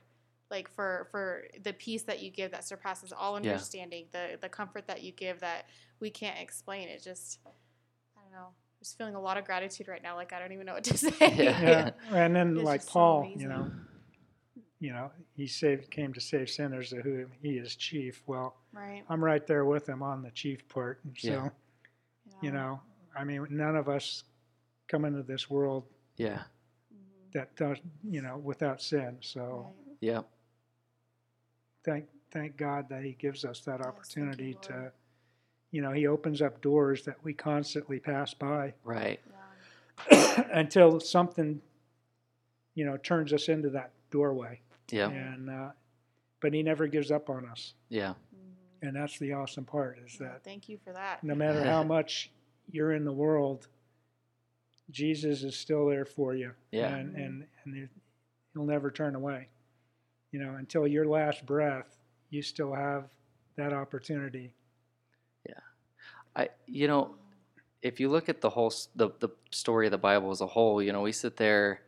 like 0.50 0.70
for 0.70 1.08
for 1.12 1.44
the 1.64 1.74
peace 1.74 2.04
that 2.04 2.22
you 2.22 2.32
give 2.32 2.52
that 2.52 2.64
surpasses 2.64 3.12
all 3.12 3.34
Yeah. 3.42 3.52
understanding, 3.52 4.06
the 4.12 4.38
the 4.40 4.50
comfort 4.50 4.88
that 4.88 5.04
you 5.04 5.12
give 5.12 5.42
that 5.42 5.66
we 6.00 6.10
can't 6.10 6.40
explain. 6.40 6.88
It 6.88 7.04
just, 7.04 7.40
I 8.18 8.22
don't 8.24 8.32
know. 8.32 8.48
Just 8.80 8.98
feeling 8.98 9.16
a 9.16 9.22
lot 9.22 9.38
of 9.38 9.46
gratitude 9.46 9.88
right 9.88 10.02
now. 10.02 10.16
Like 10.16 10.32
I 10.34 10.40
don't 10.40 10.54
even 10.54 10.66
know 10.66 10.74
what 10.76 10.84
to 10.86 10.98
say. 10.98 11.12
Yeah. 11.20 11.62
Yeah, 11.62 11.92
and 12.26 12.36
then 12.36 12.56
It's 12.56 12.64
like 12.66 12.80
just 12.82 12.88
so 12.88 13.00
Paul, 13.00 13.34
you 13.36 13.48
know, 13.50 13.70
you 14.82 14.92
know, 14.92 15.12
he 15.36 15.46
saved 15.48 15.90
came 15.92 16.12
to 16.12 16.20
save 16.20 16.50
sinners, 16.50 16.92
of 16.92 17.04
who 17.04 17.28
he 17.42 17.58
is 17.60 17.76
chief. 17.76 18.22
Well, 18.26 18.58
Right. 18.74 19.04
I'm 19.08 19.24
right 19.24 19.46
there 19.46 19.64
with 19.64 19.88
him 19.88 20.02
on 20.02 20.24
the 20.24 20.32
chief 20.32 20.68
part. 20.68 21.00
And 21.06 21.16
so, 21.18 21.30
Yeah. 21.30 21.50
you 22.42 22.52
know, 22.52 22.82
I 23.16 23.24
mean, 23.24 23.46
none 23.52 23.76
of 23.76 23.88
us 23.88 24.24
come 24.88 25.06
into 25.06 25.22
this 25.24 25.50
world 25.50 25.86
Yeah. 26.18 26.44
Mhm. 26.94 27.32
that 27.34 27.56
does, 27.56 27.78
you 28.04 28.22
know, 28.24 28.38
without 28.40 28.82
sin. 28.82 29.18
So 29.22 29.72
Right. 29.88 29.98
Yep. 30.02 30.30
thank 31.84 32.10
thank 32.32 32.56
God 32.58 32.88
that 32.90 33.04
He 33.04 33.12
gives 33.14 33.44
us 33.46 33.60
that 33.66 33.80
Yes, 33.80 33.86
thank 33.86 33.86
you, 33.86 33.90
opportunity 34.26 34.54
to, 34.62 34.92
you 35.72 35.82
know, 35.82 35.92
He 35.92 36.08
opens 36.08 36.42
up 36.42 36.60
doors 36.62 37.04
that 37.06 37.22
we 37.24 37.34
constantly 37.34 38.00
pass 38.00 38.34
by 38.34 38.74
Right. 38.84 39.20
Yeah. 40.10 40.50
until 40.54 41.00
something, 41.00 41.62
you 42.74 42.86
know, 42.86 42.98
turns 42.98 43.32
us 43.34 43.48
into 43.50 43.70
that 43.72 43.92
doorway. 44.10 44.62
Yep. 44.92 45.12
And 45.12 45.50
uh, 45.50 45.70
but 46.42 46.54
He 46.54 46.64
never 46.64 46.88
gives 46.88 47.12
up 47.12 47.30
on 47.30 47.46
us, 47.48 47.74
Yeah. 47.90 48.14
Mhm. 48.36 48.88
and 48.88 48.96
that's 48.96 49.18
the 49.20 49.34
awesome 49.34 49.66
part 49.66 50.00
is 50.06 50.18
Yeah, 50.20 50.28
that 50.30 50.44
Thank 50.44 50.68
you 50.70 50.78
for 50.84 50.94
that. 50.94 51.24
no 51.24 51.36
matter 51.36 51.64
how 51.64 51.84
much 51.98 52.32
you're 52.72 52.94
in 52.94 53.06
the 53.06 53.12
world, 53.14 53.68
Jesus 54.90 55.44
is 55.44 55.56
still 55.56 55.88
there 55.88 56.06
for 56.06 56.34
you. 56.36 56.52
Yeah. 56.72 56.96
And 56.96 57.16
and 57.16 57.48
and 57.64 57.76
he- 57.76 57.88
he'll 58.54 58.66
never 58.66 58.92
turn 58.92 59.16
away. 59.16 59.48
You 60.32 60.40
know, 60.44 60.56
until 60.56 60.88
your 60.88 61.06
last 61.06 61.46
breath, 61.46 61.98
you 62.30 62.42
still 62.42 62.74
have 62.74 63.10
that 63.58 63.74
opportunity. 63.74 64.54
Yeah. 65.48 65.60
I, 66.36 66.50
you 66.66 66.88
know, 66.88 67.16
if 67.82 68.00
you 68.00 68.08
look 68.10 68.30
at 68.30 68.42
the 68.42 68.50
whole 68.50 68.74
the 68.96 69.10
the 69.20 69.30
story 69.52 69.88
of 69.88 69.92
the 69.92 69.98
Bible 69.98 70.32
as 70.32 70.42
a 70.42 70.48
whole, 70.48 70.82
you 70.82 70.92
know, 70.94 71.02
we 71.02 71.12
sit 71.12 71.38
there. 71.38 71.82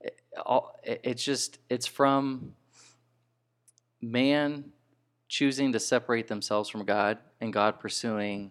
It, 0.00 0.20
all—it's 0.44 1.24
just 1.24 1.58
it's 1.68 1.86
from 1.86 2.54
man 4.00 4.72
choosing 5.28 5.72
to 5.72 5.80
separate 5.80 6.26
themselves 6.26 6.68
from 6.68 6.84
God 6.84 7.18
and 7.40 7.52
God 7.52 7.78
pursuing 7.78 8.50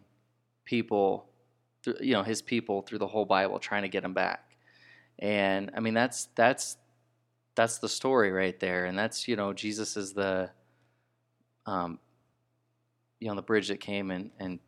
people, 0.65 1.29
through, 1.83 1.95
you 1.99 2.13
know, 2.13 2.23
His 2.23 2.41
people 2.41 2.81
through 2.81 2.99
the 2.99 3.07
whole 3.07 3.25
Bible, 3.25 3.59
trying 3.59 3.81
to 3.83 3.89
get 3.89 4.03
them 4.03 4.13
back. 4.13 4.55
And 5.19 5.71
I 5.75 5.79
mean, 5.81 5.93
that's 5.93 6.29
that's 6.35 6.77
that's 7.55 7.79
the 7.79 7.89
story 7.89 8.31
right 8.31 8.57
there, 8.59 8.85
and 8.85 8.97
that's 8.97 9.27
you 9.27 9.35
know, 9.35 9.51
Jesus 9.51 9.97
is 9.97 10.13
the, 10.13 10.49
um, 11.65 11.99
you 13.19 13.27
know, 13.27 13.35
the 13.35 13.41
bridge 13.41 13.67
that 13.67 13.79
came 13.81 14.12
and 14.12 14.31
and 14.39 14.59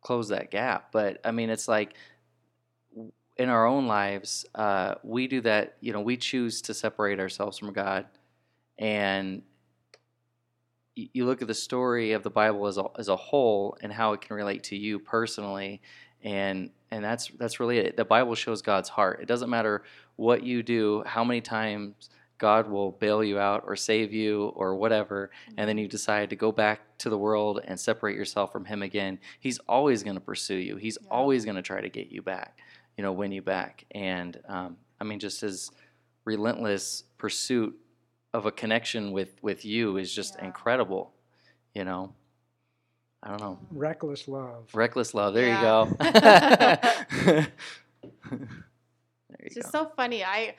closed 0.00 0.30
that 0.30 0.50
gap. 0.50 0.90
But 0.90 1.20
I 1.24 1.30
mean, 1.30 1.50
it's 1.50 1.68
like 1.68 1.94
in 3.38 3.48
our 3.48 3.66
own 3.66 3.86
lives, 3.86 4.44
uh, 4.54 4.96
we 5.02 5.26
do 5.28 5.40
that. 5.42 5.76
You 5.80 5.92
know, 5.92 6.00
we 6.00 6.16
choose 6.16 6.60
to 6.62 6.74
separate 6.74 7.20
ourselves 7.20 7.58
from 7.58 7.72
God, 7.72 8.06
and 8.78 9.42
y- 10.96 11.08
you 11.12 11.24
look 11.26 11.42
at 11.42 11.48
the 11.48 11.54
story 11.54 12.12
of 12.12 12.22
the 12.22 12.30
Bible 12.30 12.66
as 12.66 12.78
a, 12.78 12.84
as 12.98 13.08
a 13.08 13.16
whole 13.16 13.76
and 13.80 13.92
how 13.92 14.12
it 14.12 14.20
can 14.20 14.36
relate 14.36 14.64
to 14.64 14.76
you 14.76 14.98
personally, 14.98 15.80
and 16.22 16.70
and 16.90 17.04
that's 17.04 17.28
that's 17.38 17.60
really 17.60 17.78
it. 17.78 17.96
The 17.96 18.04
Bible 18.04 18.34
shows 18.34 18.62
God's 18.62 18.88
heart. 18.88 19.20
It 19.22 19.26
doesn't 19.26 19.50
matter 19.50 19.84
what 20.16 20.42
you 20.42 20.62
do, 20.62 21.02
how 21.06 21.22
many 21.24 21.40
times 21.40 22.10
God 22.38 22.68
will 22.70 22.92
bail 22.92 23.22
you 23.22 23.38
out 23.38 23.64
or 23.66 23.74
save 23.76 24.12
you 24.12 24.46
or 24.56 24.74
whatever, 24.76 25.30
and 25.56 25.68
then 25.68 25.76
you 25.78 25.88
decide 25.88 26.30
to 26.30 26.36
go 26.36 26.52
back 26.52 26.80
to 26.98 27.10
the 27.10 27.18
world 27.18 27.60
and 27.64 27.78
separate 27.78 28.16
yourself 28.16 28.52
from 28.52 28.64
Him 28.64 28.82
again. 28.82 29.18
He's 29.40 29.58
always 29.68 30.02
going 30.02 30.14
to 30.16 30.20
pursue 30.20 30.56
you. 30.56 30.76
He's 30.76 30.98
Yeah. 31.02 31.08
always 31.10 31.44
going 31.44 31.56
to 31.56 31.62
try 31.62 31.80
to 31.80 31.88
get 31.88 32.10
you 32.10 32.22
back, 32.22 32.58
you 32.98 33.02
know, 33.04 33.12
win 33.12 33.32
you 33.32 33.40
back. 33.40 33.84
And 33.92 34.38
um, 34.48 34.76
I 35.00 35.04
mean, 35.04 35.20
just 35.20 35.40
his 35.40 35.70
relentless 36.24 37.04
pursuit 37.16 37.78
of 38.34 38.44
a 38.44 38.50
connection 38.52 39.12
with 39.12 39.42
with 39.42 39.64
you 39.64 39.96
is 39.96 40.12
just 40.12 40.34
Yeah. 40.38 40.46
incredible. 40.46 41.12
You 41.74 41.84
know, 41.84 42.12
I 43.22 43.28
don't 43.28 43.40
know. 43.40 43.58
Reckless 43.70 44.26
love. 44.28 44.68
Reckless 44.74 45.14
love. 45.14 45.32
There 45.32 45.46
Yeah. 45.46 45.54
you 45.54 45.60
go. 45.62 45.96
there 47.20 47.46
you 48.30 48.46
It's 49.40 49.54
go. 49.54 49.60
just 49.60 49.72
so 49.72 49.86
funny. 49.96 50.24
I 50.24 50.56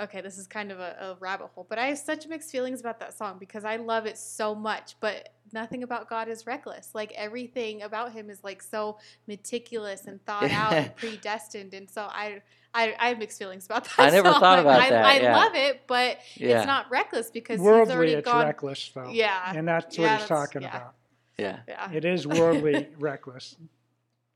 okay, 0.00 0.20
this 0.20 0.38
is 0.38 0.46
kind 0.46 0.70
of 0.72 0.78
a, 0.80 0.96
a 1.00 1.16
rabbit 1.20 1.48
hole, 1.54 1.66
but 1.68 1.78
I 1.78 1.86
have 1.86 1.98
such 1.98 2.26
mixed 2.28 2.50
feelings 2.50 2.80
about 2.80 3.00
that 3.00 3.18
song 3.18 3.36
because 3.38 3.64
I 3.64 3.76
love 3.76 4.06
it 4.06 4.16
so 4.18 4.54
much, 4.54 4.94
but 5.00 5.33
nothing 5.54 5.82
about 5.82 6.10
God 6.10 6.28
is 6.28 6.46
reckless. 6.46 6.90
Like 6.94 7.12
everything 7.16 7.80
about 7.82 8.12
him 8.12 8.28
is 8.28 8.44
like 8.44 8.62
so 8.62 8.98
meticulous 9.26 10.04
and 10.06 10.22
thought 10.26 10.50
out 10.50 10.74
and 10.74 10.94
predestined. 10.96 11.72
And 11.72 11.88
so 11.88 12.02
I 12.02 12.42
I, 12.74 12.94
I 12.98 13.08
have 13.10 13.18
mixed 13.18 13.38
feelings 13.38 13.64
about 13.66 13.84
that. 13.84 13.94
I 13.98 14.10
never 14.10 14.32
song. 14.32 14.40
thought 14.40 14.58
about 14.58 14.80
I, 14.80 14.90
that, 14.90 15.04
I 15.04 15.20
yeah. 15.20 15.36
love 15.36 15.54
it, 15.54 15.82
but 15.86 16.18
yeah. 16.34 16.58
it's 16.58 16.66
not 16.66 16.90
reckless 16.90 17.30
because 17.30 17.60
he's 17.60 17.64
Worldly, 17.64 17.94
already 17.94 18.12
it's 18.14 18.24
gone. 18.24 18.44
reckless, 18.44 18.90
though. 18.92 19.10
Yeah. 19.10 19.52
And 19.54 19.68
that's 19.68 19.96
Yeah, 19.96 20.02
what 20.02 20.20
he's 20.20 20.28
that's- 20.28 20.48
talking 20.48 20.62
yeah. 20.62 20.76
about. 20.76 20.94
yeah. 21.38 21.58
Yeah. 21.68 21.92
It 21.92 22.04
is 22.04 22.26
worldly 22.26 22.88
reckless. 22.98 23.56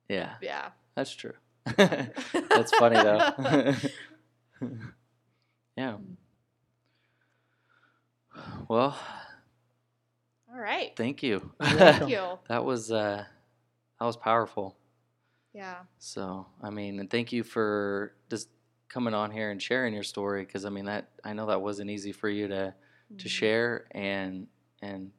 Yeah. 0.09 0.34
Yeah. 0.40 0.68
That's 0.95 1.11
true. 1.14 1.32
That's 1.76 2.70
funny 2.78 2.97
though. 2.97 3.74
yeah. 5.76 5.97
Well, 8.68 8.97
All 10.59 10.64
right. 10.64 10.92
thank 10.96 11.22
you. 11.22 11.52
Thank 11.62 12.09
you. 12.11 12.36
that 12.48 12.64
was 12.64 12.90
uh 12.90 13.24
that 14.00 14.04
was 14.04 14.16
powerful. 14.16 14.76
Yeah. 15.54 15.76
So, 15.98 16.46
I 16.62 16.70
mean, 16.70 16.98
and 16.98 17.09
thank 17.09 17.32
you 17.32 17.44
for 17.44 18.12
just 18.28 18.48
coming 18.88 19.14
on 19.14 19.30
here 19.30 19.50
and 19.52 19.62
sharing 19.62 19.94
your 19.94 20.02
story 20.02 20.44
because 20.44 20.64
I 20.64 20.70
mean 20.70 20.86
that 20.86 21.11
I 21.22 21.32
know 21.32 21.46
that 21.46 21.61
wasn't 21.62 21.90
easy 21.90 22.11
for 22.11 22.28
you 22.28 22.48
to 22.48 22.74
to 23.18 23.28
Mhm. 23.28 23.30
share 23.30 23.86
and 23.92 24.48
and 24.82 25.12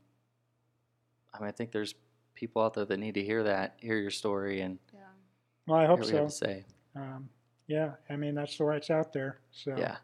I 1.34 1.40
mean 1.40 1.48
I 1.48 1.52
think 1.52 1.72
there's 1.72 1.96
people 2.36 2.62
out 2.62 2.74
there 2.74 2.84
that 2.86 2.98
need 2.98 3.14
to 3.14 3.24
hear 3.24 3.44
that, 3.44 3.76
hear 3.80 3.98
your 3.98 4.12
story 4.12 4.60
and 4.60 4.78
Yeah. 4.94 5.00
Well, 5.68 5.80
I 5.80 5.86
hope 5.86 6.00
what 6.00 6.10
you 6.10 6.16
have 6.18 6.32
so. 6.34 6.46
to 6.46 6.52
say. 6.52 6.66
Um, 6.98 7.30
yeah, 7.68 7.94
I 8.10 8.18
mean 8.18 8.36
that's 8.36 8.58
the 8.58 8.66
way 8.66 8.76
it's 8.76 8.90
out 8.90 9.14
there. 9.14 9.40
So 9.52 9.74
Yeah. 9.78 9.98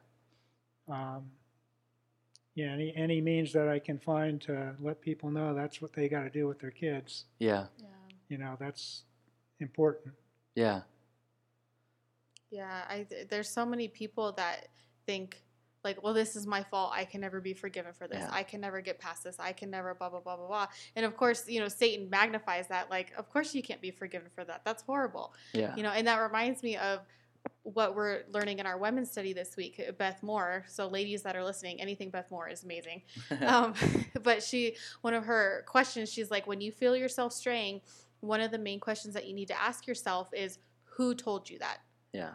um, 0.87 1.29
yeah, 2.55 2.71
any 2.71 2.95
any 2.95 3.21
means 3.21 3.51
that 3.53 3.67
I 3.67 3.79
can 3.79 3.99
find 3.99 4.41
to 4.41 4.73
let 4.79 5.01
people 5.01 5.29
know 5.29 5.53
that's 5.53 5.81
what 5.81 5.93
they 5.93 6.07
got 6.07 6.23
to 6.23 6.29
do 6.29 6.47
with 6.47 6.59
their 6.59 6.71
kids. 6.71 7.25
Yeah. 7.37 7.65
Yeah. 7.77 7.87
You 8.29 8.37
know, 8.37 8.55
that's 8.59 9.03
important. 9.59 10.15
Yeah. 10.55 10.81
Yeah, 12.49 12.83
I 12.89 13.05
there's 13.29 13.49
so 13.49 13.65
many 13.65 13.89
people 13.89 14.31
that 14.33 14.69
think 15.05 15.41
like, 15.83 16.01
well, 16.01 16.13
this 16.13 16.35
is 16.35 16.47
my 16.47 16.63
fault. 16.63 16.91
I 16.93 17.03
can 17.05 17.21
never 17.21 17.41
be 17.41 17.53
forgiven 17.53 17.91
for 17.93 18.07
this. 18.07 18.19
Yeah. 18.19 18.29
I 18.31 18.43
can 18.43 18.61
never 18.61 18.81
get 18.81 18.99
past 18.99 19.23
this. 19.25 19.35
I 19.37 19.51
can 19.51 19.69
never 19.69 19.93
blah 19.93 20.09
blah 20.09 20.21
blah 20.21 20.37
blah 20.37 20.47
blah. 20.47 20.67
And 20.95 21.05
of 21.05 21.17
course, 21.17 21.47
you 21.49 21.59
know, 21.59 21.67
Satan 21.67 22.09
magnifies 22.09 22.69
that. 22.69 22.89
Like, 22.89 23.11
of 23.17 23.29
course 23.29 23.53
you 23.53 23.61
can't 23.61 23.81
be 23.81 23.91
forgiven 23.91 24.29
for 24.33 24.45
that. 24.45 24.61
That's 24.63 24.81
horrible. 24.81 25.33
Yeah. 25.53 25.75
You 25.75 25.83
know, 25.83 25.91
and 25.91 26.07
that 26.07 26.17
reminds 26.17 26.63
me 26.63 26.77
of 26.77 27.01
what 27.63 27.95
we're 27.95 28.21
learning 28.31 28.59
in 28.59 28.65
our 28.65 28.77
women's 28.77 29.11
study 29.11 29.33
this 29.33 29.57
week, 29.57 29.81
Beth 29.97 30.21
Moore. 30.21 30.65
So, 30.67 30.87
ladies 30.87 31.23
that 31.23 31.35
are 31.35 31.43
listening, 31.43 31.81
anything 31.81 32.09
Beth 32.09 32.29
Moore 32.29 32.47
is 32.47 32.63
amazing. 32.63 33.01
Um, 33.45 33.73
but 34.23 34.41
she, 34.41 34.75
one 35.01 35.13
of 35.13 35.25
her 35.25 35.63
questions, 35.67 36.11
she's 36.11 36.31
like, 36.31 36.47
when 36.47 36.61
you 36.61 36.71
feel 36.71 36.95
yourself 36.95 37.33
straying, 37.33 37.81
one 38.21 38.41
of 38.41 38.51
the 38.51 38.57
main 38.57 38.79
questions 38.79 39.13
that 39.13 39.27
you 39.27 39.33
need 39.33 39.47
to 39.47 39.61
ask 39.61 39.87
yourself 39.87 40.29
is, 40.33 40.59
who 40.83 41.13
told 41.13 41.49
you 41.49 41.59
that? 41.59 41.79
yeah. 42.13 42.33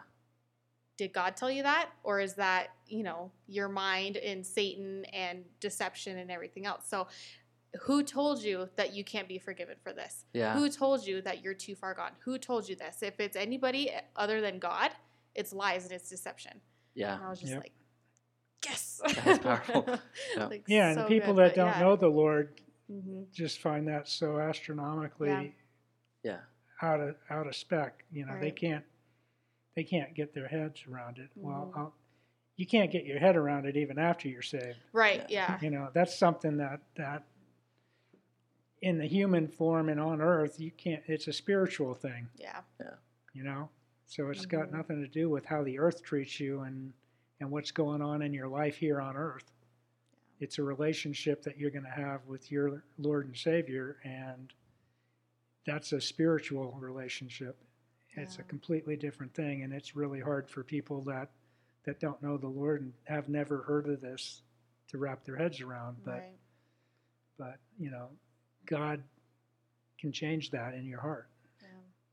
Did 0.97 1.13
God 1.13 1.35
tell 1.35 1.49
you 1.49 1.63
that? 1.63 1.89
Or 2.03 2.19
is 2.19 2.35
that, 2.35 2.67
you 2.85 3.01
know, 3.01 3.31
your 3.47 3.67
mind 3.67 4.17
and 4.17 4.45
Satan 4.45 5.03
and 5.05 5.43
deception 5.59 6.19
and 6.19 6.29
everything 6.29 6.67
else? 6.67 6.83
So, 6.87 7.07
who 7.83 8.03
told 8.03 8.43
you 8.43 8.69
that 8.75 8.93
you 8.93 9.03
can't 9.03 9.27
be 9.27 9.37
forgiven 9.39 9.75
for 9.83 9.93
this? 9.93 10.25
Yeah. 10.33 10.53
Who 10.53 10.69
told 10.69 11.05
you 11.07 11.21
that 11.21 11.43
you're 11.43 11.53
too 11.53 11.75
far 11.75 11.93
gone? 11.93 12.11
Who 12.25 12.37
told 12.37 12.67
you 12.67 12.75
this? 12.75 13.01
If 13.01 13.19
it's 13.19 13.35
anybody 13.35 13.91
other 14.15 14.41
than 14.41 14.59
God, 14.59 14.91
it's 15.35 15.53
lies 15.53 15.83
and 15.83 15.93
it's 15.93 16.09
deception. 16.09 16.59
Yeah. 16.95 17.15
And 17.15 17.23
I 17.23 17.29
was 17.29 17.39
just 17.39 17.53
Yep. 17.53 17.61
like, 17.63 17.71
yes. 18.65 19.01
That's 19.23 19.39
powerful. 19.39 19.85
Yeah. 20.35 20.45
Like, 20.47 20.63
Yeah, 20.67 20.87
and 20.89 20.95
so 20.97 21.01
the 21.03 21.07
people 21.07 21.33
good, 21.33 21.45
that 21.51 21.55
don't 21.55 21.67
yeah. 21.67 21.79
know 21.81 21.95
the 21.95 22.07
Lord 22.09 22.59
Mhm. 22.91 23.31
just 23.31 23.59
find 23.61 23.87
that 23.87 24.07
so 24.09 24.37
astronomically 24.37 25.29
Yeah. 25.29 25.47
Yeah. 26.23 26.39
out 26.81 26.99
of 26.99 27.15
out 27.29 27.47
of 27.47 27.55
spec. 27.55 28.03
You 28.11 28.25
know, 28.25 28.37
they 28.39 28.51
can't 28.51 28.83
they 29.75 29.85
can't 29.85 30.13
get 30.13 30.33
their 30.33 30.49
heads 30.49 30.83
around 30.85 31.17
it. 31.19 31.29
Well, 31.35 31.71
Mhm. 31.73 31.79
I'll, 31.79 31.95
you 32.57 32.67
can't 32.67 32.91
get 32.91 33.05
your 33.05 33.17
head 33.19 33.37
around 33.37 33.65
it 33.65 33.77
even 33.77 33.97
after 33.97 34.27
you're 34.27 34.41
saved. 34.41 34.77
Right, 34.91 35.27
yeah. 35.29 35.57
You 35.61 35.69
know, 35.71 35.89
that's 35.93 36.13
something 36.19 36.57
that 36.57 36.81
that 36.95 37.23
in 38.81 38.97
the 38.97 39.07
human 39.07 39.47
form 39.47 39.89
and 39.89 39.99
on 39.99 40.21
earth, 40.21 40.59
you 40.59 40.71
can't. 40.71 41.03
It's 41.07 41.27
a 41.27 41.33
spiritual 41.33 41.93
thing. 41.93 42.27
Yeah. 42.37 42.61
Yeah. 42.79 42.95
You 43.33 43.43
know, 43.43 43.69
so 44.07 44.29
it's 44.29 44.45
got 44.45 44.67
Mhm. 44.67 44.73
nothing 44.73 45.01
to 45.01 45.07
do 45.07 45.29
with 45.29 45.45
how 45.45 45.63
the 45.63 45.79
earth 45.79 46.03
treats 46.03 46.39
you 46.39 46.61
and 46.61 46.93
and 47.39 47.49
what's 47.49 47.71
going 47.71 48.03
on 48.03 48.21
in 48.21 48.33
your 48.33 48.47
life 48.47 48.77
here 48.77 49.01
on 49.01 49.17
earth. 49.17 49.51
It's 50.39 50.59
a 50.59 50.63
relationship 50.63 51.41
that 51.43 51.57
you're 51.57 51.71
going 51.71 51.85
to 51.85 51.89
have 51.89 52.23
with 52.27 52.51
your 52.51 52.83
Lord 52.99 53.25
and 53.25 53.35
Savior, 53.35 53.99
and 54.03 54.53
that's 55.65 55.91
a 55.91 55.99
spiritual 56.01 56.73
relationship. 56.79 57.57
Yeah. 58.15 58.23
It's 58.23 58.37
a 58.37 58.43
completely 58.43 58.95
different 58.95 59.33
thing, 59.33 59.63
and 59.63 59.73
it's 59.73 59.95
really 59.95 60.19
hard 60.19 60.49
for 60.49 60.63
people 60.63 61.01
that 61.03 61.31
that 61.83 61.99
don't 61.99 62.21
know 62.21 62.37
the 62.37 62.47
Lord 62.47 62.81
and 62.81 62.93
have 63.05 63.27
never 63.27 63.63
heard 63.63 63.87
of 63.89 64.01
this 64.01 64.43
to 64.89 64.99
wrap 64.99 65.23
their 65.23 65.35
heads 65.35 65.61
around. 65.61 66.03
But 66.03 66.11
right. 66.19 66.37
but 67.37 67.59
you 67.79 67.89
know, 67.89 68.09
God 68.71 69.03
can 69.99 70.13
change 70.13 70.49
that 70.51 70.73
in 70.73 70.85
your 70.85 71.01
heart. 71.01 71.27
Yeah. 71.61 71.67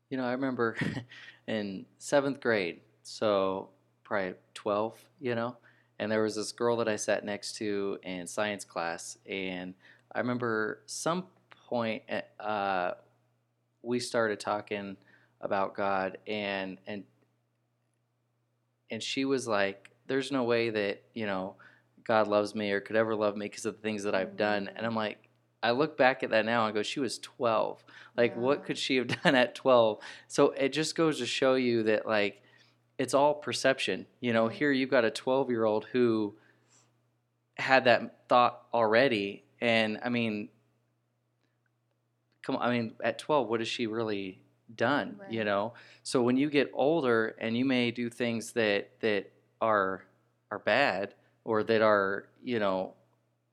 You 0.09 0.17
know, 0.17 0.25
I 0.25 0.33
remember 0.33 0.75
in 1.47 1.85
seventh 1.97 2.41
grade, 2.41 2.81
so 3.01 3.69
probably 4.03 4.33
12, 4.55 4.99
you 5.21 5.35
know, 5.35 5.55
and 5.99 6.11
there 6.11 6.21
was 6.21 6.35
this 6.35 6.51
girl 6.51 6.75
that 6.77 6.89
I 6.89 6.97
sat 6.97 7.23
next 7.23 7.55
to 7.55 7.97
in 8.03 8.27
science 8.27 8.65
class. 8.65 9.17
And 9.25 9.73
I 10.11 10.19
remember 10.19 10.81
some 10.85 11.27
point 11.69 12.03
uh, 12.41 12.91
we 13.81 14.01
started 14.01 14.41
talking 14.41 14.97
about 15.39 15.75
God, 15.75 16.17
and, 16.27 16.77
and, 16.85 17.05
and 18.91 19.01
she 19.01 19.23
was 19.23 19.47
like, 19.47 19.91
There's 20.07 20.29
no 20.29 20.43
way 20.43 20.69
that, 20.71 21.03
you 21.13 21.25
know, 21.25 21.55
God 22.03 22.27
loves 22.27 22.53
me 22.53 22.71
or 22.73 22.81
could 22.81 22.97
ever 22.97 23.15
love 23.15 23.37
me 23.37 23.45
because 23.45 23.65
of 23.65 23.75
the 23.75 23.81
things 23.81 24.03
that 24.03 24.13
I've 24.13 24.35
done. 24.35 24.69
And 24.75 24.85
I'm 24.85 24.95
like, 24.95 25.28
I 25.61 25.71
look 25.71 25.97
back 25.97 26.23
at 26.23 26.29
that 26.31 26.45
now 26.45 26.65
and 26.65 26.73
go, 26.73 26.83
She 26.83 26.99
was 26.99 27.19
12. 27.19 27.83
Like, 28.17 28.35
what 28.35 28.63
could 28.63 28.77
she 28.77 28.97
have 28.97 29.07
done 29.23 29.35
at 29.35 29.55
12? 29.55 29.99
So 30.27 30.51
it 30.51 30.69
just 30.69 30.95
goes 30.95 31.19
to 31.19 31.25
show 31.25 31.55
you 31.55 31.83
that, 31.83 32.07
like, 32.07 32.41
it's 32.97 33.13
all 33.13 33.33
perception. 33.33 34.05
You 34.19 34.33
know, 34.33 34.47
here 34.47 34.71
you've 34.71 34.89
got 34.89 35.05
a 35.05 35.11
12 35.11 35.49
year 35.49 35.65
old 35.65 35.85
who 35.85 36.35
had 37.57 37.85
that 37.85 38.27
thought 38.27 38.61
already. 38.73 39.43
And 39.61 39.99
I 40.03 40.09
mean, 40.09 40.49
come 42.43 42.57
on, 42.57 42.61
I 42.61 42.71
mean, 42.71 42.93
at 43.03 43.17
12, 43.19 43.47
what 43.47 43.61
has 43.61 43.67
she 43.67 43.87
really 43.87 44.41
done? 44.75 45.19
You 45.29 45.43
know? 45.45 45.73
So 46.03 46.21
when 46.21 46.37
you 46.37 46.49
get 46.49 46.71
older 46.73 47.35
and 47.39 47.57
you 47.57 47.65
may 47.65 47.91
do 47.91 48.09
things 48.09 48.51
that, 48.53 48.99
that 48.99 49.31
are, 49.61 50.03
are 50.51 50.59
bad 50.59 51.13
or 51.45 51.63
that 51.63 51.81
are, 51.81 52.27
you 52.43 52.59
know, 52.59 52.93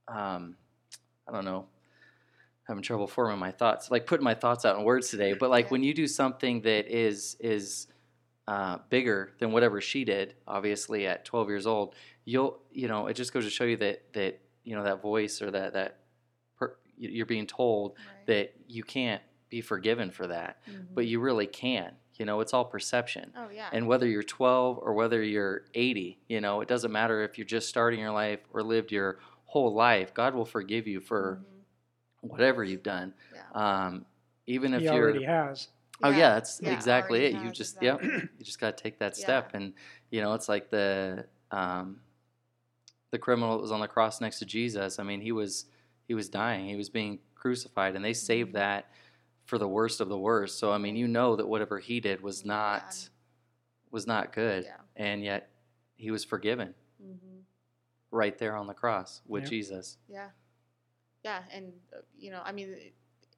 um, 0.09 0.57
I 1.29 1.33
don't 1.33 1.45
know, 1.45 1.67
having 2.67 2.83
trouble 2.83 3.07
forming 3.07 3.39
my 3.39 3.51
thoughts, 3.53 3.91
like 3.91 4.07
putting 4.07 4.25
my 4.25 4.35
thoughts 4.35 4.65
out 4.65 4.77
in 4.79 4.85
words 4.85 5.09
today. 5.09 5.33
But 5.35 5.51
like 5.51 5.71
when 5.71 5.83
you 5.83 5.95
do 5.95 6.07
something 6.07 6.63
that 6.63 6.87
is 6.89 7.37
is 7.41 7.87
uh, 8.49 8.79
bigger 8.91 9.33
than 9.41 9.53
whatever 9.53 9.81
she 9.81 10.05
did, 10.05 10.35
obviously 10.47 11.07
at 11.07 11.25
12 11.25 11.49
years 11.49 11.67
old, 11.67 11.95
you'll 12.25 12.61
you 12.71 12.89
know 12.89 13.07
it 13.07 13.15
just 13.15 13.33
goes 13.33 13.45
to 13.45 13.51
show 13.51 13.65
you 13.65 13.77
that 13.79 14.13
that 14.15 14.41
you 14.65 14.75
know 14.77 14.85
that 14.85 15.01
voice 15.03 15.41
or 15.43 15.51
that 15.51 15.73
that 15.75 15.99
per, 16.57 16.77
you're 16.97 17.27
being 17.27 17.47
told 17.47 17.93
Right. 17.99 18.27
that 18.27 18.55
you 18.69 18.83
can't 18.83 19.23
be 19.49 19.61
forgiven 19.61 20.11
for 20.11 20.27
that, 20.27 20.59
but 20.95 21.05
Mhm. 21.05 21.09
you 21.09 21.21
really 21.21 21.47
can. 21.47 21.93
You 22.19 22.25
know, 22.25 22.41
it's 22.41 22.55
all 22.55 22.65
perception. 22.65 23.33
Oh 23.37 23.49
yeah. 23.51 23.69
And 23.73 23.87
whether 23.87 24.07
you're 24.09 24.23
12 24.23 24.79
or 24.79 24.95
whether 24.95 25.23
you're 25.23 25.67
80, 25.75 26.19
you 26.29 26.41
know, 26.41 26.63
it 26.63 26.69
doesn't 26.69 26.91
matter 26.91 27.23
if 27.23 27.37
you're 27.39 27.45
just 27.47 27.69
starting 27.69 28.01
your 28.01 28.11
life 28.11 28.41
or 28.53 28.63
lived 28.63 28.91
your 28.91 29.19
whole 29.45 29.73
life. 29.75 30.15
God 30.15 30.35
will 30.35 30.47
forgive 30.47 30.87
you 30.89 30.99
for 31.01 31.37
Mhm. 31.43 31.56
Whatever 32.29 32.65
you've 32.65 32.83
done. 32.83 33.13
Yeah. 33.35 33.43
Um, 33.87 34.07
even 34.47 34.75
if 34.75 34.81
he 34.81 34.87
you're 34.87 34.95
already 35.11 35.25
has. 35.25 35.69
Oh 36.03 36.11
yeah, 36.11 36.35
that's 36.35 36.61
Yeah, 36.63 36.73
exactly 36.73 37.25
it. 37.25 37.33
You 37.35 37.51
just 37.51 37.77
exactly. 37.83 38.09
yep. 38.11 38.23
You 38.39 38.45
just 38.45 38.61
got 38.61 38.77
to 38.77 38.83
take 38.83 38.99
that 38.99 39.17
Yeah. 39.17 39.25
step, 39.25 39.51
and 39.55 39.73
you 40.11 40.21
know 40.21 40.35
it's 40.35 40.49
like 40.49 40.69
the 40.71 41.27
um, 41.51 42.01
the 43.11 43.19
criminal 43.19 43.57
that 43.57 43.63
was 43.63 43.73
on 43.73 43.81
the 43.81 43.89
cross 43.89 44.21
next 44.21 44.39
to 44.41 44.45
Jesus. 44.45 44.99
I 44.99 45.03
mean, 45.03 45.21
he 45.21 45.33
was 45.33 45.67
he 46.07 46.15
was 46.15 46.29
dying. 46.29 46.67
He 46.67 46.77
was 46.77 46.89
being 46.91 47.19
crucified, 47.35 47.97
and 47.97 48.05
they 48.05 48.13
saved 48.13 48.51
Mhm. 48.51 48.55
that 48.55 48.91
for 49.47 49.59
the 49.59 49.69
worst 49.69 50.01
of 50.01 50.09
the 50.09 50.19
worst. 50.19 50.59
So 50.59 50.71
I 50.73 50.79
mean, 50.79 50.97
you 50.97 51.09
know 51.09 51.35
that 51.37 51.47
whatever 51.47 51.79
he 51.79 52.01
did 52.01 52.21
was 52.21 52.45
not 52.45 52.83
Bad. 52.91 52.95
was 53.91 54.07
not 54.07 54.33
good, 54.33 54.65
Yeah. 54.65 54.77
and 54.97 55.23
yet 55.25 55.51
he 55.97 56.11
was 56.11 56.25
forgiven 56.25 56.75
Mhm. 57.03 57.43
right 58.11 58.37
there 58.39 58.55
on 58.57 58.67
the 58.67 58.75
cross 58.75 59.23
with 59.27 59.45
Yep. 59.45 59.51
Jesus. 59.51 59.99
Yeah. 60.09 60.31
Yeah, 61.27 61.43
and 61.53 61.73
uh, 61.93 62.03
you 62.17 62.31
know, 62.31 62.41
I 62.45 62.53
mean, 62.53 62.77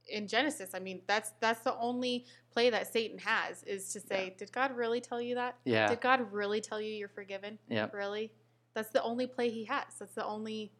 in 0.08 0.26
Genesis, 0.28 0.70
I 0.74 0.78
mean, 0.78 1.00
that's 1.06 1.32
that's 1.40 1.60
the 1.60 1.74
only 1.78 2.26
play 2.52 2.68
that 2.70 2.92
Satan 2.92 3.18
has 3.18 3.62
is 3.64 3.92
to 3.94 4.00
say, 4.00 4.34
"Did 4.38 4.52
God 4.52 4.76
really 4.76 5.00
tell 5.00 5.20
you 5.22 5.34
that? 5.36 5.56
Yeah, 5.64 5.88
Did 5.88 6.00
God 6.02 6.30
really 6.32 6.60
tell 6.60 6.80
you 6.80 6.92
you're 6.92 7.08
forgiven? 7.08 7.58
yeah, 7.68 7.88
Really? 7.92 8.30
That's 8.74 8.90
the 8.90 9.02
only 9.02 9.26
play 9.26 9.48
he 9.50 9.64
has. 9.64 9.84
That's 9.98 10.14
the 10.14 10.24
only 10.26 10.70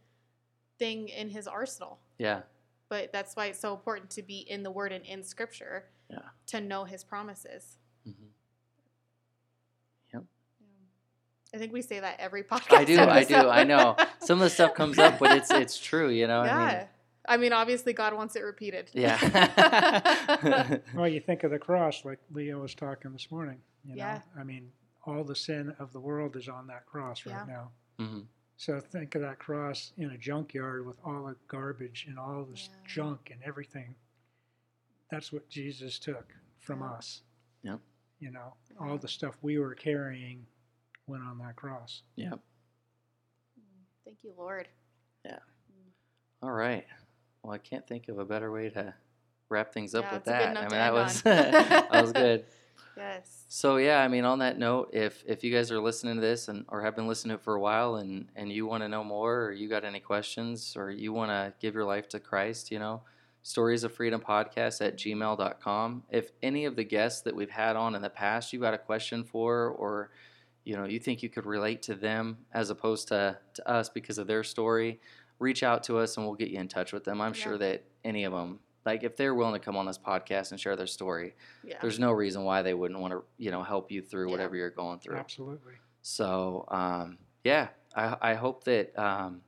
thing 0.78 1.08
in 1.08 1.28
his 1.30 1.48
arsenal. 1.48 1.98
yeah, 2.18 2.42
But 2.90 3.10
that's 3.12 3.34
why 3.36 3.46
it's 3.46 3.58
so 3.58 3.72
important 3.74 4.10
to 4.10 4.22
be 4.22 4.38
in 4.40 4.62
the 4.62 4.70
Word 4.70 4.92
and 4.92 5.04
in 5.04 5.22
Scripture 5.24 5.86
Yeah. 6.10 6.18
to 6.48 6.60
know 6.60 6.84
His 6.84 7.02
promises. 7.04 7.78
hmm 8.04 8.12
Yeah. 10.14 10.20
I 11.54 11.58
think 11.58 11.72
we 11.72 11.82
say 11.82 12.00
that 12.00 12.20
every 12.20 12.44
podcast. 12.44 12.76
I 12.76 12.84
do, 12.84 13.00
I 13.00 13.24
do, 13.24 13.34
I 13.48 13.64
know. 13.64 13.96
Some 14.20 14.38
of 14.38 14.44
the 14.44 14.50
stuff 14.50 14.74
comes 14.74 14.98
up, 14.98 15.18
but 15.18 15.32
it's 15.36 15.50
it's 15.62 15.78
true. 15.78 16.08
You 16.10 16.26
know, 16.28 16.44
yeah. 16.44 16.56
I 16.58 16.74
mean, 16.76 16.86
I 17.28 17.36
mean, 17.36 17.52
obviously, 17.52 17.92
God 17.92 18.14
wants 18.14 18.34
it 18.36 18.40
repeated. 18.42 18.90
yeah. 18.94 20.78
Well, 20.94 21.06
you 21.08 21.20
think 21.20 21.44
of 21.44 21.50
the 21.50 21.58
cross, 21.58 22.04
like 22.04 22.18
Leo 22.32 22.60
was 22.62 22.74
talking 22.74 23.12
this 23.12 23.30
morning. 23.30 23.58
You 23.84 23.92
know, 23.92 23.98
Yeah. 23.98 24.20
I 24.38 24.42
mean, 24.44 24.70
all 25.06 25.22
the 25.24 25.36
sin 25.36 25.74
of 25.78 25.92
the 25.92 26.00
world 26.00 26.36
is 26.36 26.48
on 26.48 26.66
that 26.68 26.86
cross 26.86 27.24
right 27.26 27.44
Yeah. 27.46 27.54
now. 27.54 27.70
hmm 28.04 28.20
So 28.56 28.80
think 28.80 29.14
of 29.14 29.20
that 29.22 29.38
cross 29.38 29.92
in 29.96 30.10
a 30.10 30.18
junkyard 30.18 30.86
with 30.86 30.98
all 31.04 31.26
the 31.26 31.36
garbage 31.46 32.06
and 32.08 32.18
all 32.18 32.44
this 32.44 32.68
Yeah. 32.72 32.86
junk 32.86 33.30
and 33.30 33.42
everything. 33.44 33.94
That's 35.10 35.32
what 35.32 35.48
Jesus 35.48 35.98
took 35.98 36.34
from 36.60 36.80
Yeah. 36.80 36.90
us. 36.92 37.22
Yep. 37.62 37.80
You 38.20 38.30
know, 38.30 38.54
Yeah. 38.70 38.76
all 38.80 38.98
the 38.98 39.08
stuff 39.08 39.36
we 39.42 39.58
were 39.58 39.74
carrying 39.74 40.46
went 41.06 41.22
on 41.22 41.38
that 41.38 41.56
cross. 41.56 42.02
Yeah. 42.16 42.34
Thank 44.04 44.24
you, 44.24 44.32
Lord. 44.36 44.68
Yeah. 45.24 45.38
All 46.42 46.52
right. 46.52 46.86
Well, 47.42 47.52
I 47.52 47.58
can't 47.58 47.86
think 47.86 48.08
of 48.08 48.18
a 48.18 48.24
better 48.24 48.50
way 48.50 48.70
to 48.70 48.94
wrap 49.48 49.72
things 49.72 49.94
up 49.94 50.04
Yeah, 50.04 50.12
with 50.14 50.20
it's 50.20 50.28
a 50.28 50.30
good 50.32 50.40
that. 50.40 50.56
I 50.56 50.60
mean, 50.60 50.70
that 50.70 50.92
was 50.92 51.22
that 51.22 51.90
was 51.90 52.12
good. 52.12 52.44
Yes. 52.96 53.44
So 53.46 53.76
yeah, 53.76 54.00
I 54.02 54.08
mean, 54.08 54.24
on 54.24 54.40
that 54.40 54.58
note, 54.58 54.90
if 54.92 55.22
if 55.24 55.44
you 55.44 55.52
guys 55.54 55.70
are 55.70 55.78
listening 55.80 56.16
to 56.16 56.20
this 56.20 56.48
and 56.48 56.64
or 56.68 56.82
have 56.82 56.96
been 56.96 57.06
listening 57.06 57.36
to 57.36 57.40
it 57.40 57.44
for 57.44 57.54
a 57.54 57.60
while, 57.60 57.94
and 57.94 58.26
and 58.34 58.50
you 58.50 58.66
want 58.66 58.82
to 58.82 58.88
know 58.88 59.04
more, 59.04 59.44
or 59.44 59.52
you 59.52 59.68
got 59.68 59.84
any 59.84 60.00
questions, 60.00 60.74
or 60.76 60.90
you 60.90 61.12
want 61.12 61.30
to 61.30 61.54
give 61.60 61.74
your 61.74 61.84
life 61.84 62.08
to 62.08 62.18
Christ, 62.18 62.72
you 62.72 62.80
know, 62.80 63.02
stories 63.42 63.84
of 63.84 63.94
freedom 63.94 64.20
podcast 64.20 64.84
at 64.84 64.96
gmail.com. 64.96 66.02
If 66.10 66.32
any 66.42 66.64
of 66.64 66.74
the 66.74 66.82
guests 66.82 67.20
that 67.20 67.36
we've 67.36 67.50
had 67.50 67.76
on 67.76 67.94
in 67.94 68.02
the 68.02 68.10
past, 68.10 68.52
you 68.52 68.58
got 68.58 68.74
a 68.74 68.78
question 68.78 69.22
for, 69.22 69.68
or 69.68 70.10
you 70.64 70.76
know 70.76 70.84
you 70.84 70.98
think 70.98 71.22
you 71.22 71.28
could 71.28 71.46
relate 71.46 71.82
to 71.82 71.94
them 71.94 72.38
as 72.52 72.68
opposed 72.68 73.06
to, 73.08 73.38
to 73.54 73.70
us 73.70 73.88
because 73.88 74.18
of 74.18 74.26
their 74.26 74.42
story, 74.42 74.98
reach 75.38 75.62
out 75.62 75.84
to 75.84 75.98
us 75.98 76.16
and 76.16 76.26
we'll 76.26 76.34
get 76.34 76.48
you 76.48 76.58
in 76.58 76.68
touch 76.68 76.92
with 76.92 77.04
them. 77.04 77.20
I'm 77.20 77.32
Yeah. 77.34 77.40
sure 77.42 77.58
that 77.58 77.84
any 78.04 78.24
of 78.24 78.32
them, 78.32 78.60
like 78.84 79.02
if 79.04 79.16
they're 79.16 79.34
willing 79.34 79.54
to 79.54 79.64
come 79.64 79.76
on 79.76 79.86
this 79.86 79.98
podcast 79.98 80.50
and 80.50 80.60
share 80.60 80.74
their 80.76 80.86
story, 80.86 81.34
Yeah. 81.62 81.78
there's 81.80 81.98
no 81.98 82.10
reason 82.12 82.44
why 82.44 82.62
they 82.62 82.74
wouldn't 82.74 82.98
want 83.00 83.12
to 83.12 83.24
you 83.36 83.50
know 83.50 83.62
help 83.62 83.90
you 83.90 84.02
through 84.02 84.26
Yeah. 84.26 84.32
whatever 84.32 84.56
you're 84.56 84.70
going 84.70 84.98
through. 85.00 85.16
Absolutely. 85.16 85.74
So 86.02 86.64
um, 86.68 87.18
yeah, 87.44 87.68
I, 87.94 88.16
I 88.20 88.34
hope 88.34 88.64
that 88.64 88.98
um, 88.98 89.42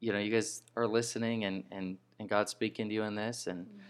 you 0.00 0.12
know 0.12 0.18
you 0.18 0.30
guys 0.30 0.62
are 0.76 0.86
listening 0.86 1.44
and 1.44 1.64
and 1.70 1.98
and 2.18 2.28
God's 2.28 2.50
speaking 2.50 2.88
to 2.88 2.94
you 2.94 3.02
in 3.02 3.14
this. 3.14 3.46
And 3.46 3.66
Mhm. 3.66 3.80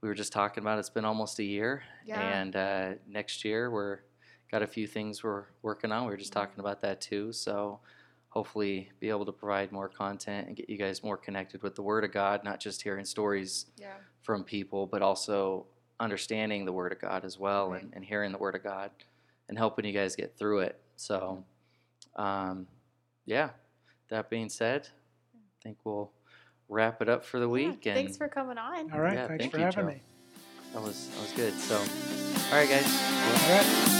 we 0.00 0.08
were 0.08 0.14
just 0.14 0.32
talking 0.32 0.62
about 0.64 0.78
it's 0.78 0.88
been 0.90 1.04
almost 1.04 1.38
a 1.38 1.44
year, 1.44 1.82
Yeah. 2.04 2.20
and 2.20 2.56
uh, 2.56 2.94
next 3.06 3.44
year 3.44 3.70
we're 3.70 4.00
got 4.50 4.62
a 4.62 4.66
few 4.66 4.86
things 4.86 5.22
we're 5.22 5.44
working 5.60 5.92
on. 5.92 6.04
We 6.06 6.10
were 6.10 6.16
just 6.16 6.30
Mhm. 6.32 6.36
talking 6.40 6.60
about 6.60 6.80
that 6.80 7.00
too. 7.02 7.32
So 7.34 7.80
hopefully 8.30 8.90
be 9.00 9.08
able 9.08 9.24
to 9.24 9.32
provide 9.32 9.72
more 9.72 9.88
content 9.88 10.46
and 10.48 10.56
get 10.56 10.68
you 10.68 10.76
guys 10.76 11.02
more 11.02 11.16
connected 11.16 11.62
with 11.62 11.74
the 11.74 11.82
Word 11.82 12.04
of 12.04 12.12
God, 12.12 12.44
not 12.44 12.60
just 12.60 12.82
hearing 12.82 13.04
stories 13.04 13.66
Yeah. 13.78 13.94
from 14.22 14.44
people, 14.44 14.86
but 14.86 15.00
also 15.02 15.66
understanding 16.00 16.64
the 16.64 16.72
Word 16.72 16.92
of 16.92 17.00
God 17.00 17.24
as 17.24 17.38
well 17.38 17.70
Right. 17.72 17.82
and, 17.82 17.92
and 17.94 18.04
hearing 18.04 18.30
the 18.32 18.38
Word 18.38 18.54
of 18.54 18.62
God 18.62 18.90
and 19.48 19.56
helping 19.56 19.84
you 19.84 19.92
guys 19.92 20.14
get 20.14 20.36
through 20.36 20.60
it. 20.60 20.80
So, 20.96 21.42
um, 22.16 22.66
yeah, 23.24 23.50
that 24.08 24.28
being 24.30 24.48
said, 24.48 24.88
I 25.34 25.38
think 25.62 25.78
we'll 25.84 26.10
wrap 26.68 27.00
it 27.00 27.08
up 27.08 27.24
for 27.24 27.38
the 27.40 27.46
Yeah, 27.48 27.52
week. 27.70 27.86
And 27.86 27.94
Thanks 27.96 28.16
for 28.18 28.28
coming 28.28 28.58
on. 28.58 28.92
All 28.92 29.00
right. 29.00 29.14
Yeah, 29.14 29.26
thanks 29.26 29.42
thank 29.44 29.52
for 29.52 29.58
you, 29.58 29.64
having 29.64 29.84
Joe. 29.84 29.88
me. 29.88 30.02
that 30.74 30.82
was 30.82 31.08
that 31.08 31.20
was 31.22 31.32
good. 31.32 31.54
So, 31.54 31.76
all 31.78 32.58
right, 32.58 32.68
guys. 32.68 32.84
All 32.84 33.56
right. 33.56 33.97